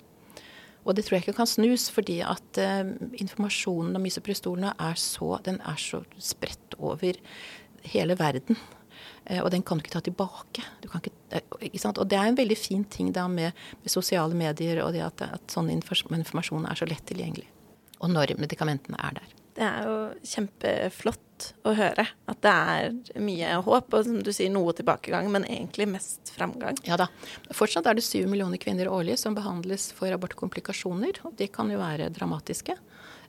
Og 0.81 0.97
det 0.97 1.05
tror 1.05 1.17
jeg 1.17 1.27
ikke 1.27 1.37
kan 1.37 1.49
snus, 1.49 1.89
fordi 1.93 2.19
at 2.25 2.59
eh, 2.61 2.93
informasjonen 3.21 3.97
om 3.97 4.05
misoprostolene 4.05 4.73
er 4.81 4.97
så, 4.97 5.35
er 5.45 5.81
så 5.81 6.01
spredt 6.17 6.77
over 6.79 7.19
hele 7.93 8.17
verden. 8.17 8.57
Eh, 9.25 9.41
og 9.43 9.51
den 9.53 9.61
kan 9.61 9.77
du 9.77 9.85
ikke 9.85 9.93
ta 9.93 10.03
tilbake. 10.05 10.65
Ikke, 10.85 11.13
uh, 11.35 11.57
ikke 11.61 11.93
og 11.93 12.05
det 12.09 12.17
er 12.17 12.31
en 12.31 12.41
veldig 12.41 12.57
fin 12.57 12.83
ting 12.83 13.13
da 13.13 13.27
med, 13.29 13.53
med 13.83 13.93
sosiale 13.93 14.37
medier 14.37 14.81
og 14.85 14.93
det 14.97 15.05
at, 15.05 15.25
at 15.39 15.53
sånn 15.53 15.69
informasjon 15.73 16.65
er 16.65 16.79
så 16.79 16.89
lett 16.89 17.05
tilgjengelig 17.09 17.49
og 18.01 18.09
når 18.09 18.35
medikamentene 18.41 18.99
er 18.99 19.19
der. 19.19 19.33
Det 19.57 19.67
er 19.67 19.87
jo 19.87 19.95
kjempeflott 20.25 21.25
å 21.67 21.73
høre 21.77 22.05
at 22.31 22.41
det 22.43 22.51
er 22.51 23.21
mye 23.21 23.53
håp, 23.65 23.93
og 23.93 24.07
som 24.07 24.19
du 24.23 24.31
sier, 24.33 24.51
noe 24.53 24.73
tilbakegang, 24.77 25.29
men 25.33 25.47
egentlig 25.47 25.89
mest 25.91 26.33
framgang. 26.35 26.79
Ja 26.87 26.99
da. 26.99 27.09
Fortsatt 27.55 27.89
er 27.89 27.97
det 27.97 28.05
syv 28.05 28.29
millioner 28.31 28.61
kvinner 28.61 28.91
årlig 28.91 29.19
som 29.21 29.37
behandles 29.37 29.89
for 29.97 30.13
abortkomplikasjoner. 30.13 31.23
og 31.25 31.35
De 31.39 31.49
kan 31.51 31.71
jo 31.71 31.81
være 31.81 32.11
dramatiske. 32.13 32.77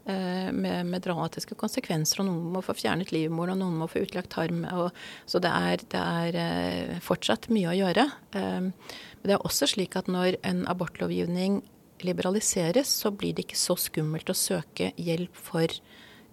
Eh, 0.05 0.53
med, 0.53 0.87
med, 0.87 1.03
dramatiske 1.05 1.55
konsekvenser, 1.55 2.23
og 2.23 2.27
noen 2.27 2.55
må 2.57 2.63
få 2.67 2.75
fjernet 2.75 3.13
livmoren, 3.15 3.55
og 3.55 3.61
noen 3.61 3.77
må 3.85 3.87
få 3.91 4.03
utlagt 4.03 4.33
tarm. 4.35 4.65
Og, 4.75 4.89
så 5.31 5.39
det 5.43 5.53
er, 5.53 5.85
det 5.95 6.01
er, 6.01 6.39
eh, 6.43 6.97
fortsatt 7.05 7.47
mye 7.55 7.71
å 7.71 7.77
gjøre. 7.79 8.09
Eh, 8.35 8.65
men 8.67 9.29
det 9.29 9.37
er 9.37 9.47
også 9.47 9.71
slik 9.71 9.95
at 10.01 10.11
når 10.11 10.41
en 10.49 10.65
abortlovgivning 10.71 11.61
liberaliseres, 12.03 12.91
så 12.91 13.13
blir 13.15 13.37
det 13.37 13.47
ikke 13.47 13.61
så 13.61 13.77
skummelt 13.79 14.33
å 14.33 14.35
søke 14.35 14.91
hjelp 14.99 15.39
for 15.39 15.71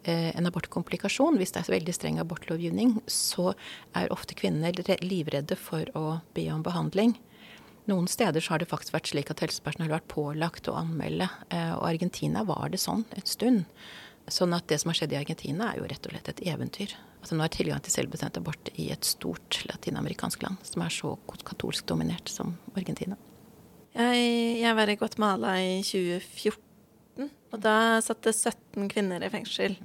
en 0.08 0.48
abortkomplikasjon. 0.48 1.38
Hvis 1.40 1.52
det 1.56 1.64
er 1.64 1.74
veldig 1.76 1.96
streng 1.96 2.20
abortlovgivning, 2.22 2.96
så 3.10 3.54
er 3.98 4.14
ofte 4.14 4.38
kvinner 4.38 4.76
livredde 5.04 5.58
for 5.60 5.90
å 5.98 6.20
be 6.34 6.48
om 6.54 6.64
behandling. 6.64 7.18
noen 7.90 8.08
steder 8.08 8.42
så 8.42 8.54
har 8.54 8.60
det 8.62 8.70
faktisk 8.70 8.94
vært 8.94 9.10
slik 9.10 9.32
at 9.34 9.42
helsepersonell 9.42 9.90
har 9.90 10.00
vært 10.00 10.12
pålagt 10.14 10.68
å 10.70 10.78
anmelde. 10.78 11.26
Eh, 11.50 11.74
og 11.74 11.88
Argentina 11.90 12.44
var 12.46 12.70
det 12.70 12.78
sånn 12.78 13.06
en 13.18 13.26
stund. 13.26 13.66
Sånn 14.30 14.54
at 14.54 14.68
det 14.70 14.78
som 14.78 14.92
har 14.92 15.00
skjedd 15.00 15.16
i 15.16 15.18
Argentina, 15.18 15.72
er 15.72 15.80
jo 15.80 15.88
rett 15.90 16.06
og 16.06 16.14
slett 16.14 16.30
et 16.30 16.44
eventyr. 16.52 16.94
Altså 17.20 17.36
Nå 17.36 17.44
er 17.44 17.54
tilgang 17.54 17.82
til 17.84 17.96
selvbestemt 17.96 18.38
abort 18.40 18.70
i 18.80 18.92
et 18.94 19.08
stort 19.08 19.64
latinamerikansk 19.68 20.46
land 20.46 20.62
som 20.68 20.86
er 20.86 20.94
så 20.94 21.16
katolsk 21.28 21.88
dominert 21.90 22.32
som 22.32 22.54
Argentina. 22.78 23.18
Jeg, 23.98 24.62
jeg 24.62 24.78
var 24.78 24.92
i 24.92 24.98
Guatemala 25.00 25.56
i 25.60 25.80
2014, 25.84 26.69
og 27.50 27.62
da 27.64 28.00
satt 28.04 28.22
det 28.26 28.36
17 28.36 28.90
kvinner 28.92 29.24
i 29.26 29.32
fengsel. 29.34 29.78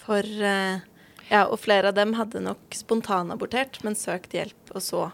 For 0.00 0.24
eh, 0.24 0.86
Ja, 1.30 1.44
og 1.46 1.60
flere 1.62 1.92
av 1.92 1.94
dem 1.94 2.16
hadde 2.18 2.42
nok 2.42 2.74
spontanabortert, 2.74 3.78
men 3.86 3.94
søkt 3.94 4.32
hjelp, 4.34 4.72
og 4.74 4.82
så 4.82 5.04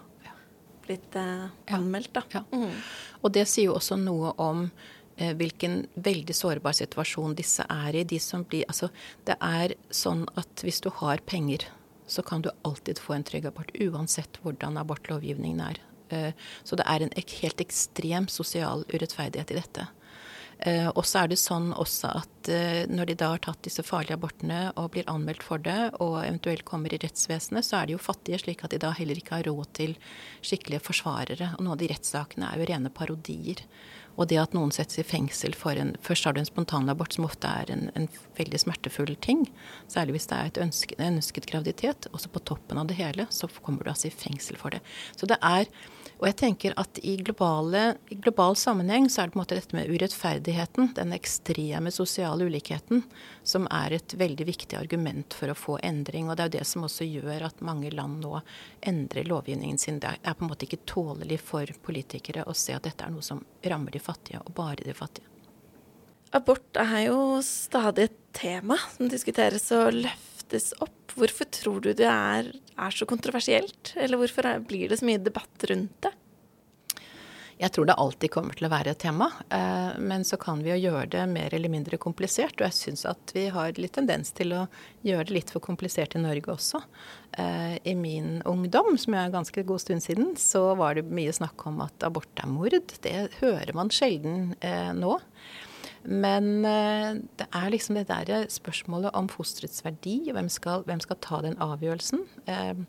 blitt 0.87 1.15
eh, 1.19 1.47
anmeldt, 1.75 2.13
da. 2.15 2.23
Ja. 2.33 2.41
Mm. 2.49 2.71
Og 3.21 3.33
det 3.35 3.45
sier 3.49 3.69
jo 3.69 3.75
også 3.77 3.99
noe 4.01 4.31
om 4.41 4.63
eh, 5.17 5.35
hvilken 5.37 5.83
veldig 5.93 6.33
sårbar 6.33 6.73
situasjon 6.79 7.35
disse 7.37 7.65
er 7.69 7.99
i. 7.99 8.05
De 8.07 8.17
som 8.23 8.47
blir 8.47 8.65
Altså, 8.71 8.89
det 9.29 9.37
er 9.43 9.75
sånn 9.93 10.25
at 10.39 10.65
hvis 10.65 10.81
du 10.81 10.89
har 11.03 11.21
penger, 11.29 11.67
så 12.07 12.23
kan 12.25 12.41
du 12.41 12.49
alltid 12.65 13.03
få 13.03 13.17
en 13.17 13.27
trygg 13.27 13.45
abort, 13.51 13.75
uansett 13.77 14.39
hvordan 14.41 14.79
abortlovgivningen 14.79 15.61
er. 15.61 15.83
Så 16.63 16.77
det 16.79 16.85
er 16.87 17.03
en 17.03 17.11
helt 17.11 17.59
ekstrem 17.59 18.29
sosial 18.31 18.85
urettferdighet 18.93 19.51
i 19.51 19.57
dette. 19.57 19.87
Eh, 20.59 20.87
og 20.89 21.05
så 21.05 21.21
er 21.21 21.29
det 21.29 21.37
sånn 21.37 21.69
også 21.77 22.09
at 22.17 22.49
eh, 22.49 22.87
når 22.89 23.11
de 23.11 23.15
da 23.19 23.29
har 23.35 23.41
tatt 23.45 23.61
disse 23.67 23.83
farlige 23.85 24.17
abortene 24.17 24.61
og 24.73 24.89
blir 24.95 25.05
anmeldt 25.11 25.45
for 25.45 25.61
det, 25.61 25.91
og 26.01 26.23
eventuelt 26.23 26.65
kommer 26.65 26.93
i 26.93 26.99
rettsvesenet, 27.01 27.65
så 27.65 27.81
er 27.81 27.87
de 27.87 27.97
jo 27.97 28.01
fattige, 28.01 28.41
slik 28.41 28.63
at 28.65 28.73
de 28.73 28.81
da 28.81 28.93
heller 28.97 29.19
ikke 29.19 29.37
har 29.37 29.47
råd 29.49 29.69
til 29.77 29.93
skikkelige 30.41 30.81
forsvarere. 30.87 31.53
Og 31.55 31.63
noen 31.63 31.75
av 31.75 31.83
de 31.83 31.91
rettssakene 31.91 32.49
er 32.49 32.61
jo 32.61 32.69
rene 32.71 32.93
parodier. 32.93 33.61
Og 34.17 34.25
det 34.31 34.39
at 34.41 34.55
noen 34.57 34.71
settes 34.73 34.97
i 34.97 35.05
fengsel 35.05 35.53
for 35.53 35.77
en 35.77 35.93
Først 36.01 36.25
har 36.25 36.33
du 36.33 36.41
en 36.41 36.49
spontanabort, 36.49 37.13
som 37.13 37.27
ofte 37.27 37.49
er 37.49 37.69
en, 37.73 37.91
en, 37.93 38.07
veldig 38.37 38.59
smertefull 38.63 39.13
ting. 39.21 39.45
Særlig 39.91 40.17
hvis 40.17 40.29
det 40.31 40.39
er 40.39 40.63
ønsket, 40.65 40.97
en 40.97 41.19
ønsket 41.21 41.49
graviditet. 41.51 42.09
Og 42.09 42.23
så 42.23 42.31
på 42.33 42.41
toppen 42.41 42.81
av 42.81 42.89
det 42.89 42.97
hele 42.97 43.27
så 43.29 43.49
kommer 43.61 43.85
du 43.85 43.93
altså 43.93 44.09
i 44.09 44.15
fengsel 44.15 44.57
for 44.57 44.73
det. 44.73 44.81
Så 45.19 45.29
det 45.29 45.37
er 45.45 45.69
og 46.17 46.25
jeg 46.25 46.37
tenker 46.39 46.73
at 46.81 46.97
i, 47.05 47.13
globale, 47.21 47.97
i 48.09 48.15
global 48.17 48.55
sammenheng 48.57 49.05
så 49.09 49.21
er 49.21 49.27
det 49.27 49.35
på 49.35 49.37
en 49.37 49.43
måte 49.43 49.57
dette 49.57 49.77
med 49.77 49.91
urettferdigheten, 49.91 50.89
den 50.97 51.13
ekstreme 51.13 51.91
sosiale 51.93 52.47
ulikheten, 52.49 53.03
som 53.45 53.67
er 53.69 53.99
et 53.99 54.15
veldig 54.17 54.47
viktig 54.49 54.79
argument 54.79 55.37
for 55.37 55.53
å 55.53 55.57
få 55.57 55.77
endring. 55.85 56.25
Og 56.25 56.37
det 56.37 56.45
er 56.45 56.49
jo 56.49 56.55
det 56.57 56.67
som 56.71 56.87
også 56.87 57.05
gjør 57.05 57.45
at 57.51 57.61
mange 57.65 57.91
land 57.93 58.17
nå 58.25 58.39
endrer 58.81 59.29
lovgivningen 59.29 59.77
sin. 59.77 60.01
Det 60.01 60.15
er 60.17 60.37
på 60.37 60.45
en 60.45 60.51
måte 60.51 60.65
ikke 60.65 60.81
tålelig 60.89 61.37
for 61.45 61.69
politikere 61.85 62.47
å 62.49 62.55
se 62.57 62.73
at 62.73 62.89
dette 62.89 63.05
er 63.05 63.13
noe 63.13 63.25
som 63.25 63.43
rammer 63.61 63.93
de 63.93 64.01
fattige, 64.01 64.41
og 64.41 64.55
bare 64.57 64.81
de 64.87 64.97
fattige. 64.97 65.29
Abort 66.35 66.81
er 66.81 67.05
jo 67.05 67.37
stadig 67.45 68.09
et 68.09 68.17
tema 68.35 68.75
som 68.97 69.07
diskuteres 69.11 69.69
og 69.75 69.93
løftes 70.01 70.36
opp. 70.83 71.15
Hvorfor 71.17 71.49
tror 71.49 71.81
du 71.81 71.91
det 71.97 72.07
er, 72.07 72.51
er 72.77 72.93
så 72.93 73.07
kontroversielt? 73.09 73.95
Eller 73.97 74.21
hvorfor 74.21 74.45
er, 74.45 74.63
blir 74.63 74.89
det 74.89 74.99
så 74.99 75.07
mye 75.07 75.21
debatt 75.23 75.67
rundt 75.69 75.97
det? 76.05 76.13
Jeg 77.57 77.73
tror 77.73 77.87
det 77.89 77.95
alltid 77.97 78.29
kommer 78.29 78.53
til 78.53 78.67
å 78.67 78.69
være 78.69 78.91
et 78.93 78.99
tema, 79.01 79.31
eh, 79.49 79.95
men 79.97 80.21
så 80.27 80.37
kan 80.37 80.59
vi 80.61 80.69
jo 80.69 80.77
gjøre 80.77 81.07
det 81.15 81.23
mer 81.31 81.55
eller 81.57 81.71
mindre 81.73 81.97
komplisert. 81.97 82.53
Og 82.59 82.67
jeg 82.67 82.77
syns 82.77 83.05
at 83.09 83.33
vi 83.33 83.47
har 83.53 83.79
litt 83.81 83.95
tendens 83.97 84.29
til 84.37 84.53
å 84.53 84.67
gjøre 85.07 85.25
det 85.25 85.33
litt 85.39 85.53
for 85.55 85.63
komplisert 85.65 86.13
i 86.13 86.21
Norge 86.21 86.53
også. 86.53 86.83
Eh, 87.33 87.79
I 87.81 87.95
min 87.97 88.43
ungdom, 88.45 88.93
som 89.01 89.15
er 89.15 89.25
en 89.25 89.39
ganske 89.39 89.65
god 89.65 89.81
stund 89.81 90.05
siden, 90.05 90.35
så 90.37 90.75
var 90.77 90.99
det 90.99 91.07
mye 91.09 91.33
snakk 91.33 91.65
om 91.65 91.81
at 91.87 92.05
abort 92.05 92.43
er 92.43 92.51
mord. 92.51 92.77
Det 93.01 93.15
hører 93.39 93.73
man 93.73 93.89
sjelden 93.89 94.51
eh, 94.61 94.93
nå. 94.93 95.17
Men 96.07 96.65
eh, 96.65 97.19
det 97.39 97.49
er 97.51 97.71
liksom 97.73 97.97
det 97.99 98.07
der 98.07 98.47
spørsmålet 98.51 99.15
om 99.17 99.27
fosterets 99.31 99.83
verdi. 99.83 100.21
Hvem 100.31 100.47
skal, 100.51 100.85
hvem 100.87 101.01
skal 101.03 101.19
ta 101.23 101.41
den 101.43 101.57
avgjørelsen? 101.63 102.23
Eh, 102.47 102.85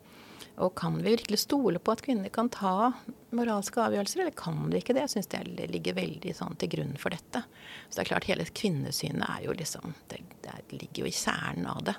og 0.63 0.75
kan 0.79 0.97
vi 0.99 1.13
virkelig 1.13 1.41
stole 1.45 1.79
på 1.83 1.95
at 1.95 2.03
kvinner 2.03 2.31
kan 2.35 2.51
ta 2.51 2.93
moralske 3.35 3.83
avgjørelser, 3.83 4.25
eller 4.25 4.35
kan 4.39 4.71
de 4.71 4.81
ikke 4.81 4.95
det? 4.97 5.05
Jeg 5.07 5.15
syns 5.17 5.31
det 5.31 5.69
ligger 5.71 5.99
veldig 5.99 6.35
sånn 6.35 6.59
til 6.59 6.73
grunn 6.73 6.97
for 6.99 7.15
dette. 7.15 7.45
Så 7.87 7.99
det 7.99 8.05
er 8.05 8.11
klart, 8.13 8.27
hele 8.31 8.47
kvinnesynet 8.47 9.27
er 9.27 9.47
jo 9.47 9.55
liksom 9.59 9.95
Det, 10.11 10.23
det 10.47 10.57
ligger 10.73 11.05
jo 11.05 11.11
i 11.11 11.15
kjernen 11.15 11.69
av 11.71 11.83
det. 11.91 11.95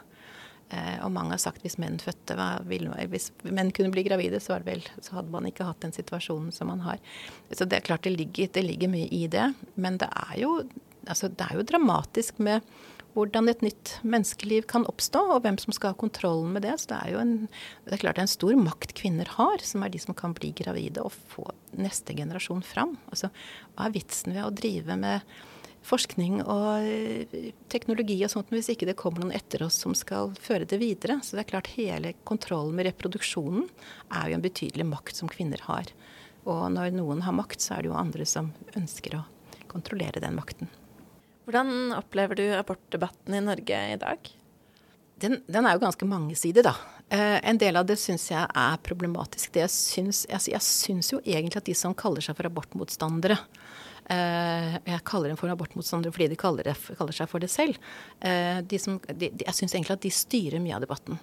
Eh, 0.69 0.97
og 1.01 1.11
mange 1.15 1.33
har 1.33 1.41
sagt 1.41 1.63
hvis 1.65 1.79
menn 1.81 1.97
fødte 2.01 2.35
vil, 2.69 2.89
Hvis 3.09 3.31
menn 3.43 3.71
kunne 3.75 3.91
bli 3.91 4.03
gravide, 4.05 4.39
så, 4.43 4.59
vel, 4.65 4.83
så, 5.01 5.17
hadde 5.17 5.33
man 5.33 5.47
ikke 5.49 5.65
hatt 5.65 5.81
den 5.81 5.95
situasjonen 5.95 6.51
som 6.53 6.69
man 6.69 6.83
har. 6.85 6.99
Så 7.51 7.65
det 7.65 7.79
er 7.79 7.87
klart 7.87 8.03
det 8.05 8.15
ligger, 8.17 8.51
det 8.53 8.63
ligger 8.63 8.91
mye 8.91 9.07
i 9.09 9.25
det. 9.27 9.53
Men 9.75 9.97
det 9.97 10.11
er 10.29 10.35
jo 10.43 10.59
altså, 11.09 11.29
det 11.33 11.49
er 11.49 11.59
jo 11.59 11.67
dramatisk 11.67 12.39
med 12.43 12.65
hvordan 13.15 13.49
et 13.49 13.63
nytt 13.65 13.95
menneskeliv 14.05 14.67
kan 14.69 14.85
oppstå, 14.87 15.21
og 15.33 15.43
hvem 15.43 15.57
som 15.59 15.73
skal 15.75 15.93
ha 15.93 15.99
kontrollen 15.99 16.53
med 16.55 16.63
det. 16.63 16.75
Så 16.79 16.91
det 16.91 16.99
er 17.01 17.13
jo 17.15 17.21
en, 17.23 17.35
det 17.87 17.95
er 17.95 18.03
klart 18.03 18.19
det 18.19 18.23
er 18.23 18.29
en 18.29 18.35
stor 18.37 18.59
makt 18.59 18.93
kvinner 18.97 19.31
har, 19.35 19.63
som 19.65 19.83
er 19.83 19.93
de 19.93 20.01
som 20.01 20.17
kan 20.17 20.35
bli 20.37 20.53
gravide 20.55 21.03
og 21.03 21.15
få 21.33 21.47
neste 21.79 22.15
generasjon 22.17 22.61
fram. 22.65 22.97
Altså, 23.11 23.31
hva 23.73 23.87
er 23.87 23.95
vitsen 23.97 24.37
ved 24.37 24.45
å 24.45 24.53
drive 24.55 24.99
med 24.99 25.25
forskning 25.89 26.41
og 26.43 26.85
eh, 26.85 27.51
teknologi 27.71 28.17
og 28.25 28.31
sånt 28.33 28.49
hvis 28.51 28.71
ikke 28.73 28.89
det 28.89 28.97
kommer 28.99 29.23
noen 29.23 29.35
etter 29.37 29.63
oss 29.65 29.79
som 29.83 29.95
skal 29.97 30.33
føre 30.41 30.67
det 30.69 30.79
videre. 30.81 31.19
Så 31.23 31.37
det 31.37 31.45
er 31.45 31.51
klart 31.53 31.73
hele 31.77 32.13
kontrollen 32.27 32.75
med 32.77 32.89
reproduksjonen 32.89 33.67
er 34.09 34.29
jo 34.29 34.39
en 34.39 34.45
betydelig 34.45 34.87
makt 34.89 35.21
som 35.21 35.31
kvinner 35.31 35.63
har. 35.69 35.89
Og 36.49 36.67
når 36.73 36.93
noen 36.95 37.23
har 37.25 37.35
makt, 37.35 37.63
så 37.63 37.75
er 37.75 37.83
det 37.83 37.91
jo 37.91 37.99
andre 37.99 38.27
som 38.27 38.53
ønsker 38.79 39.19
å 39.19 39.25
kontrollere 39.71 40.21
den 40.23 40.37
makten. 40.37 40.71
Hvordan 41.49 41.95
opplever 41.97 42.37
du 42.37 42.43
abortdebatten 42.53 43.33
i 43.33 43.41
Norge 43.41 43.77
i 43.93 43.95
dag? 43.97 44.27
Den, 45.17 45.39
den 45.49 45.65
er 45.65 45.73
jo 45.73 45.81
ganske 45.81 46.05
mangesidig, 46.05 46.61
da. 46.61 46.75
Eh, 47.09 47.39
en 47.49 47.57
del 47.57 47.79
av 47.79 47.87
det 47.89 47.95
syns 47.97 48.27
jeg 48.29 48.43
er 48.45 48.75
problematisk. 48.85 49.55
Det 49.55 49.63
jeg 49.63 49.73
syns, 49.73 50.19
altså 50.29 50.53
jeg 50.53 50.61
syns 50.61 51.09
jo 51.09 51.17
egentlig 51.23 51.57
at 51.57 51.65
de 51.65 51.73
som 51.73 51.95
kaller 51.97 52.21
seg 52.21 52.37
for 52.37 52.45
abortmotstandere, 52.51 53.39
eh, 54.13 54.77
jeg 54.77 55.01
kaller 55.09 55.33
dem 55.33 55.41
for 55.41 55.49
abortmotstandere 55.49 56.13
fordi 56.13 56.29
de 56.35 56.37
kaller, 56.37 56.69
kaller 57.01 57.17
seg 57.17 57.33
for 57.33 57.41
det 57.41 57.49
selv. 57.49 57.81
Eh, 58.21 58.61
de 58.61 58.81
som, 58.85 59.01
de, 59.09 59.31
jeg 59.41 59.57
syns 59.57 59.73
egentlig 59.73 59.97
at 59.97 60.05
de 60.05 60.13
styrer 60.13 60.61
mye 60.61 60.77
av 60.77 60.85
debatten. 60.85 61.17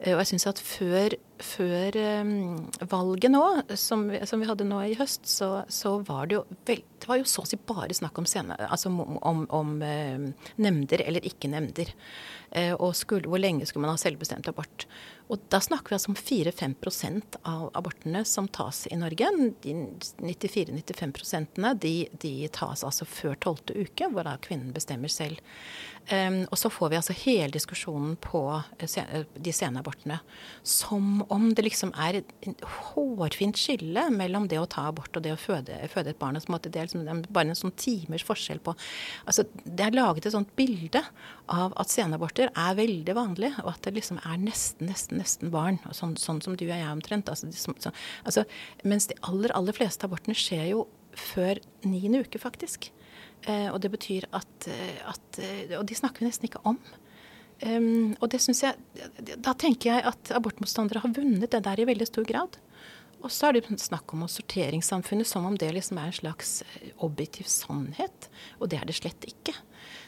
Eh, 0.00 0.14
og 0.14 0.22
jeg 0.22 0.32
syns 0.32 0.46
at 0.50 0.60
før, 0.62 1.14
før 1.42 1.98
um, 2.26 2.58
valget 2.90 3.30
nå, 3.30 3.44
som 3.78 4.08
vi, 4.10 4.20
som 4.26 4.42
vi, 4.42 4.48
hadde 4.48 4.66
nå 4.66 4.80
i 4.88 4.96
høst, 4.98 5.26
så, 5.30 5.50
så 5.70 5.96
var 6.06 6.28
det 6.28 6.38
jo 6.38 6.44
vel, 6.66 6.82
det 6.98 7.10
var 7.10 7.20
jo 7.20 7.28
så 7.28 7.44
å 7.44 7.48
si 7.48 7.58
bare 7.60 7.94
snakk 7.94 8.18
om, 8.18 8.26
scene, 8.28 8.56
altså 8.66 8.90
om, 8.90 9.18
om, 9.22 9.44
om 9.54 9.74
uh, 9.84 10.50
nemnder 10.56 11.04
eller 11.06 11.26
ikke 11.26 11.52
nemnder. 11.52 11.92
Og 12.54 12.92
skulle, 12.94 13.26
hvor 13.26 13.40
lenge 13.40 13.66
skulle 13.66 13.82
man 13.82 13.96
ha 13.96 13.98
selvbestemt 13.98 14.46
abort. 14.46 14.84
Og 15.26 15.42
da 15.50 15.58
snakker 15.58 15.90
vi 15.90 15.96
altså 15.96 16.12
om 16.12 16.18
4-5% 16.20 17.38
av 17.50 17.64
abortene 17.74 18.20
som 18.30 18.46
tas 18.46 18.84
i 18.94 18.98
Norge. 19.00 19.26
De 19.64 19.72
94-95 20.22 21.74
de, 21.82 21.92
de 22.22 22.32
tas 22.54 22.84
altså 22.86 23.08
før 23.10 23.34
tolvte 23.42 23.74
uke, 23.74 24.06
hvor 24.06 24.28
da 24.28 24.36
kvinnen 24.38 24.70
bestemmer 24.76 25.10
selv. 25.10 25.42
Og 26.46 26.54
så 26.60 26.70
får 26.70 26.92
vi 26.92 27.00
altså 27.00 27.18
hele 27.24 27.50
diskusjonen 27.56 28.14
på 28.22 28.44
de 28.78 29.56
sene 29.56 29.82
abortene 29.84 30.18
som 30.66 31.22
om 31.32 31.50
det 31.54 31.66
liksom 31.68 31.92
er 32.00 32.20
et 32.22 32.64
hårfint 32.90 33.58
skille 33.60 34.06
mellom 34.14 34.48
det 34.50 34.58
å 34.60 34.66
ta 34.70 34.88
abort 34.88 35.14
og 35.14 35.24
det 35.26 35.34
å 35.34 35.40
føde, 35.40 35.76
føde 35.92 36.14
et 36.14 36.20
barn. 36.20 36.38
Altså, 36.40 36.58
det 36.64 36.80
er 36.80 36.88
liksom 36.88 37.22
bare 37.28 37.52
en 37.52 37.58
sånn 37.58 37.76
timers 37.78 38.24
forskjell 38.26 38.62
på 38.64 38.74
altså, 39.28 39.46
Det 39.64 39.86
er 39.86 39.96
laget 39.96 40.26
et 40.28 40.34
sånt 40.34 40.54
bilde 40.58 41.04
av 41.52 41.76
at 41.80 41.92
senaborter 41.92 42.50
er 42.50 42.78
veldig 42.78 43.16
vanlig, 43.16 43.52
og 43.62 43.74
at 43.74 43.84
det 43.86 43.94
liksom 43.98 44.20
er 44.24 44.40
nesten, 44.40 44.88
nesten, 44.88 45.20
nesten 45.20 45.52
barn. 45.54 45.80
Sånn, 45.92 46.16
sånn, 46.20 46.40
som 46.44 46.56
du 46.56 46.66
og 46.66 46.74
jeg 46.74 46.90
omtrent. 46.90 47.30
Altså, 47.30 47.50
så, 47.52 47.92
altså, 48.24 48.44
mens 48.84 49.08
de 49.10 49.18
aller, 49.28 49.52
aller 49.56 49.76
fleste 49.76 50.08
abortene 50.08 50.36
skjer 50.38 50.70
jo 50.72 50.86
før 51.14 51.60
niende 51.86 52.24
uke, 52.24 52.40
faktisk. 52.42 52.90
Eh, 53.44 53.68
og 53.68 53.80
det 53.84 53.90
betyr 53.92 54.26
at, 54.32 54.68
eh, 54.68 55.00
at, 55.04 55.38
eh, 55.38 55.78
Og 55.78 55.86
de 55.86 55.94
snakker 55.94 56.24
vi 56.24 56.30
nesten 56.30 56.48
ikke 56.48 56.64
om. 56.64 56.78
Um, 57.64 58.12
og 58.20 58.28
det 58.28 58.42
synes 58.44 58.60
jeg 58.60 58.76
Da 59.40 59.54
tenker 59.56 59.94
jeg 59.94 60.04
at 60.04 60.32
abortmotstandere 60.36 61.00
har 61.00 61.12
vunnet 61.16 61.48
det 61.48 61.62
der 61.64 61.80
i 61.80 61.86
veldig 61.88 62.08
stor 62.10 62.26
grad. 62.28 62.58
Og 63.24 63.32
så 63.32 63.48
er 63.48 63.56
det 63.56 63.78
snakk 63.80 64.12
om 64.12 64.26
sorteringssamfunnet 64.28 65.28
som 65.28 65.46
om 65.48 65.54
det 65.56 65.70
liksom 65.72 65.96
er 65.96 66.10
en 66.10 66.18
slags 66.18 66.58
objektiv 67.06 67.48
sannhet. 67.48 68.28
Og 68.60 68.68
det 68.68 68.82
er 68.82 68.90
det 68.90 68.98
slett 68.98 69.24
ikke. 69.24 69.54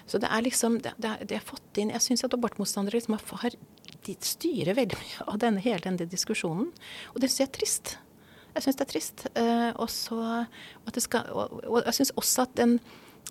Så 0.07 0.21
det 0.21 0.29
er 0.29 0.45
liksom 0.45 0.81
Det, 0.85 0.93
det, 1.01 1.39
er 1.39 1.45
fått 1.45 1.81
inn 1.81 1.93
Jeg 1.95 2.05
syns 2.05 2.25
at 2.25 2.35
abortmotstandere 2.37 2.99
liksom 2.99 3.17
har, 3.17 3.57
de 4.07 4.17
styrer 4.21 4.77
veldig 4.77 4.99
mye 5.01 5.29
av 5.33 5.41
denne, 5.41 5.65
hele 5.65 5.81
denne 5.85 6.09
diskusjonen. 6.11 6.69
Og 7.15 7.23
det 7.23 7.31
syns 7.31 7.41
jeg 7.41 7.49
er 7.49 7.57
trist. 7.57 7.97
Jeg 8.53 8.67
syns 8.67 8.77
det 8.77 8.85
er 8.85 8.93
trist. 8.93 9.27
Uh, 9.33 9.73
og, 9.81 9.89
så, 9.93 10.21
og, 10.85 11.01
skal, 11.01 11.33
og, 11.33 11.59
og 11.65 11.81
jeg 11.87 12.01
syns 12.01 12.13
også 12.21 12.45
at 12.45 12.55
den 12.61 12.79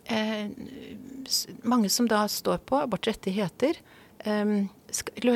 eh, 0.09 0.49
mange 1.63 1.89
som 1.93 2.09
da 2.09 2.25
står 2.29 2.61
på 2.69 2.81
abortrettigheter, 2.83 3.79
um, 4.25 4.67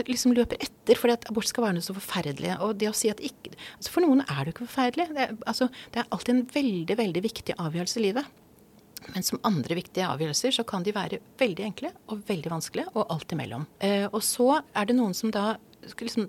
liksom 0.07 0.33
løper 0.37 0.59
etter 0.63 0.99
fordi 0.99 1.15
at 1.17 1.27
abort 1.29 1.49
skal 1.49 1.65
være 1.65 1.77
noe 1.77 1.85
så 1.85 1.95
forferdelig. 1.97 2.55
Og 2.65 2.77
det 2.79 2.89
å 2.91 2.95
si 2.95 3.11
at 3.11 3.21
ikke 3.23 3.53
altså 3.75 3.93
For 3.93 4.05
noen 4.05 4.23
er 4.25 4.41
det 4.41 4.51
jo 4.51 4.55
ikke 4.57 4.67
forferdelig. 4.67 5.07
Det 5.15 5.25
er, 5.25 5.33
altså, 5.51 5.69
det 5.93 6.01
er 6.01 6.11
alltid 6.15 6.35
en 6.35 6.45
veldig, 6.53 6.99
veldig 6.99 7.25
viktig 7.25 7.57
avgjørelse 7.59 7.99
i 7.99 8.05
livet. 8.07 8.35
Men 9.13 9.25
som 9.25 9.39
andre 9.47 9.77
viktige 9.79 10.07
avgjørelser 10.07 10.53
så 10.59 10.65
kan 10.67 10.83
de 10.83 10.93
være 10.95 11.21
veldig 11.39 11.65
enkle 11.65 11.91
og 12.11 12.23
veldig 12.27 12.51
vanskelige, 12.51 12.91
og 12.93 13.13
alt 13.13 13.35
imellom. 13.35 13.65
Eh, 13.79 14.05
og 14.11 14.21
så 14.25 14.59
er 14.59 14.89
det 14.89 14.97
noen 14.97 15.15
som 15.17 15.31
da 15.33 15.53
liksom, 15.81 16.27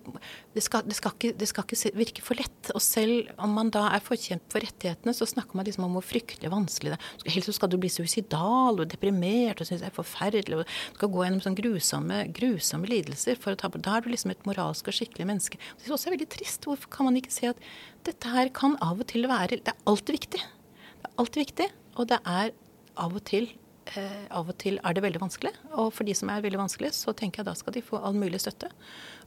det, 0.54 0.62
skal, 0.64 0.84
det, 0.86 0.96
skal 0.96 1.14
ikke, 1.14 1.32
det, 1.38 1.48
skal, 1.50 1.66
ikke, 1.66 1.92
virke 1.98 2.24
for 2.24 2.38
lett. 2.38 2.70
Og 2.74 2.82
selv 2.84 3.30
om 3.40 3.52
man 3.56 3.72
da 3.74 3.86
er 3.94 4.04
forkjempet 4.04 4.54
for 4.54 4.64
rettighetene, 4.64 5.14
så 5.16 5.28
snakker 5.28 5.58
man 5.58 5.68
liksom 5.68 5.86
om 5.86 5.96
hvor 5.98 6.06
fryktelig 6.06 6.52
vanskelig 6.52 6.94
det 6.94 6.98
er. 6.98 7.32
Helst 7.34 7.50
så 7.50 7.56
skal 7.58 7.72
du 7.72 7.78
bli 7.80 7.90
suicidal 7.92 8.80
og 8.80 8.90
deprimert 8.90 9.60
og 9.60 9.68
synes 9.68 9.84
det 9.84 9.90
er 9.90 9.96
forferdelig 9.96 10.60
og 10.60 10.74
skal 10.96 11.12
gå 11.12 11.24
gjennom 11.26 11.44
sånn 11.44 11.58
grusomme, 11.58 12.20
grusomme 12.36 12.90
lidelser. 12.90 13.40
for 13.40 13.54
å 13.54 13.60
ta, 13.60 13.68
Da 13.68 13.96
er 13.96 14.04
du 14.06 14.10
liksom 14.12 14.34
et 14.34 14.46
moralsk 14.48 14.88
og 14.88 14.96
skikkelig 14.96 15.26
menneske. 15.26 15.60
Det 15.78 15.88
er 15.88 15.96
også 15.96 16.14
veldig 16.14 16.30
trist. 16.30 16.64
Hvorfor 16.68 16.90
kan 16.90 17.10
man 17.10 17.18
ikke 17.20 17.34
se 17.34 17.50
at 17.52 17.60
dette 18.06 18.28
her 18.28 18.48
kan 18.48 18.76
av 18.80 19.00
og 19.00 19.06
til 19.06 19.28
være 19.28 19.60
Det 19.60 19.74
er 19.74 19.86
alltid 19.86 20.16
viktig. 20.20 20.40
Det 20.40 21.08
er 21.08 21.16
alltid 21.18 21.44
viktig, 21.46 21.68
og 21.96 22.08
det 22.08 22.20
er 22.26 22.52
av 23.00 23.14
og 23.16 23.24
til 23.24 23.50
eh, 23.98 24.26
av 24.30 24.48
og 24.50 24.56
til 24.60 24.78
er 24.84 24.96
det 24.96 25.02
veldig 25.04 25.22
vanskelig. 25.22 25.52
Og 25.72 25.90
for 25.96 26.08
de 26.08 26.14
som 26.16 26.30
er 26.32 26.44
veldig 26.44 26.60
vanskelig, 26.60 26.92
så 26.96 27.14
tenker 27.16 27.42
jeg 27.42 27.48
da 27.50 27.54
skal 27.58 27.74
de 27.76 27.82
få 27.84 27.98
all 27.98 28.16
mulig 28.18 28.40
støtte. 28.42 28.70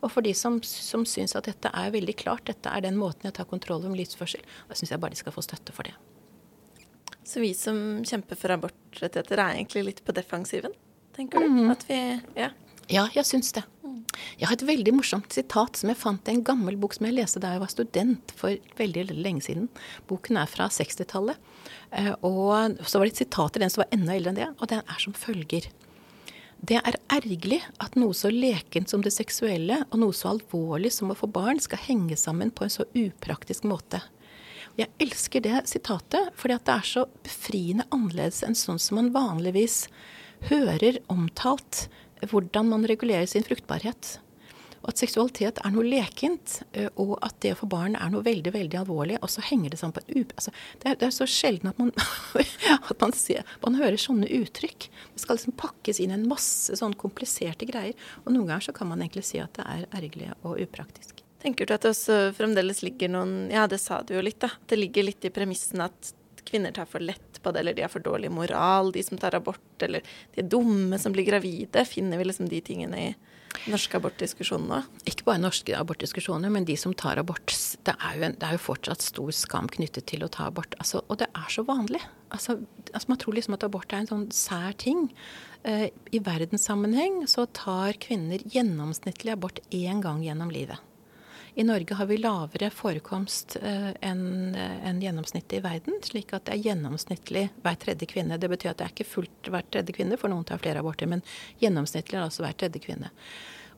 Og 0.02 0.12
for 0.14 0.26
de 0.26 0.34
som, 0.38 0.60
som 0.64 1.06
syns 1.10 1.36
at 1.40 1.50
dette 1.50 1.72
er 1.74 1.94
veldig 1.96 2.16
klart, 2.20 2.46
dette 2.50 2.72
er 2.72 2.86
den 2.86 3.00
måten 3.00 3.30
jeg 3.30 3.38
tar 3.40 3.50
kontroll 3.50 3.84
over 3.84 3.98
livsførsel, 4.00 4.44
da 4.70 4.78
syns 4.78 4.94
jeg 4.94 5.04
bare 5.04 5.16
de 5.16 5.22
skal 5.22 5.36
få 5.36 5.46
støtte 5.46 5.76
for 5.76 5.90
det. 5.90 5.96
Så 7.24 7.40
vi 7.40 7.54
som 7.56 7.78
kjemper 8.04 8.40
for 8.40 8.52
abortrettigheter 8.56 9.40
er 9.40 9.56
egentlig 9.56 9.86
litt 9.88 10.04
på 10.04 10.16
defensiven, 10.16 10.76
tenker 11.16 11.44
du? 11.44 11.48
Mm. 11.48 11.72
At 11.72 11.88
vi 11.88 12.00
Ja. 12.36 12.52
Ja, 12.92 13.08
jeg 13.16 13.24
syns 13.24 13.54
det. 13.56 13.64
Jeg 14.40 14.50
har 14.50 14.56
et 14.58 14.66
veldig 14.68 14.94
morsomt 14.98 15.36
sitat 15.36 15.80
som 15.80 15.92
jeg 15.92 16.00
fant 16.00 16.30
i 16.30 16.34
en 16.36 16.44
gammel 16.46 16.78
bok 16.80 16.96
som 16.98 17.08
jeg 17.08 17.18
leste 17.18 17.42
da 17.44 17.54
jeg 17.54 17.64
var 17.64 17.72
student 17.72 18.34
for 18.38 18.58
veldig 18.80 19.08
lenge 19.14 19.46
siden. 19.46 19.70
Boken 20.10 20.40
er 20.42 20.50
fra 20.50 20.70
60-tallet. 20.74 21.40
Eh, 21.92 22.12
og 22.26 22.80
så 22.84 23.00
var 23.00 23.08
det 23.08 23.16
et 23.16 23.24
sitat 23.26 23.58
i 23.58 23.64
den 23.64 23.74
som 23.74 23.84
var 23.84 23.96
enda 23.96 24.18
eldre 24.18 24.34
enn 24.34 24.42
det, 24.42 24.50
og 24.58 24.72
den 24.72 24.84
er 24.84 25.04
som 25.04 25.16
følger. 25.18 25.70
Det 26.64 26.80
er 26.80 26.96
ergerlig 27.12 27.60
at 27.84 27.98
noe 28.00 28.16
så 28.16 28.32
lekent 28.32 28.92
som 28.92 29.02
det 29.04 29.12
seksuelle, 29.12 29.82
og 29.90 30.00
noe 30.00 30.16
så 30.16 30.32
alvorlig 30.32 30.94
som 30.96 31.12
å 31.12 31.18
få 31.20 31.28
barn, 31.28 31.60
skal 31.60 31.82
henge 31.90 32.16
sammen 32.20 32.54
på 32.56 32.64
en 32.64 32.72
så 32.72 32.88
upraktisk 32.88 33.68
måte. 33.68 34.00
Jeg 34.80 34.90
elsker 35.04 35.44
det 35.44 35.66
sitatet, 35.70 36.32
fordi 36.40 36.58
det 36.64 36.74
er 36.74 36.88
så 36.88 37.04
befriende 37.26 37.86
annerledes 37.94 38.42
enn 38.48 38.56
sånn 38.58 38.80
som 38.82 38.98
man 38.98 39.12
vanligvis 39.14 39.84
hører 40.50 40.98
omtalt 41.12 41.86
hvordan 42.32 42.70
man 42.72 42.86
regulerer 42.90 43.28
sin 43.30 43.46
fruktbarhet. 43.46 44.18
Og 44.84 44.92
at 44.92 45.00
seksualitet 45.00 45.62
er 45.64 45.72
noe 45.72 45.86
lekent, 45.88 46.58
eh, 46.76 46.90
og 47.00 47.16
at 47.24 47.38
det 47.44 47.54
få 47.56 47.70
barn 47.72 47.96
er 47.96 48.12
noe 48.12 48.26
veldig 48.26 48.52
veldig 48.52 48.82
alvorlig. 48.82 49.16
Og 49.24 49.32
så 49.32 49.44
henger 49.48 49.72
det 49.72 49.80
sammen 49.80 49.96
på 49.96 50.04
et 50.04 50.34
altså, 50.36 50.52
det, 50.82 50.90
er, 50.90 50.98
det, 51.00 51.08
er, 51.08 51.14
så 51.16 51.28
sjelden 51.30 51.72
at 51.72 51.80
man, 51.80 51.94
at 52.92 52.98
man, 53.00 53.16
ser, 53.16 53.48
man 53.64 53.80
hører 53.80 54.00
sånne 54.02 54.28
uttrykk. 54.42 54.90
Det 55.16 55.24
skal 55.24 55.40
liksom 55.40 55.56
pakkes 55.60 56.02
inn 56.04 56.12
en 56.16 56.28
masse 56.28 56.76
sånn 56.80 56.98
kompliserte 57.00 57.68
greier. 57.70 57.96
Og 58.26 58.34
noen 58.34 58.50
ganger 58.50 58.68
så 58.68 58.76
kan 58.76 58.92
man 58.92 59.06
egentlig 59.06 59.24
si 59.30 59.40
at 59.44 59.56
det 59.56 59.68
er 59.72 59.86
ergerlig 60.02 60.34
og 60.42 60.60
upraktisk. 60.66 61.24
Tenker 61.44 61.68
du 61.68 61.74
at 61.76 61.84
det 61.84 61.92
også 61.92 62.18
fremdeles 62.36 62.84
ligger 62.84 63.12
noen 63.12 63.34
Ja, 63.52 63.66
det 63.72 63.80
sa 63.84 64.02
du 64.04 64.14
jo 64.16 64.24
litt, 64.24 64.42
da. 64.44 64.52
Det 64.68 64.80
ligger 64.80 65.08
litt 65.08 65.24
i 65.28 65.32
premissen 65.34 65.84
at 65.84 66.12
kvinner 66.48 66.74
tar 66.76 66.90
for 66.90 67.04
lett 67.04 67.42
på 67.44 67.52
det, 67.52 67.62
eller 67.64 67.78
de 67.78 67.86
har 67.86 67.92
for 67.92 68.04
dårlig 68.04 68.32
moral, 68.32 68.92
de 68.96 69.04
som 69.04 69.20
tar 69.20 69.36
abort, 69.38 69.64
eller 69.84 70.04
de 70.36 70.44
er 70.44 70.50
dumme 70.50 71.00
som 71.00 71.16
blir 71.16 71.28
gravide. 71.28 71.86
Finner 71.90 72.20
vi 72.20 72.28
liksom 72.30 72.50
de 72.52 72.62
tingene 72.64 73.00
i 73.10 73.14
norske 73.70 73.98
abortdiskusjoner 74.00 74.70
nå? 74.70 74.80
Ikke 75.10 75.28
bare 75.28 75.42
norske 75.42 75.76
abortdiskusjoner, 75.78 76.52
men 76.54 76.68
de 76.68 76.76
som 76.80 76.94
tar 76.98 77.22
abort. 77.22 77.54
Det 77.86 77.96
er, 77.96 78.18
jo, 78.18 78.30
det 78.40 78.48
er 78.48 78.58
jo 78.58 78.64
fortsatt 78.64 79.06
stor 79.06 79.34
skam 79.36 79.70
knyttet 79.72 80.08
til 80.10 80.26
å 80.26 80.32
ta 80.32 80.48
abort. 80.50 80.76
Altså, 80.82 81.04
og 81.08 81.20
det 81.22 81.30
er 81.30 81.50
så 81.54 81.66
vanlig. 81.68 82.02
Altså, 82.34 82.58
altså 82.92 83.12
Man 83.12 83.22
tror 83.22 83.38
liksom 83.38 83.58
at 83.58 83.68
abort 83.68 83.94
er 83.94 84.04
en 84.04 84.12
sånn 84.12 84.30
sær 84.34 84.78
ting. 84.82 85.06
Eh, 85.64 85.90
I 86.12 86.24
verdenssammenheng 86.24 87.24
så 87.32 87.46
tar 87.56 88.00
kvinner 88.04 88.44
gjennomsnittlig 88.56 89.36
abort 89.36 89.62
én 89.72 90.02
gang 90.04 90.24
gjennom 90.26 90.52
livet. 90.54 90.82
I 91.56 91.64
Norge 91.64 91.96
har 91.96 92.08
vi 92.10 92.18
lavere 92.18 92.70
forekomst 92.74 93.58
uh, 93.62 93.92
enn 94.02 94.56
en 94.58 95.02
gjennomsnittet 95.02 95.60
i 95.60 95.64
verden, 95.64 96.00
slik 96.02 96.34
at 96.34 96.48
det 96.48 96.56
er 96.56 96.64
gjennomsnittlig 96.70 97.44
hver 97.62 97.78
tredje 97.82 98.10
kvinne. 98.10 98.40
Det 98.42 98.50
betyr 98.50 98.72
at 98.72 98.80
det 98.80 98.88
er 98.88 98.96
ikke 98.96 99.10
fullt 99.12 99.52
hver 99.54 99.68
tredje 99.70 99.94
kvinne, 99.94 100.18
for 100.18 100.34
noen 100.34 100.48
tar 100.50 100.62
flere 100.64 100.82
aborter, 100.82 101.10
men 101.12 101.22
gjennomsnittlig 101.62 102.18
er 102.18 102.26
altså 102.26 102.48
hver 102.48 102.58
tredje 102.58 102.82
kvinne. 102.82 103.14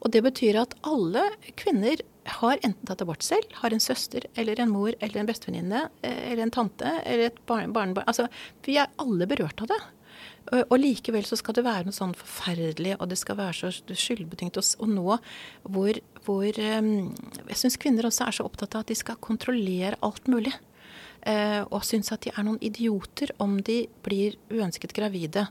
Og 0.05 0.11
det 0.13 0.21
betyr 0.25 0.59
at 0.61 0.75
alle 0.87 1.23
kvinner 1.59 2.01
har 2.39 2.59
enten 2.61 2.87
tatt 2.87 3.03
abort 3.03 3.25
selv, 3.25 3.51
har 3.61 3.73
en 3.73 3.83
søster 3.83 4.25
eller 4.35 4.59
en 4.61 4.71
mor 4.71 4.95
eller 4.99 5.21
en 5.21 5.29
bestevenninne 5.29 5.87
eh, 6.01 6.31
eller 6.31 6.45
en 6.45 6.53
tante 6.53 6.91
eller 7.03 7.29
et 7.29 7.43
barn, 7.49 7.73
barn. 7.73 7.95
Altså, 8.05 8.27
vi 8.65 8.79
er 8.81 8.91
alle 9.01 9.27
berørt 9.29 9.61
av 9.65 9.71
det. 9.73 9.81
Og 10.53 10.75
likevel 10.77 11.25
så 11.25 11.37
skal 11.39 11.55
det 11.57 11.63
være 11.65 11.87
noe 11.87 11.95
sånn 11.95 12.13
forferdelig, 12.17 12.93
og 12.99 13.09
det 13.09 13.17
skal 13.17 13.39
være 13.39 13.55
så 13.57 13.71
skyldbetynget. 13.97 14.59
Og 14.77 14.91
nå 14.91 15.17
hvor, 15.63 15.99
hvor 16.27 16.59
ehm, 16.61 17.15
Jeg 17.49 17.57
syns 17.57 17.79
kvinner 17.81 18.05
også 18.05 18.27
er 18.27 18.37
så 18.37 18.45
opptatt 18.45 18.77
av 18.77 18.85
at 18.85 18.91
de 18.91 18.97
skal 18.99 19.17
kontrollere 19.17 19.97
alt 20.05 20.29
mulig. 20.29 20.53
Eh, 21.25 21.63
og 21.73 21.81
syns 21.87 22.11
at 22.13 22.27
de 22.27 22.33
er 22.35 22.45
noen 22.45 22.61
idioter 22.61 23.33
om 23.41 23.57
de 23.65 23.87
blir 24.05 24.37
uønsket 24.53 24.93
gravide. 24.93 25.47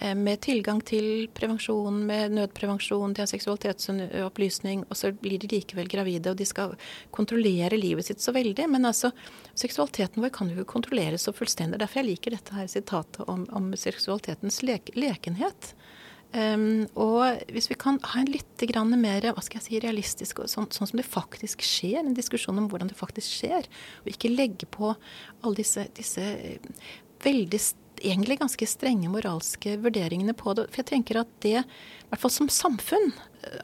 Eh, 0.00 0.14
med 0.14 0.40
tilgang 0.40 0.78
til 0.86 1.26
prevensjon, 1.34 1.96
med 2.06 2.34
nødprevensjon, 2.36 3.14
de 3.14 3.22
har 3.24 3.30
seksualitetsopplysning, 3.30 4.84
og 4.86 4.98
så 4.98 5.10
blir 5.10 5.40
de 5.42 5.50
likevel 5.50 5.90
gravide, 5.90 6.30
og 6.30 6.38
de 6.38 6.46
skal 6.46 6.76
kontrollere 7.14 7.78
livet 7.80 8.06
sitt 8.06 8.22
så 8.22 8.34
veldig. 8.36 8.68
Men 8.70 8.86
altså, 8.86 9.10
seksualiteten 9.58 10.22
vår 10.22 10.30
kan 10.36 10.52
jo 10.52 10.60
ikke 10.60 10.74
kontrolleres 10.76 11.26
så 11.26 11.34
fullstendig. 11.34 11.80
Derfor 11.82 12.02
jeg 12.02 12.12
liker 12.12 12.36
dette 12.36 12.54
her 12.54 12.70
sitatet 12.70 13.26
om, 13.26 13.42
om 13.50 13.72
seksualitetens 13.74 14.62
lek 14.62 14.94
lekenhet. 14.94 15.74
Um, 16.28 16.84
og 17.00 17.40
hvis 17.56 17.70
vi 17.70 17.76
kan 17.80 17.96
ha 18.04 18.20
en 18.20 18.28
litt 18.28 18.44
mer 19.00 19.24
hva 19.32 19.40
skal 19.40 19.62
jeg 19.62 19.64
si, 19.64 19.78
realistisk, 19.80 20.42
sånn, 20.44 20.68
sånn, 20.68 20.90
som 20.90 21.00
det 21.00 21.06
faktisk 21.08 21.64
skjer, 21.64 22.02
en 22.02 22.14
diskusjon 22.14 22.58
om 22.60 22.68
hvordan 22.68 22.92
det 22.92 22.98
faktisk 23.00 23.40
skjer, 23.40 23.64
og 24.04 24.12
ikke 24.12 24.34
legge 24.34 24.68
på 24.68 24.92
alle 24.92 25.56
disse, 25.56 25.88
disse 25.96 26.20
veldig 27.24 27.60
egentlig 28.02 28.38
ganske 28.40 28.66
strenge 28.68 29.10
moralske 29.12 29.76
vurderingene 29.82 30.34
på 30.36 30.54
det. 30.56 30.68
For 30.72 30.82
jeg 30.82 30.90
tenker 30.92 31.20
at 31.20 31.30
det, 31.44 31.62
i 31.62 32.08
hvert 32.10 32.22
fall 32.22 32.32
som 32.34 32.50
samfunn, 32.52 33.10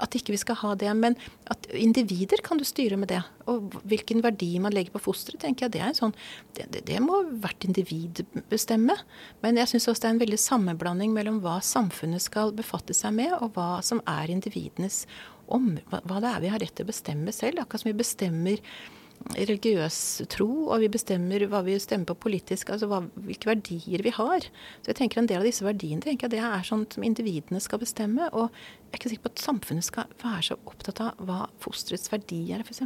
at 0.01 0.15
ikke 0.17 0.33
vi 0.35 0.41
skal 0.41 0.59
ha 0.61 0.73
det. 0.79 0.91
Men 0.97 1.17
at 1.53 1.67
individer 1.77 2.43
kan 2.45 2.61
du 2.61 2.65
styre 2.67 2.99
med 3.01 3.11
det. 3.13 3.21
Og 3.51 3.75
hvilken 3.91 4.23
verdi 4.25 4.53
man 4.63 4.75
legger 4.75 4.95
på 4.95 5.03
fosteret, 5.07 5.43
tenker 5.43 5.67
jeg 5.67 5.77
det 5.77 5.85
er 5.85 5.97
sånn 5.99 6.15
Det, 6.57 6.69
det, 6.73 6.85
det 6.89 7.01
må 7.03 7.23
hvert 7.43 7.67
individ 7.67 8.25
bestemme. 8.53 8.97
Men 9.45 9.61
jeg 9.61 9.73
syns 9.73 9.89
også 9.91 10.05
det 10.05 10.11
er 10.11 10.17
en 10.17 10.25
veldig 10.25 10.41
sammenblanding 10.41 11.15
mellom 11.17 11.41
hva 11.45 11.61
samfunnet 11.65 12.23
skal 12.25 12.55
befatte 12.57 12.97
seg 12.97 13.17
med, 13.19 13.35
og 13.41 13.55
hva 13.59 13.79
som 13.85 14.03
er 14.11 14.33
individenes 14.33 15.05
om, 15.53 15.75
hva, 15.91 16.01
hva 16.09 16.21
det 16.25 16.31
er 16.31 16.45
vi 16.45 16.53
har 16.55 16.63
rett 16.63 16.77
til 16.77 16.87
å 16.87 16.93
bestemme 16.93 17.35
selv. 17.35 17.63
Akkurat 17.63 17.85
som 17.85 17.91
vi 17.93 17.99
bestemmer 17.99 18.63
religiøs 19.33 19.97
tro, 20.33 20.49
og 20.69 20.83
vi 20.83 20.91
bestemmer 20.93 21.47
hva 21.49 21.63
vi 21.65 21.79
stemmer 21.81 22.11
på 22.11 22.17
politisk, 22.27 22.71
altså 22.75 22.89
hva, 22.91 23.01
hvilke 23.25 23.49
verdier 23.49 24.05
vi 24.05 24.13
har. 24.13 24.45
Så 24.83 24.93
jeg 24.93 24.99
tenker 25.01 25.23
En 25.23 25.29
del 25.31 25.41
av 25.41 25.49
disse 25.49 25.65
verdiene 25.65 26.05
tenker 26.05 26.29
jeg, 26.29 26.37
det 26.37 26.43
er 26.45 26.67
sånn 26.67 26.85
som 26.93 27.07
individene 27.07 27.63
skal 27.63 27.81
bestemme. 27.81 28.29
Og 28.37 28.51
jeg 28.51 28.93
er 28.93 29.01
ikke 29.01 29.13
sikker 29.15 29.27
på 29.27 29.33
at 29.33 29.45
samfunnet 29.47 29.87
skal 29.87 30.13
være 30.21 30.43
så 30.51 30.59
opptatt 30.69 31.01
av 31.01 31.25
hva 31.25 31.39
fosterets 31.63 32.13
verdi 32.13 32.43
er, 32.53 32.67
f.eks. 32.67 32.85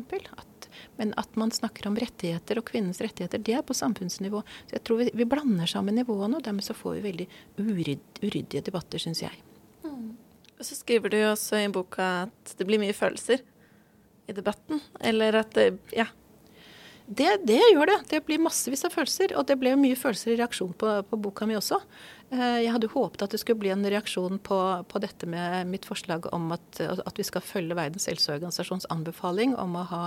Men 1.00 1.12
at 1.18 1.34
man 1.40 1.50
snakker 1.54 1.88
om 1.90 1.98
rettigheter 1.98 2.60
og 2.60 2.68
kvinnens 2.70 3.02
rettigheter, 3.02 3.42
det 3.42 3.58
er 3.58 3.66
på 3.66 3.76
samfunnsnivå. 3.76 4.44
Så 4.68 4.78
jeg 4.78 4.86
tror 4.86 5.02
vi, 5.02 5.10
vi 5.18 5.26
blander 5.28 5.66
sammen 5.70 5.98
nivåene, 5.98 6.38
og 6.38 6.46
dermed 6.46 6.66
så 6.66 6.76
får 6.76 6.98
vi 6.98 7.06
veldig 7.08 7.28
urydd, 7.58 8.22
uryddige 8.22 8.66
debatter, 8.70 9.02
syns 9.02 9.24
jeg. 9.26 9.42
Mm. 9.82 10.14
Og 10.54 10.66
så 10.66 10.78
skriver 10.78 11.10
du 11.10 11.18
jo 11.18 11.32
også 11.32 11.64
i 11.64 11.70
boka 11.74 12.10
at 12.28 12.58
det 12.58 12.66
blir 12.68 12.82
mye 12.82 12.94
følelser 12.94 13.42
i 14.28 14.36
debatten. 14.36 14.82
Eller 15.00 15.40
at 15.40 15.54
det, 15.56 15.70
ja, 15.96 16.06
det, 17.08 17.30
det, 17.48 17.60
gjør 17.72 17.88
det. 17.88 17.98
Det 18.10 18.20
blir 18.26 18.40
massevis 18.42 18.84
av 18.84 18.92
følelser. 18.92 19.32
Og 19.40 19.46
det 19.48 19.56
ble 19.60 19.72
mye 19.80 19.96
følelser 19.96 20.34
i 20.34 20.38
reaksjon 20.42 20.74
på, 20.76 20.92
på 21.08 21.20
boka 21.24 21.48
mi 21.48 21.56
også. 21.56 21.80
Eh, 22.28 22.58
jeg 22.66 22.72
hadde 22.74 22.90
håpet 22.92 23.22
at 23.24 23.32
det 23.32 23.40
skulle 23.40 23.62
bli 23.62 23.70
en 23.72 23.86
reaksjon 23.88 24.36
på, 24.44 24.58
på 24.84 25.00
dette 25.00 25.24
med 25.30 25.70
mitt 25.70 25.88
forslag 25.88 26.26
om 26.36 26.50
at, 26.52 26.80
at, 26.84 27.16
vi 27.16 27.24
skal 27.24 27.44
følge 27.44 27.78
Verdens 27.78 28.10
helseorganisasjons 28.10 28.84
anbefaling 28.92 29.54
om 29.56 29.78
å 29.80 29.86
ha 29.88 30.02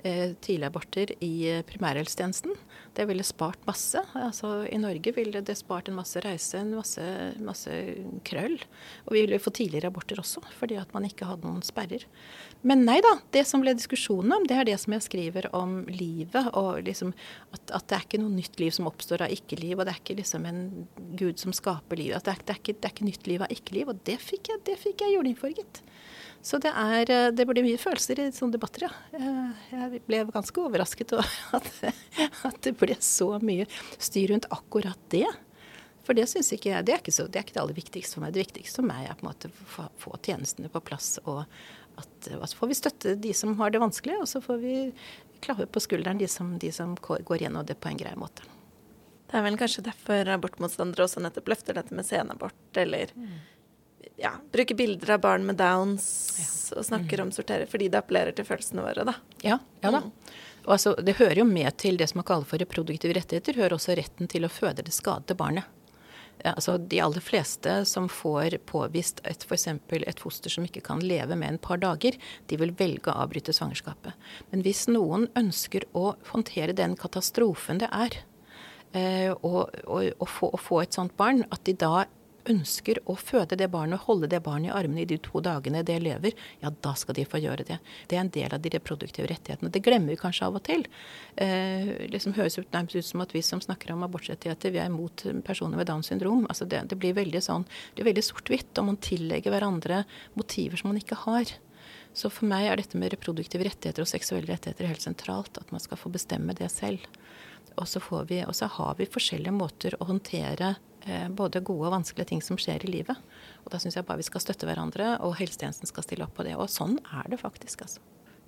eh, 0.00 0.32
tidligaborter 0.40 1.12
i 1.20 1.60
primærhelsetjenesten. 1.68 2.56
Det 2.96 3.04
ville 3.10 3.26
spart 3.26 3.60
masse. 3.68 4.00
Altså, 4.16 4.62
I 4.72 4.80
Norge 4.80 5.12
ville 5.18 5.44
det 5.44 5.58
spart 5.60 5.90
en 5.92 5.98
masse 6.00 6.24
reise, 6.24 6.62
en 6.62 6.72
masse, 6.78 7.04
masse 7.44 7.76
krøll. 8.24 8.56
Og 9.04 9.12
vi 9.18 9.26
ville 9.26 9.42
få 9.44 9.52
tidligere 9.52 9.92
aborter 9.92 10.24
også, 10.24 10.40
fordi 10.56 10.80
at 10.80 10.96
man 10.96 11.04
ikke 11.04 11.28
hadde 11.28 11.44
noen 11.44 11.64
sperrer. 11.66 12.08
Men 12.66 12.82
nei 12.82 12.96
da, 13.04 13.12
det 13.30 13.44
som 13.46 13.62
ble 13.62 13.76
diskusjonen 13.78 14.32
om, 14.34 14.46
det 14.48 14.56
er 14.58 14.66
det 14.66 14.76
som 14.82 14.94
jeg 14.96 15.04
skriver 15.04 15.46
om 15.54 15.78
livet. 15.86 16.48
Og 16.58 16.82
liksom 16.86 17.12
at, 17.54 17.62
at 17.70 17.86
det 17.86 17.98
er 17.98 18.06
ikke 18.08 18.20
noe 18.22 18.34
nytt 18.34 18.58
liv 18.58 18.74
som 18.74 18.88
oppstår 18.90 19.22
av 19.26 19.34
ikke-liv, 19.34 19.76
og 19.78 19.86
det 19.86 19.94
er 19.94 20.00
ikke 20.02 20.18
liksom 20.18 20.48
en 20.50 20.62
gud 21.18 21.38
som 21.38 21.54
skaper 21.54 22.00
liv. 22.00 22.16
At 22.16 22.26
det 22.26 22.34
er, 22.34 22.42
det 22.48 22.58
ikke, 22.58 22.74
det 22.74 22.90
er 22.90 22.96
ikke, 22.96 23.08
nytt 23.12 23.30
liv 23.30 23.46
av 23.46 23.54
ikke-liv. 23.54 23.92
Og 23.92 24.02
det 24.08 24.18
fikk 24.22 24.50
jeg, 24.50 24.64
det 24.66 24.78
fikk 24.82 25.06
jeg 25.06 25.36
gitt. 25.60 25.82
Så 26.46 26.58
det, 26.62 26.70
er, 26.74 27.10
eh, 27.10 27.30
det 27.34 27.46
blir 27.48 27.64
mye 27.66 27.78
følelser 27.80 28.20
i 28.22 28.28
sånne 28.34 28.54
debatter, 28.54 28.86
ja. 28.86 29.22
Jeg 29.72 30.02
ble 30.06 30.20
ganske 30.34 30.62
overrasket 30.62 31.16
over 31.16 31.32
at, 31.58 31.72
at 32.46 32.60
det 32.66 32.76
ble 32.78 32.98
så 33.02 33.32
mye 33.42 33.66
styr 33.98 34.34
rundt 34.34 34.50
akkurat 34.54 35.10
det. 35.14 35.26
For 36.06 36.14
det 36.14 36.28
syns 36.30 36.52
ikke 36.54 36.70
jeg 36.70 36.86
det 36.86 36.94
er 36.94 37.02
ikke, 37.02 37.14
så, 37.14 37.26
det 37.26 37.40
er 37.40 37.46
ikke 37.46 37.56
det 37.56 37.62
aller 37.64 37.78
viktigste 37.80 38.14
for 38.14 38.22
meg. 38.22 38.34
Det 38.36 38.44
viktigste 38.44 38.78
for 38.78 38.86
meg 38.86 39.08
er 39.08 39.18
på 39.18 39.26
en 39.26 39.30
måte 39.32 39.50
å 39.50 39.88
få 39.98 40.18
tjenestene 40.22 40.70
på 40.70 40.82
plass. 40.86 41.16
Og 41.26 41.42
at, 41.96 42.28
at 42.28 42.50
så 42.50 42.58
får 42.58 42.70
vi 42.70 42.78
støtte 42.78 43.14
de 43.20 43.32
som 43.34 43.56
har 43.60 43.72
det 43.72 43.80
vanskelig, 43.82 44.18
og 44.20 44.28
så 44.28 44.40
får 44.44 44.60
vi 44.62 44.76
klappe 45.44 45.66
på 45.66 45.80
skulderen 45.80 46.18
de 46.18 46.28
som, 46.28 46.56
de 46.58 46.72
som 46.72 46.94
går 47.00 47.42
gjennom 47.42 47.66
det 47.66 47.78
på 47.80 47.90
en 47.90 48.00
grei 48.00 48.14
måte. 48.18 48.46
Det 49.26 49.38
er 49.38 49.44
vel 49.46 49.58
kanskje 49.58 49.84
derfor 49.88 50.28
abortmotstandere 50.36 51.06
også 51.06 51.22
nettopp 51.24 51.50
løfter 51.50 51.76
dette 51.78 51.94
med 51.96 52.06
senabort, 52.06 52.66
eller 52.78 53.10
mm. 53.16 53.30
ja, 54.22 54.36
bruker 54.52 54.78
bilder 54.78 55.16
av 55.16 55.24
barn 55.24 55.46
med 55.48 55.58
downs 55.58 56.06
ja. 56.38 56.50
og 56.78 56.86
snakker 56.86 57.20
mm. 57.20 57.24
om 57.26 57.32
sortere, 57.34 57.66
fordi 57.70 57.90
det 57.90 58.02
appellerer 58.04 58.36
til 58.36 58.46
følelsene 58.46 58.84
våre, 58.86 59.06
da. 59.08 59.16
Ja, 59.42 59.58
ja 59.82 59.94
da. 59.98 60.04
Mm. 60.04 60.12
Og 60.66 60.74
altså, 60.74 60.94
det 61.02 61.18
hører 61.18 61.40
jo 61.40 61.46
med 61.46 61.76
til 61.78 61.98
det 61.98 62.08
som 62.10 62.20
man 62.20 62.26
kaller 62.26 62.46
for 62.48 62.58
reproduktive 62.62 63.14
rettigheter, 63.18 63.58
hører 63.58 63.76
også 63.76 63.94
retten 63.98 64.30
til 64.30 64.46
å 64.46 64.50
føde 64.50 64.86
det 64.86 64.94
skadede 64.94 65.38
barnet 65.38 65.66
altså 66.44 66.76
de 66.78 67.00
aller 67.02 67.24
fleste 67.24 67.78
som 67.88 68.08
får 68.12 68.58
påvist 68.68 69.22
et, 69.24 69.44
for 69.46 69.56
et 69.96 70.22
foster 70.22 70.52
som 70.52 70.66
ikke 70.66 70.84
kan 70.86 71.00
leve 71.04 71.36
med 71.38 71.54
en 71.54 71.62
par 71.62 71.80
dager, 71.82 72.18
de 72.46 72.60
vil 72.60 72.74
velge 72.78 73.12
å 73.12 73.24
avbryte 73.24 73.54
svangerskapet. 73.56 74.14
Men 74.52 74.64
hvis 74.66 74.86
noen 74.90 75.28
ønsker 75.38 75.88
å 75.96 76.14
håndtere 76.32 76.76
den 76.76 76.96
katastrofen 77.00 77.82
det 77.82 77.90
er, 77.92 78.20
eh, 78.92 79.32
få, 79.32 80.50
og 80.52 80.60
få 80.60 80.82
et 80.82 80.96
sånt 80.96 81.16
barn, 81.16 81.44
at 81.50 81.64
de 81.64 81.76
da 81.80 82.06
ønsker 82.50 83.00
å 83.10 83.16
føde 83.18 83.58
det 83.58 83.68
barnet, 83.72 84.04
holde 84.06 84.28
det 84.30 84.42
barnet 84.44 84.70
i 84.70 84.74
armene 84.74 85.02
i 85.02 85.08
de 85.08 85.18
to 85.22 85.42
dagene 85.44 85.82
det 85.86 85.98
lever, 86.02 86.36
ja, 86.62 86.70
da 86.70 86.94
skal 86.98 87.16
de 87.18 87.26
få 87.28 87.40
gjøre 87.42 87.66
det. 87.68 87.78
Det 88.08 88.18
er 88.18 88.24
en 88.24 88.32
del 88.34 88.54
av 88.54 88.62
de 88.62 88.72
reproduktive 88.76 89.28
rettighetene. 89.30 89.72
Det 89.72 89.82
glemmer 89.84 90.14
vi 90.14 90.20
kanskje 90.20 90.48
av 90.48 90.58
og 90.58 90.64
til. 90.66 90.86
Eh, 91.36 91.92
liksom 92.12 92.36
høres 92.38 92.58
ut, 92.58 92.70
nærmest 92.72 92.98
ut 92.98 93.10
som 93.10 93.24
at 93.24 93.34
vi 93.36 93.44
som 93.44 93.62
snakker 93.62 93.94
om 93.94 94.06
abortrettigheter, 94.06 94.74
vi 94.74 94.82
er 94.82 94.90
imot 94.90 95.26
personer 95.46 95.80
med 95.80 95.90
Downs 95.90 96.10
syndrom. 96.12 96.46
Altså 96.50 96.68
det, 96.68 96.84
det, 96.90 96.98
blir 97.00 97.16
veldig 97.16 97.42
sånn, 97.44 97.66
veldig 97.98 98.24
sort-hvitt, 98.24 98.72
og 98.80 98.90
man 98.92 99.00
tillegger 99.02 99.54
hverandre 99.54 100.04
motiver 100.38 100.80
som 100.80 100.92
man 100.92 101.00
ikke 101.02 101.18
har. 101.26 101.56
Så 102.16 102.30
for 102.32 102.48
meg 102.48 102.70
er 102.70 102.80
dette 102.80 102.96
med 102.96 103.12
reproduktive 103.12 103.66
rettigheter 103.66 104.04
og 104.04 104.08
seksuelle 104.08 104.48
rettigheter 104.48 104.88
helt 104.88 105.04
sentralt. 105.04 105.58
At 105.60 105.72
man 105.74 105.82
skal 105.84 106.00
få 106.00 106.12
bestemme 106.14 106.56
det 106.56 106.70
selv. 106.72 107.04
Og 107.76 107.88
så, 107.88 108.00
vi, 108.28 108.40
og 108.48 108.54
så 108.56 108.70
har 108.72 108.96
vi 108.98 109.08
forskjellige 109.10 109.52
måter 109.52 109.96
å 110.00 110.08
håndtere 110.08 110.74
Eh, 111.06 111.28
både 111.30 111.60
gode 111.62 111.86
og 111.86 111.92
vanskelige 111.94 112.32
ting 112.32 112.40
som 112.42 112.58
skjer 112.58 112.82
i 112.82 112.90
livet. 112.90 113.18
Og 113.62 113.70
da 113.70 113.78
syns 113.78 113.94
jeg 113.94 114.06
bare 114.08 114.18
vi 114.18 114.26
skal 114.26 114.42
støtte 114.42 114.66
hverandre, 114.66 115.12
og 115.22 115.36
helsetjenesten 115.38 115.86
skal 115.86 116.02
stille 116.02 116.26
opp 116.26 116.34
på 116.34 116.46
det. 116.46 116.56
Og 116.58 116.66
sånn 116.72 116.98
er 117.14 117.28
det 117.30 117.38
faktisk, 117.42 117.86
altså. 117.86 118.02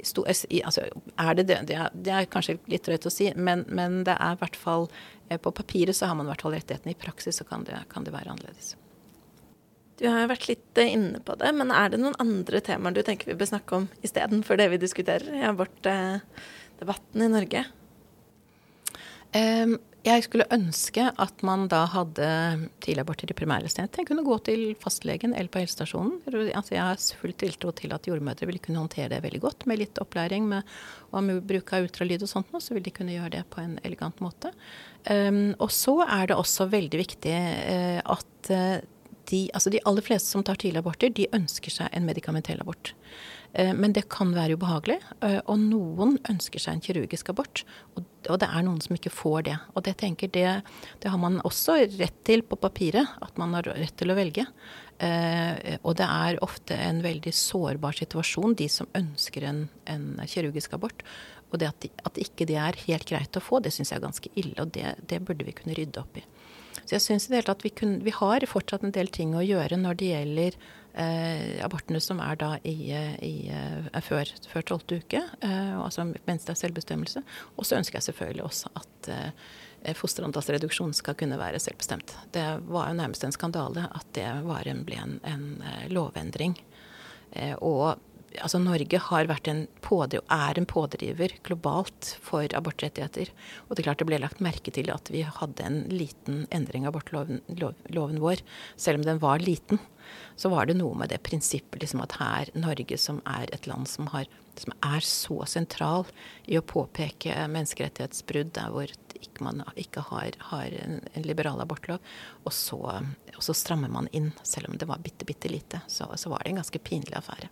Sto, 0.06 0.22
altså 0.22 0.84
er 1.18 1.32
det, 1.34 1.44
det, 1.48 1.56
det, 1.66 2.10
er, 2.14 2.26
kanskje 2.30 2.60
litt 2.70 2.84
drøyt 2.86 3.06
å 3.06 3.10
si, 3.10 3.32
men, 3.34 3.64
men, 3.66 4.04
det 4.06 4.14
er 4.14 4.36
i 4.36 4.38
hvert 4.38 4.54
fall 4.54 4.84
eh, 5.26 5.40
På 5.42 5.50
papiret 5.50 5.96
så 5.98 6.06
har 6.06 6.14
man 6.14 6.28
i 6.28 6.30
hvert 6.30 6.44
fall 6.46 6.54
rettighetene. 6.54 6.94
I 6.94 6.98
praksis 6.98 7.38
så 7.38 7.46
kan 7.46 7.66
det, 7.66 7.80
kan 7.90 8.06
det 8.06 8.14
være 8.14 8.34
annerledes. 8.34 8.74
Du 9.98 10.06
har 10.06 10.30
vært 10.30 10.50
litt 10.50 10.82
eh, 10.82 10.94
inne 10.98 11.22
på 11.22 11.38
det, 11.38 11.54
men 11.54 11.74
er 11.74 11.94
det 11.94 12.02
noen 12.02 12.18
andre 12.22 12.62
temaer 12.62 12.98
du 12.98 13.04
tenker 13.06 13.30
vi 13.30 13.38
bør 13.38 13.54
snakke 13.54 13.82
om 13.82 13.90
istedenfor 14.06 14.58
det 14.58 14.70
vi 14.74 14.82
diskuterer 14.82 15.30
i 15.34 15.46
abortdebatten 15.46 17.26
i 17.26 17.34
Norge? 17.38 17.66
Um, 19.36 19.76
jeg 20.06 20.22
skulle 20.24 20.46
ønske 20.54 21.08
at 21.20 21.42
man 21.44 21.66
da 21.68 21.82
hadde 21.90 22.26
tidligaborter 22.84 23.28
i 23.28 23.36
primærhelsetjenesten. 23.36 24.00
Jeg 24.00 24.08
kunne 24.08 24.24
gå 24.24 24.36
til 24.46 24.62
fastlegen 24.80 25.34
eller 25.34 25.50
på 25.52 25.60
helsestasjonen. 25.60 26.20
Altså 26.56 26.76
jeg 26.76 26.84
har 26.84 27.02
full 27.20 27.34
tiltro 27.36 27.72
til 27.76 27.92
at 27.92 28.06
jordmødre 28.08 28.48
ville 28.48 28.62
kunne 28.62 28.80
håndtere 28.80 29.10
det 29.12 29.20
veldig 29.24 29.40
godt 29.42 29.66
med 29.68 29.82
litt 29.82 30.00
opplæring 30.00 30.46
med, 30.48 30.62
og 31.10 31.26
med 31.26 31.42
bruk 31.48 31.74
av 31.76 31.88
ultralyd 31.88 32.24
og 32.24 32.30
sånt, 32.30 32.54
så 32.62 32.76
vil 32.76 32.86
de 32.86 32.94
kunne 32.94 33.16
gjøre 33.16 33.34
det 33.36 33.44
på 33.52 33.60
en 33.64 33.76
elegant 33.84 34.22
måte. 34.24 34.54
Um, 35.10 35.52
og 35.58 35.74
så 35.74 35.98
er 36.06 36.30
det 36.30 36.38
også 36.38 36.70
veldig 36.72 37.02
viktig 37.02 37.34
uh, 37.34 38.00
at 38.14 38.52
uh, 38.54 38.78
de, 39.28 39.42
altså 39.52 39.72
de 39.74 39.82
aller 39.84 40.04
fleste 40.04 40.32
som 40.32 40.46
tar 40.46 40.60
tidligaborter, 40.62 41.12
de 41.12 41.28
ønsker 41.36 41.74
seg 41.74 41.92
en 41.92 42.08
medikamentell 42.08 42.62
abort. 42.64 42.94
Eh, 43.52 43.72
men 43.74 43.94
det 43.96 44.08
kan 44.12 44.34
være 44.36 44.58
ubehagelig. 44.58 44.98
Eh, 45.24 45.38
og 45.46 45.60
noen 45.62 46.18
ønsker 46.30 46.62
seg 46.62 46.76
en 46.76 46.84
kirurgisk 46.84 47.30
abort, 47.32 47.64
og, 47.96 48.04
det 48.28 48.48
er 48.48 48.64
noen 48.66 48.80
som 48.84 48.96
ikke 48.96 49.14
får 49.14 49.46
det. 49.46 49.54
Og 49.78 49.84
det 49.86 49.94
tenker 50.02 50.28
det, 50.34 50.50
det 51.00 51.12
har 51.12 51.20
man 51.22 51.38
også 51.48 51.78
rett 51.96 52.18
til 52.28 52.42
på 52.44 52.58
papiret, 52.60 53.16
at 53.24 53.38
man 53.40 53.54
har 53.56 53.70
rett 53.70 53.94
til 53.96 54.12
å 54.12 54.18
velge. 54.18 54.44
Eh, 54.98 55.78
og 55.80 55.96
det 56.00 56.08
er 56.08 56.42
ofte 56.44 56.76
en 56.76 57.00
veldig 57.04 57.32
sårbar 57.32 57.96
situasjon, 57.96 58.58
de 58.58 58.68
som 58.72 58.90
ønsker 58.98 59.46
en, 59.48 59.64
en 59.88 60.10
kirurgisk 60.26 60.76
abort. 60.76 61.06
Og 61.48 61.62
det 61.62 61.70
at, 61.70 61.80
de, 61.80 61.92
at, 62.04 62.20
ikke 62.20 62.44
det 62.50 62.58
er 62.60 62.82
helt 62.84 63.08
greit 63.08 63.38
å 63.38 63.40
få, 63.40 63.62
det 63.64 63.72
syns 63.72 63.94
jeg 63.94 64.02
er 64.02 64.04
ganske 64.04 64.32
ille, 64.34 64.56
og 64.60 64.74
det, 64.74 64.98
det 65.08 65.22
burde 65.24 65.46
vi 65.46 65.56
kunne 65.56 65.78
rydde 65.78 66.02
opp 66.02 66.20
i. 66.20 66.26
Så 66.82 66.96
jeg 66.96 67.04
syns 67.04 67.26
i 67.26 67.32
det 67.32 67.40
hele 67.40 67.48
tatt 67.50 67.64
vi, 67.64 67.72
kun, 67.76 67.98
vi 68.04 68.12
har 68.16 68.44
fortsatt 68.48 68.84
en 68.84 68.94
del 68.94 69.10
ting 69.12 69.34
å 69.36 69.44
gjøre 69.44 69.76
når 69.80 69.98
det 70.00 70.10
gjelder 70.12 70.58
abortene 70.98 72.00
som 72.02 72.18
er 72.24 72.38
da 72.40 72.50
i, 72.66 72.90
i, 73.22 73.32
er 73.52 74.04
før, 74.04 74.30
før 74.50 74.64
12. 74.78 74.98
uke, 75.04 75.22
eh, 75.46 75.74
altså 75.78 76.08
mens 76.10 76.46
det 76.46 76.54
er 76.54 76.60
selvbestemmelse. 76.62 77.22
Og 77.56 77.68
så 77.68 77.78
ønsker 77.78 78.00
jeg 78.00 78.08
selvfølgelig 78.08 78.46
også 78.48 78.72
at 78.80 79.10
eh, 79.14 79.94
fosterantallsreduksjon 79.98 80.96
skal 80.96 81.16
kunne 81.18 81.38
være 81.40 81.60
selvbestemt. 81.62 82.16
Det 82.34 82.44
var 82.68 82.90
jo 82.90 82.98
nærmest 82.98 83.24
en 83.24 83.34
skandale 83.36 83.86
at 83.94 84.10
det 84.16 84.26
en, 84.26 84.84
ble 84.86 85.00
en, 85.00 85.18
en 85.22 85.48
eh, 85.62 85.88
lovendring. 85.92 86.58
Eh, 87.32 87.54
og 87.60 87.98
altså 88.42 88.60
Norge 88.60 89.00
har 89.08 89.28
vært 89.30 89.48
en 89.50 89.62
pådriver, 89.84 90.24
er 90.30 90.58
en 90.60 90.68
pådriver 90.68 91.34
globalt 91.46 92.16
for 92.24 92.46
abortrettigheter. 92.58 93.30
Og 93.66 93.74
det 93.74 93.82
er 93.82 93.88
klart 93.88 94.02
det 94.02 94.08
ble 94.10 94.20
lagt 94.22 94.42
merke 94.44 94.74
til 94.74 94.90
at 94.92 95.10
vi 95.12 95.24
hadde 95.24 95.64
en 95.64 95.80
liten 95.92 96.44
endring 96.54 96.86
av 96.86 96.94
abortloven 96.94 97.42
lov, 97.60 98.12
vår. 98.20 98.42
Selv 98.76 99.00
om 99.00 99.06
den 99.08 99.22
var 99.22 99.42
liten, 99.44 99.80
så 100.36 100.50
var 100.52 100.68
det 100.68 100.78
noe 100.78 100.96
med 100.98 101.12
det 101.12 101.20
prinsippet 101.26 101.82
liksom 101.82 102.02
at 102.04 102.16
her, 102.20 102.52
Norge 102.58 102.98
som 103.00 103.20
er 103.28 103.50
et 103.54 103.66
land 103.70 103.88
som, 103.90 104.10
har, 104.14 104.28
som 104.58 104.74
er 104.86 105.04
så 105.04 105.40
sentral 105.50 106.06
i 106.46 106.58
å 106.58 106.64
påpeke 106.64 107.34
menneskerettighetsbrudd 107.50 108.54
der 108.58 108.74
hvor 108.74 108.92
ikke 109.18 109.46
man 109.46 109.64
ikke 109.78 110.04
har, 110.10 110.36
har 110.50 110.74
en, 110.84 111.00
en, 111.12 111.26
liberal 111.26 111.60
abortlov, 111.62 112.02
og 112.44 112.54
så, 112.54 112.78
og 113.34 113.42
så, 113.42 113.54
strammer 113.56 113.90
man 113.92 114.10
inn, 114.12 114.30
selv 114.46 114.70
om 114.70 114.78
det 114.78 114.88
var 114.88 115.02
bitte, 115.02 115.26
bitte 115.28 115.50
lite. 115.50 115.82
Så, 115.90 116.06
så 116.16 116.30
var 116.30 116.44
det 116.44 116.52
en 116.52 116.62
ganske 116.62 116.82
pinlig 116.82 117.16
affære. 117.18 117.50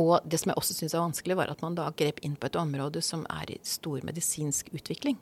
Og 0.00 0.24
det 0.24 0.40
som 0.40 0.50
jeg 0.50 0.58
også 0.58 0.76
syns 0.76 0.94
er 0.96 1.02
vanskelig, 1.02 1.36
var 1.36 1.50
at 1.52 1.60
man 1.64 1.76
da 1.76 1.90
grep 1.96 2.22
inn 2.24 2.38
på 2.40 2.48
et 2.48 2.56
område 2.56 3.02
som 3.04 3.26
er 3.32 3.50
i 3.52 3.58
stor 3.66 4.00
medisinsk 4.06 4.70
utvikling. 4.72 5.18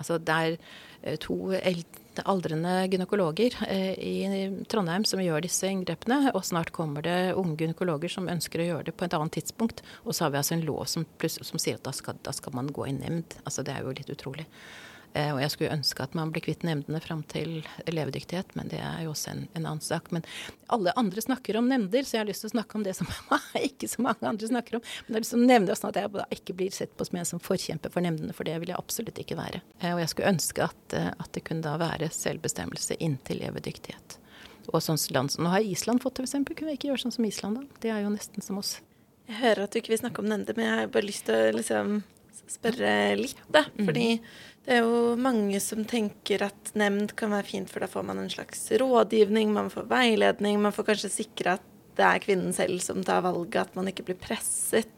Altså 0.00 0.16
det 0.18 0.38
er 0.46 0.56
eh, 1.02 1.18
to 1.20 1.36
aldrende 2.24 2.72
gynekologer 2.92 3.58
eh, 3.68 3.92
i 3.98 4.64
Trondheim 4.70 5.04
som 5.08 5.20
gjør 5.20 5.44
disse 5.44 5.68
inngrepene, 5.68 6.32
og 6.32 6.46
snart 6.46 6.72
kommer 6.74 7.04
det 7.04 7.34
unge 7.36 7.58
gynekologer 7.60 8.12
som 8.12 8.30
ønsker 8.32 8.62
å 8.62 8.70
gjøre 8.70 8.88
det 8.88 8.96
på 8.96 9.08
et 9.08 9.18
annet 9.18 9.36
tidspunkt. 9.36 9.84
Og 10.04 10.14
så 10.14 10.26
har 10.26 10.34
vi 10.34 10.40
altså 10.40 10.56
en 10.56 10.66
lov 10.66 10.86
som, 10.90 11.06
som 11.28 11.60
sier 11.60 11.76
at 11.76 11.84
da 11.84 11.92
skal, 11.92 12.18
da 12.24 12.32
skal 12.32 12.56
man 12.56 12.72
gå 12.72 12.88
i 12.88 12.96
nemnd. 12.96 13.36
Altså 13.44 13.66
det 13.66 13.76
er 13.76 13.84
jo 13.84 13.94
litt 13.98 14.12
utrolig. 14.14 14.48
Eh, 15.14 15.30
og 15.30 15.38
jeg 15.38 15.52
skulle 15.52 15.74
ønske 15.76 16.02
at 16.02 16.14
man 16.18 16.32
ble 16.34 16.42
kvitt 16.42 16.64
nemndene 16.66 16.98
fram 17.02 17.20
til 17.30 17.60
levedyktighet, 17.86 18.56
men 18.58 18.70
det 18.72 18.80
er 18.82 19.04
jo 19.04 19.12
også 19.12 19.30
en, 19.30 19.44
en, 19.54 19.62
annen 19.62 19.84
sak. 19.84 20.10
Men 20.14 20.26
alle 20.74 20.94
andre 20.98 21.22
snakker 21.22 21.58
om 21.60 21.68
nemnder, 21.70 22.02
så 22.02 22.16
jeg 22.16 22.24
har 22.24 22.30
lyst 22.30 22.42
til 22.42 22.50
å 22.50 22.54
snakke 22.56 22.78
om 22.80 22.86
det 22.86 22.96
som 22.98 23.10
ikke 23.68 23.88
så 23.90 24.02
mange 24.02 24.26
andre 24.26 24.50
snakker 24.50 24.80
om. 24.80 24.82
Men 24.82 25.12
jeg 25.12 25.16
har 25.16 25.24
lyst 25.26 25.34
til 25.36 25.44
å 25.44 25.46
nevne 25.52 25.70
det 25.70 25.78
sånn 25.78 25.92
at 25.92 26.00
jeg 26.02 26.40
ikke 26.40 26.56
blir 26.58 26.74
sett 26.74 26.96
på 26.98 27.06
som 27.06 27.20
en 27.20 27.30
som 27.30 27.42
forkjemper 27.42 27.94
for 27.94 28.06
nemndene, 28.06 28.34
for 28.34 28.48
det 28.48 28.56
vil 28.62 28.74
jeg 28.74 28.80
absolutt 28.80 29.20
ikke 29.22 29.38
være. 29.38 29.62
Eh, 29.80 29.92
og 29.92 30.02
jeg 30.02 30.10
skulle 30.14 30.34
ønske 30.34 30.66
at, 30.66 30.98
eh, 30.98 31.12
at 31.14 31.30
det 31.36 31.44
kunne 31.46 31.66
da 31.66 31.76
være 31.78 32.10
selvbestemmelse 32.14 32.98
inntil 32.98 33.44
levedyktighet. 33.44 34.18
Og 34.72 34.80
sånn 34.82 34.98
land 35.14 35.30
som 35.30 35.44
Nå 35.44 35.52
har 35.52 35.62
Island 35.62 36.02
fått 36.02 36.18
det, 36.18 36.26
f.eks. 36.26 36.42
Kunne 36.48 36.72
vi 36.72 36.78
ikke 36.80 36.90
gjøre 36.90 37.04
sånn 37.04 37.14
som 37.14 37.28
Island, 37.28 37.60
da? 37.60 37.80
Det 37.84 37.92
er 37.92 38.02
jo 38.02 38.10
nesten 38.10 38.42
som 38.42 38.58
oss. 38.58 38.78
Jeg 39.28 39.38
hører 39.40 39.64
at 39.64 39.72
du 39.72 39.78
ikke 39.78 39.94
vil 39.94 40.02
snakke 40.02 40.24
om 40.24 40.28
nemnder, 40.28 40.56
men 40.56 40.66
jeg 40.66 40.80
har 40.80 40.90
bare 40.92 41.06
lyst 41.06 41.28
til 41.28 41.36
å 41.38 41.54
liksom 41.54 41.94
spørre 42.50 42.90
litt, 43.16 43.38
da. 43.52 43.64
Mm. 43.78 43.86
Det 44.64 44.78
er 44.78 44.86
jo 44.86 45.12
mange 45.20 45.58
som 45.60 45.84
tenker 45.84 46.46
at 46.46 46.72
nemnd 46.78 47.12
kan 47.18 47.34
være 47.34 47.48
fint, 47.50 47.68
for 47.70 47.84
da 47.84 47.88
får 47.90 48.06
man 48.08 48.22
en 48.22 48.32
slags 48.32 48.64
rådgivning, 48.80 49.52
man 49.52 49.68
får 49.72 49.90
veiledning, 49.90 50.62
man 50.62 50.72
får 50.72 50.88
kanskje 50.88 51.12
sikre 51.18 51.58
at 51.58 51.70
det 51.94 52.06
er 52.08 52.22
kvinnen 52.24 52.54
selv 52.56 52.80
som 52.82 53.04
tar 53.06 53.22
valget, 53.26 53.60
at 53.60 53.76
man 53.76 53.90
ikke 53.90 54.06
blir 54.08 54.18
presset. 54.18 54.90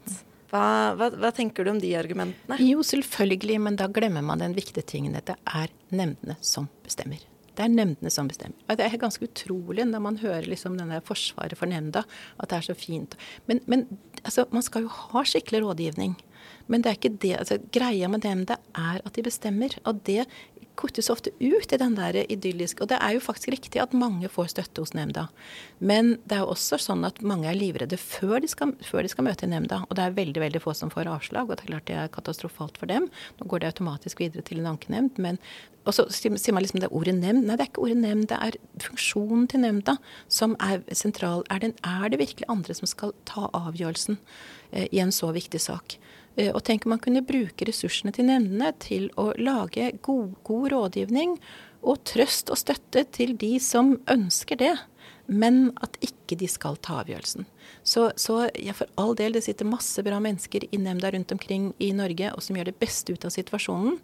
Hva, 0.47 0.95
hva, 0.95 1.11
hva, 1.11 1.31
tenker 1.35 1.67
du 1.67 1.73
om 1.73 1.81
de 1.83 1.91
argumentene? 1.99 2.57
Jo, 2.63 2.79
selvfølgelig, 2.85 3.59
men 3.67 3.77
da 3.79 3.89
glemmer 3.91 4.23
man 4.23 4.39
den 4.41 4.55
viktige 4.55 4.87
tingen. 4.87 5.19
Det 5.19 5.35
er 5.35 5.73
nemndene 5.91 6.37
som 6.39 6.71
bestemmer. 6.87 7.19
Det 7.57 7.65
er 7.65 7.73
nemndene 7.73 8.11
som 8.13 8.29
bestemmer. 8.29 8.59
Det 8.69 8.85
er 8.85 8.99
ganske 9.01 9.25
utrolig 9.25 9.87
når 9.89 10.03
man 10.03 10.19
hører 10.21 10.45
liksom 10.45 10.77
denne 10.77 10.99
forsvaret 11.05 11.57
for 11.57 11.69
nemnda, 11.69 12.03
at 12.37 12.51
det 12.51 12.59
er 12.59 12.67
så 12.69 12.77
fint. 12.77 13.17
Men, 13.49 13.63
men 13.65 13.87
altså, 14.23 14.45
man 14.53 14.65
skal 14.65 14.85
jo 14.85 14.93
ha 14.93 15.23
skikkelig 15.25 15.63
rådgivning. 15.65 16.13
Men 16.67 16.83
det 16.83 16.91
er 16.91 16.99
ikke 16.99 17.17
det. 17.23 17.33
Altså, 17.39 17.57
greia 17.73 18.09
med 18.11 18.27
nemnda 18.27 18.59
er 18.77 19.01
at 19.01 19.15
de 19.15 19.25
bestemmer. 19.25 19.73
Og 19.89 20.03
det 20.05 20.27
kuttes 20.77 21.09
ofte 21.13 21.33
ut 21.39 21.73
i 21.73 21.79
den 21.79 21.95
der 21.97 22.19
idylliske 22.23 22.83
Og 22.83 22.91
det 22.91 22.99
er 23.01 23.15
jo 23.15 23.23
faktisk 23.23 23.49
riktig 23.53 23.81
at 23.81 23.95
mange 23.97 24.29
får 24.29 24.51
støtte 24.53 24.83
hos 24.83 24.93
nemnda. 24.97 25.27
Men 25.79 26.17
det 26.25 26.37
er 26.37 26.43
jo 26.45 26.53
også 26.53 26.79
sånn 26.81 27.05
at 27.07 27.21
mange 27.21 27.49
er 27.49 27.57
livredde 27.57 27.97
før 27.97 28.39
de 28.43 28.49
skal, 28.51 28.75
før 28.85 29.05
de 29.05 29.11
skal 29.13 29.27
møte 29.27 29.47
i 29.47 29.51
nemnda. 29.51 29.83
Og 29.87 29.97
det 29.97 30.05
er 30.05 30.17
veldig 30.17 30.43
veldig 30.43 30.61
få 30.63 30.75
som 30.77 30.91
får 30.93 31.09
avslag, 31.11 31.49
og 31.49 31.57
det 31.57 31.65
er 31.65 31.71
klart 31.71 31.89
det 31.89 31.97
er 31.97 32.13
katastrofalt 32.13 32.77
for 32.77 32.89
dem. 32.89 33.09
Nå 33.39 33.49
går 33.49 33.63
det 33.63 33.73
automatisk 33.73 34.21
videre 34.23 34.45
til 34.45 34.61
en 34.61 34.71
ankenemnd. 34.75 35.17
Men 35.21 35.41
og 35.87 35.95
så 35.95 36.03
sier 36.11 36.53
man 36.55 36.65
liksom 36.65 36.81
det 36.81 36.89
er 36.89 36.97
ordet 36.99 37.15
nemnd. 37.15 37.45
Nei, 37.47 37.55
det 37.55 37.63
er 37.63 37.69
ikke 37.71 37.85
ordet 37.85 38.01
nemnd. 38.01 38.27
Det 38.27 38.37
er 38.43 38.57
funksjonen 38.83 39.47
til 39.47 39.63
nemnda 39.63 39.95
som 40.27 40.57
er 40.59 40.83
sentral. 40.91 41.45
Er 41.53 41.63
det, 41.63 41.73
er 41.87 42.11
det 42.11 42.19
virkelig 42.19 42.49
andre 42.51 42.75
som 42.75 42.89
skal 42.91 43.15
ta 43.29 43.47
avgjørelsen 43.55 44.19
eh, 44.73 44.89
i 44.91 44.99
en 45.03 45.15
så 45.15 45.31
viktig 45.35 45.61
sak? 45.63 45.95
Eh, 46.37 46.51
og 46.53 46.63
tenk 46.67 46.85
om 46.85 46.93
man 46.95 47.01
kunne 47.03 47.25
bruke 47.25 47.67
ressursene 47.67 48.13
til 48.15 48.29
nemndene 48.29 48.71
til 48.83 49.09
å 49.19 49.31
lage 49.41 49.89
god, 50.05 50.37
god, 50.47 50.69
rådgivning 50.73 51.37
og 51.87 52.03
trøst 52.07 52.51
og 52.53 52.59
støtte 52.61 53.05
til 53.15 53.35
de 53.39 53.57
som 53.63 53.95
ønsker 54.11 54.59
det, 54.61 54.75
men 55.27 55.71
at 55.83 55.97
ikke 56.03 56.37
de 56.39 56.47
skal 56.49 56.77
ta 56.83 57.01
avgjørelsen. 57.01 57.47
Så, 57.83 58.09
så 58.19 58.47
ja, 58.55 58.75
for 58.77 58.89
all 58.99 59.15
del, 59.19 59.35
det 59.35 59.43
sitter 59.45 59.67
masse 59.67 60.01
bra 60.05 60.19
mennesker 60.23 60.67
i 60.71 60.79
nemnda 60.81 61.11
rundt 61.13 61.33
omkring 61.35 61.71
i 61.83 61.91
Norge 61.95 62.31
og 62.33 62.43
som 62.43 62.57
gjør 62.57 62.71
det 62.71 62.79
beste 62.81 63.15
ut 63.15 63.27
av 63.27 63.33
situasjonen. 63.35 63.99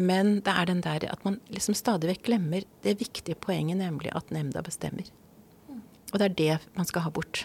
Men 0.00 0.38
det 0.44 0.52
er 0.54 0.68
den 0.70 0.84
der 0.84 1.08
at 1.10 1.24
man 1.26 1.40
liksom 1.52 1.76
stadig 1.76 2.12
vekk 2.12 2.28
glemmer 2.28 2.66
det 2.84 2.98
viktige 3.00 3.36
poenget, 3.40 3.80
nemlig 3.80 4.12
at 4.16 4.30
nemnda 4.32 4.62
bestemmer. 4.64 5.08
Og 6.10 6.18
det 6.18 6.26
er 6.26 6.38
det 6.38 6.54
man 6.76 6.88
skal 6.88 7.04
ha 7.06 7.10
bort. 7.14 7.44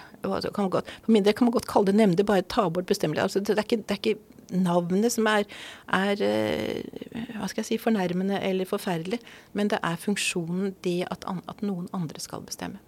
Kan 0.56 0.71
godt, 0.73 0.89
for 1.06 1.13
min 1.13 1.25
del 1.25 1.36
kan 1.38 1.45
man 1.45 1.54
godt 1.54 1.67
kalle 1.69 1.91
det 1.91 1.99
nemnder, 1.99 2.25
bare 2.25 2.45
ta 2.49 2.67
bort 2.69 2.88
bestemmelser. 2.89 3.23
Altså, 3.23 3.39
det, 3.39 3.58
det, 3.69 3.91
er 3.93 3.99
ikke, 3.99 4.17
navnet 4.54 5.13
som 5.13 5.28
er, 5.30 5.45
er, 5.93 6.21
eh, 6.21 7.30
hva 7.38 7.49
skal 7.49 7.63
jeg 7.63 7.69
si, 7.69 7.78
fornærmende 7.82 8.39
eller 8.45 8.69
forferdelig, 8.69 9.19
men 9.54 9.71
det 9.73 9.80
er 9.82 10.01
funksjonen, 10.01 10.75
det 10.86 11.04
at, 11.12 11.25
at 11.25 11.63
noen 11.65 11.89
andre 11.93 12.21
skal 12.21 12.45
bestemme. 12.45 12.82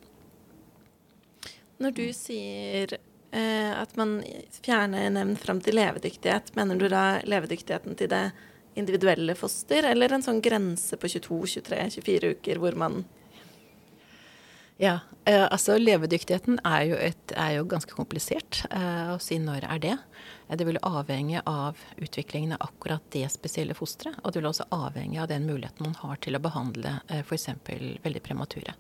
Når 1.82 1.94
du 1.98 2.06
sier 2.16 2.98
eh, 2.98 3.74
at 3.74 3.94
man 4.00 4.20
fjerner 4.64 5.12
nemnd 5.14 5.38
fram 5.42 5.62
til 5.62 5.78
levedyktighet, 5.78 6.54
mener 6.58 6.80
du 6.80 6.88
da 6.90 7.20
levedyktigheten 7.26 7.98
til 8.00 8.10
det 8.14 8.26
individuelle 8.78 9.34
foster, 9.38 9.86
eller 9.90 10.14
en 10.14 10.26
sånn 10.26 10.42
grense 10.46 10.98
på 10.98 11.10
22, 11.10 11.62
23, 11.62 11.86
24 11.98 12.34
uker 12.38 12.62
hvor 12.62 12.78
man 12.78 13.04
ja, 14.78 15.00
eh, 15.26 15.44
altså 15.44 15.78
levedyktigheten 15.82 16.60
er 16.66 16.84
jo, 16.86 16.98
et, 17.02 17.34
er 17.34 17.56
jo 17.56 17.66
ganske 17.70 17.94
komplisert 17.98 18.62
eh, 18.70 19.14
å 19.16 19.18
si 19.22 19.40
når 19.42 19.66
er 19.66 19.82
det. 19.82 19.96
Eh, 20.48 20.58
det 20.60 20.68
vil 20.68 20.78
avhenge 20.86 21.42
av 21.50 21.82
utviklingen 21.98 22.54
av 22.54 22.70
akkurat 22.70 23.04
det 23.16 23.26
spesielle 23.34 23.78
fosteret. 23.78 24.20
Og 24.22 24.32
det 24.32 24.42
vil 24.42 24.50
også 24.52 24.70
avhenge 24.76 25.22
av 25.24 25.32
den 25.32 25.50
muligheten 25.50 25.90
man 25.90 25.98
har 26.04 26.22
til 26.22 26.38
å 26.38 26.44
behandle 26.44 27.00
eh, 27.10 27.24
f.eks. 27.26 27.50
veldig 28.06 28.24
premature. 28.26 28.78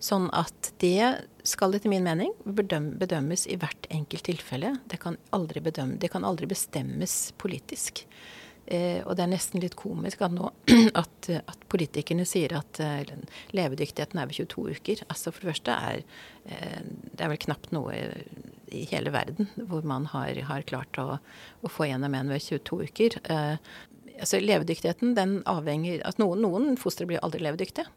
Sånn 0.00 0.28
at 0.32 0.72
det 0.80 1.26
skal 1.48 1.74
etter 1.74 1.90
min 1.90 2.06
mening 2.06 2.30
bedømmes 2.46 3.48
i 3.50 3.58
hvert 3.58 3.88
enkelt 3.90 4.28
tilfelle. 4.30 4.76
Det 4.86 5.00
kan 5.02 5.18
aldri, 5.34 5.60
bedømme, 5.64 5.98
det 6.00 6.12
kan 6.12 6.24
aldri 6.24 6.46
bestemmes 6.48 7.34
politisk. 7.36 8.04
Eh, 8.68 9.00
og 9.06 9.16
det 9.16 9.24
er 9.24 9.30
nesten 9.32 9.62
litt 9.62 9.78
komisk 9.80 10.20
at 10.26 10.34
nå 10.34 10.50
at, 11.02 11.30
at 11.38 11.66
politikerne 11.72 12.26
sier 12.28 12.52
at 12.58 12.80
eh, 12.84 13.14
levedyktigheten 13.56 14.20
er 14.20 14.28
ved 14.28 14.42
22 14.42 14.76
uker. 14.76 15.04
Altså 15.08 15.32
For 15.32 15.44
det 15.44 15.54
første 15.54 15.76
er 15.90 16.02
eh, 16.44 16.80
det 16.84 17.24
er 17.24 17.32
vel 17.32 17.44
knapt 17.46 17.72
noe 17.72 17.96
i 18.68 18.84
hele 18.90 19.12
verden 19.14 19.48
hvor 19.70 19.86
man 19.88 20.08
har, 20.12 20.36
har 20.50 20.66
klart 20.68 21.00
å, 21.00 21.16
å, 21.62 21.70
få 21.72 21.88
gjennom 21.88 22.16
en 22.18 22.34
ved 22.34 22.44
22 22.44 22.82
uker. 22.90 23.16
Eh, 23.32 23.56
altså 24.18 24.42
Levedyktigheten 24.42 25.16
den 25.16 25.38
avhenger 25.48 26.02
at 26.08 26.20
Noen, 26.20 26.42
noen 26.44 26.76
fostre 26.80 27.08
blir 27.08 27.22
aldri 27.24 27.40
levedyktige. 27.46 27.88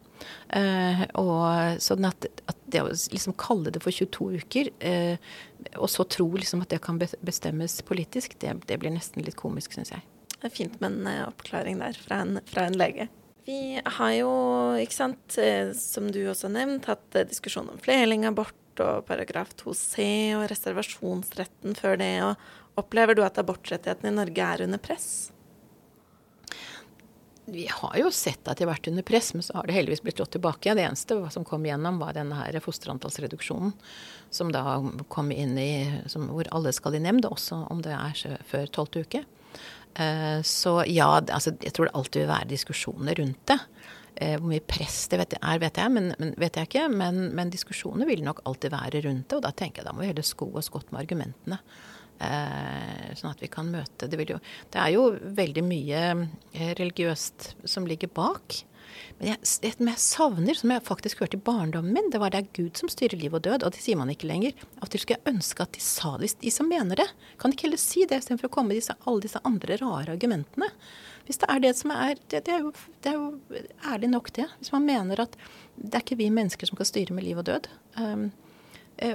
Eh, 0.55 1.03
og 1.17 1.81
sånn 1.81 2.05
at, 2.07 2.27
at, 2.45 2.57
det 2.71 2.83
å 2.85 2.91
liksom 3.11 3.35
kalle 3.41 3.73
det 3.73 3.81
for 3.83 3.91
22 3.91 4.45
uker, 4.45 4.71
eh, 4.79 5.31
og 5.75 5.89
så 5.91 6.05
tro 6.07 6.29
liksom 6.37 6.63
at 6.63 6.71
det 6.71 6.79
kan 6.85 7.01
bestemmes 7.01 7.81
politisk, 7.87 8.37
det, 8.39 8.53
det 8.69 8.79
blir 8.79 8.93
nesten 8.95 9.25
litt 9.25 9.39
komisk, 9.39 9.75
syns 9.75 9.91
jeg. 9.91 10.05
Det 10.41 10.49
er 10.49 10.55
fint 10.55 10.79
med 10.81 10.95
en 10.95 11.09
eh, 11.09 11.25
oppklaring 11.27 11.81
der 11.81 11.97
fra 12.01 12.23
en, 12.25 12.39
fra 12.49 12.65
en 12.65 12.77
lege. 12.81 13.05
Vi 13.45 13.81
har 13.85 14.13
jo, 14.17 14.31
ikke 14.81 14.95
sant, 14.95 15.37
eh, 15.37 15.69
som 15.77 16.09
du 16.13 16.23
også 16.25 16.49
har 16.49 16.55
nevnt, 16.55 16.89
hatt 16.89 17.17
eh, 17.17 17.27
diskusjon 17.29 17.69
om 17.69 17.81
flerlingabort 17.81 18.81
og 18.81 19.03
paragraf 19.05 19.51
2c 19.59 20.07
og 20.39 20.47
reservasjonsretten 20.49 21.77
før 21.77 21.99
det. 22.01 22.15
og 22.25 22.81
Opplever 22.81 23.17
du 23.17 23.21
at 23.25 23.37
abortrettighetene 23.41 24.09
i 24.09 24.17
Norge 24.17 24.47
er 24.47 24.65
under 24.65 24.81
press? 24.81 25.11
Vi 27.51 27.67
har 27.69 27.97
jo 27.99 28.09
sett 28.13 28.47
at 28.47 28.57
de 28.57 28.65
har 28.65 28.71
vært 28.71 28.87
under 28.87 29.05
press, 29.05 29.33
men 29.35 29.43
så 29.45 29.57
har 29.57 29.67
det 29.67 29.75
heldigvis 29.75 30.01
blitt 30.05 30.21
slått 30.21 30.33
tilbake. 30.37 30.73
Det 30.77 30.85
eneste 30.85 31.17
som 31.33 31.45
kom 31.45 31.65
gjennom, 31.67 31.99
var 32.01 32.15
denne 32.15 32.37
her 32.37 32.57
fosterantallsreduksjonen, 32.63 33.73
som 34.33 34.53
da 34.53 34.79
kom 35.11 35.33
inn 35.35 35.57
i 35.59 35.73
som, 36.09 36.29
Hvor 36.31 36.49
alle 36.55 36.73
skal 36.73 36.95
i 36.95 37.03
nemnd, 37.03 37.27
også 37.27 37.65
om 37.73 37.81
det 37.85 37.93
er 37.97 38.41
før 38.47 38.69
tolvte 38.71 39.03
uke. 39.03 39.25
Eh, 39.95 40.41
så 40.47 40.81
ja, 40.87 41.09
altså, 41.19 41.55
jeg 41.61 41.73
tror 41.75 41.89
det 41.89 41.95
alltid 41.99 42.23
vil 42.23 42.31
være 42.31 42.51
diskusjoner 42.51 43.17
rundt 43.19 43.43
det. 43.51 43.59
Eh, 44.15 44.35
hvor 44.37 44.51
mye 44.51 44.63
press 44.63 45.05
det 45.11 45.21
er, 45.21 45.61
vet 45.61 45.79
jeg, 45.79 45.93
men, 45.93 46.11
men, 46.19 46.33
vet 46.39 46.59
jeg 46.59 46.69
ikke. 46.69 46.87
Men, 46.93 47.23
men, 47.37 47.53
diskusjoner 47.53 48.09
vil 48.09 48.23
nok 48.25 48.43
alltid 48.45 48.75
være 48.75 49.03
rundt 49.07 49.27
det. 49.27 49.39
Og 49.39 49.45
da 49.45 49.53
tenker 49.55 49.81
jeg 49.81 49.89
da 49.89 49.95
må 49.95 50.05
vi 50.05 50.11
heller 50.11 50.27
sko 50.27 50.51
oss 50.59 50.71
godt 50.73 50.91
med 50.93 51.03
argumentene. 51.03 51.61
Eh, 52.21 53.13
sånn 53.17 53.31
at 53.33 53.41
vi 53.41 53.49
kan 53.51 53.71
møte 53.73 54.09
det, 54.11 54.19
jo, 54.29 54.37
det 54.71 54.81
er 54.81 54.91
jo 54.93 55.07
veldig 55.39 55.63
mye 55.65 56.03
religiøst 56.77 57.55
som 57.65 57.87
ligger 57.89 58.11
bak. 58.13 58.61
Men 59.19 59.31
jeg, 59.31 59.39
det 59.63 59.71
jeg 59.87 60.01
savner, 60.03 60.57
som 60.57 60.73
jeg 60.73 60.83
faktisk 60.87 61.23
hørte 61.23 61.37
i 61.39 61.43
barndommen 61.45 61.93
min, 61.95 62.09
det 62.13 62.21
var 62.21 62.33
det 62.33 62.41
er 62.41 62.51
Gud 62.57 62.79
som 62.79 62.91
styrer 62.91 63.19
liv 63.19 63.35
og 63.37 63.43
død, 63.45 63.65
og 63.65 63.75
det 63.75 63.83
sier 63.83 63.99
man 63.99 64.11
ikke 64.13 64.29
lenger. 64.29 64.55
Av 64.81 64.89
skulle 64.91 65.17
jeg 65.17 65.33
ønske 65.33 65.65
at 65.65 65.73
de 65.77 65.83
sa 65.85 66.15
det, 66.21 66.33
de 66.41 66.53
som 66.53 66.69
mener 66.69 67.03
det. 67.03 67.07
Kan 67.41 67.51
de 67.51 67.57
ikke 67.57 67.69
heller 67.69 67.81
si 67.81 68.05
det, 68.05 68.21
istedenfor 68.21 68.49
å 68.49 68.53
komme 68.53 68.73
med 68.73 68.81
disse, 68.81 68.97
alle 69.05 69.23
disse 69.23 69.41
andre 69.47 69.79
rare 69.81 70.15
argumentene? 70.15 70.71
Hvis 71.27 71.41
det 71.41 71.49
er 71.53 71.63
det 71.63 71.73
som 71.77 71.93
er 71.95 72.15
det, 72.19 72.43
det, 72.47 72.53
er 72.53 72.63
jo, 72.65 72.71
det, 73.03 73.11
er 73.11 73.17
jo, 73.17 73.65
ærlig 73.93 74.11
nok, 74.11 74.31
det. 74.35 74.47
Hvis 74.59 74.73
man 74.73 74.87
mener 74.87 75.21
at 75.23 75.37
det 75.75 75.93
er 75.95 76.05
ikke 76.05 76.19
vi 76.19 76.31
mennesker 76.33 76.69
som 76.69 76.79
kan 76.79 76.89
styre 76.89 77.15
med 77.15 77.25
liv 77.27 77.39
og 77.39 77.47
død. 77.47 77.69
Um, 77.99 78.31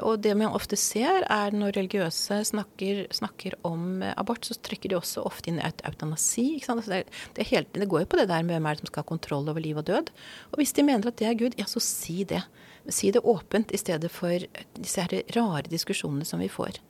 og 0.03 0.19
det 0.25 0.33
man 0.35 0.55
ofte 0.57 0.77
ser, 0.79 1.23
er 1.31 1.55
når 1.55 1.77
religiøse 1.77 2.41
snakker, 2.49 3.05
snakker 3.15 3.55
om 3.67 4.03
eh, 4.03 4.15
abort, 4.19 4.47
så 4.47 4.57
trykker 4.59 4.91
de 4.91 4.99
også 4.99 5.23
ofte 5.29 5.53
inn 5.53 5.61
eutanasi. 5.63 6.47
Altså 6.59 6.91
det, 6.91 7.05
det, 7.37 7.47
helt, 7.53 7.71
det, 7.75 7.87
går 7.91 8.03
jo 8.03 8.11
på 8.11 8.21
det 8.21 8.27
der 8.33 8.43
med 8.43 8.57
hvem 8.57 8.67
er 8.67 8.77
det 8.77 8.83
som 8.83 8.91
skal 8.91 9.05
ha 9.05 9.11
kontroll 9.13 9.47
over 9.53 9.63
liv 9.63 9.79
og 9.79 9.87
død. 9.87 10.11
Og 10.51 10.59
hvis 10.61 10.75
de 10.75 10.87
mener 10.87 11.11
at 11.11 11.21
det 11.21 11.31
er 11.31 11.39
Gud, 11.39 11.55
ja, 11.61 11.69
så 11.71 11.83
si 11.83 12.25
det. 12.27 12.43
Si 12.91 13.13
det 13.15 13.23
åpent 13.23 13.71
i 13.75 13.81
stedet 13.81 14.11
for 14.15 14.47
disse 14.75 15.07
her 15.07 15.23
rare 15.39 15.71
diskusjonene 15.71 16.27
som 16.27 16.43
vi 16.43 16.51
får. 16.51 16.83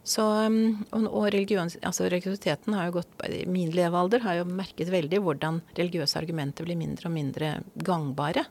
Så, 0.00 0.24
og, 0.24 1.06
og 1.06 1.26
religion, 1.34 1.68
altså 1.84 2.08
religiøsiteten 2.08 2.72
har 2.72 2.88
jo 2.88 2.94
gått 3.02 3.24
I 3.28 3.42
min 3.44 3.68
levealder 3.74 4.24
har 4.24 4.38
jo 4.38 4.46
merket 4.48 4.88
veldig 4.88 5.20
hvordan 5.20 5.60
religiøse 5.76 6.16
argumenter 6.16 6.64
blir 6.64 6.78
mindre 6.80 7.10
og 7.10 7.14
mindre 7.18 7.50
gangbare. 7.76 8.46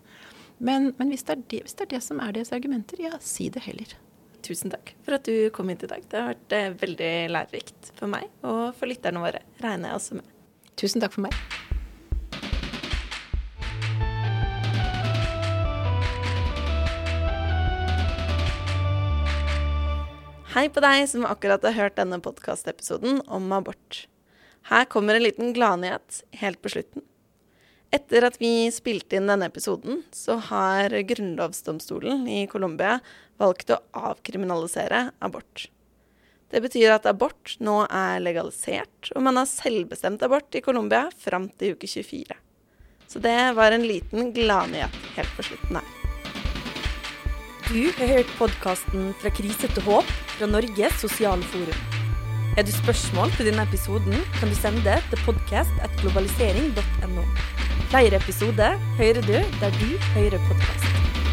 Men, 0.59 0.93
men 0.97 1.07
hvis, 1.07 1.23
det 1.23 1.37
det, 1.47 1.61
hvis, 1.63 1.75
det 1.79 1.85
er 1.85 1.91
det, 1.95 2.01
som 2.03 2.19
er 2.19 2.33
deres 2.35 2.51
argumenter, 2.51 2.99
ja, 2.99 3.15
si 3.23 3.47
det 3.47 3.63
heller. 3.63 3.93
Tusen 4.43 4.71
takk 4.71 4.91
for 5.05 5.15
at 5.15 5.23
du 5.27 5.47
kom 5.55 5.71
hit 5.71 5.85
i 5.87 5.87
dag. 5.87 6.03
Det 6.03 6.19
har 6.19 6.33
vært 6.33 6.55
eh, 6.55 6.73
veldig 6.81 7.11
lærerikt 7.31 7.91
for 7.95 8.11
meg 8.11 8.27
og 8.43 8.75
for 8.75 8.91
lytterne 8.91 9.23
våre. 9.23 9.39
Regner 9.63 9.93
jeg 9.93 9.99
også 9.99 10.19
med. 10.19 10.27
Tusen 10.79 11.03
takk 11.03 11.15
for 11.15 11.23
meg. 11.27 11.35
Hei 20.49 20.65
på 20.67 20.83
deg 20.83 21.05
som 21.07 21.27
akkurat 21.29 21.63
har 21.69 21.77
hørt 21.77 21.99
denne 21.99 22.19
podkastepisoden 22.25 23.21
om 23.31 23.47
abort. 23.55 24.07
Her 24.67 24.83
kommer 24.91 25.15
en 25.15 25.23
liten 25.23 25.53
gladnyhet 25.55 26.23
helt 26.41 26.59
på 26.59 26.73
slutten. 26.75 27.07
Etter 27.89 28.27
at 28.27 28.37
vi 28.37 28.69
spilte 28.69 29.17
inn 29.17 29.29
denne 29.29 29.47
episoden, 29.49 30.03
så 30.13 30.37
har 30.51 30.93
grunnlovsdomstolen 31.09 32.27
i 32.29 32.43
Colombia 32.51 32.99
valgt 33.41 33.73
å 33.73 33.79
avkriminalisere 33.97 35.07
abort. 35.25 35.69
Det 36.49 36.61
betyr 36.61 36.93
at 36.95 37.07
abort 37.09 37.55
nå 37.61 37.83
er 37.85 38.21
legalisert, 38.21 39.11
og 39.15 39.25
man 39.25 39.41
har 39.41 39.49
selvbestemt 39.49 40.21
abort 40.25 40.53
i 40.57 40.63
Colombia 40.65 41.07
fram 41.17 41.49
til 41.57 41.77
uke 41.77 41.89
24. 41.89 42.37
Så 43.09 43.21
det 43.21 43.37
var 43.57 43.73
en 43.73 43.85
liten 43.89 44.33
gladnyhet 44.33 44.97
helt 45.15 45.33
på 45.37 45.49
slutten 45.49 45.81
her. 45.81 45.95
Du 47.69 47.85
har 47.97 48.17
hørt 48.17 48.37
podkasten 48.37 49.13
'Fra 49.13 49.29
krise 49.29 49.69
til 49.69 49.83
håp' 49.85 50.13
fra 50.37 50.45
Norges 50.49 51.01
sosiale 51.01 51.45
forum. 51.53 51.98
Har 52.59 52.65
du 52.67 52.71
spørsmål 52.75 53.29
til 53.31 53.45
denne 53.47 53.63
episoden, 53.63 54.15
kan 54.39 54.49
du 54.51 54.55
sende 54.55 54.81
det 54.83 54.97
til 55.09 55.19
podkast.globalisering.no. 55.25 57.23
Flere 57.91 58.15
episoder 58.15 58.71
hører 58.97 59.21
du 59.21 59.37
der 59.61 59.71
du 59.79 59.89
hører 60.15 60.39
podkast. 60.49 61.28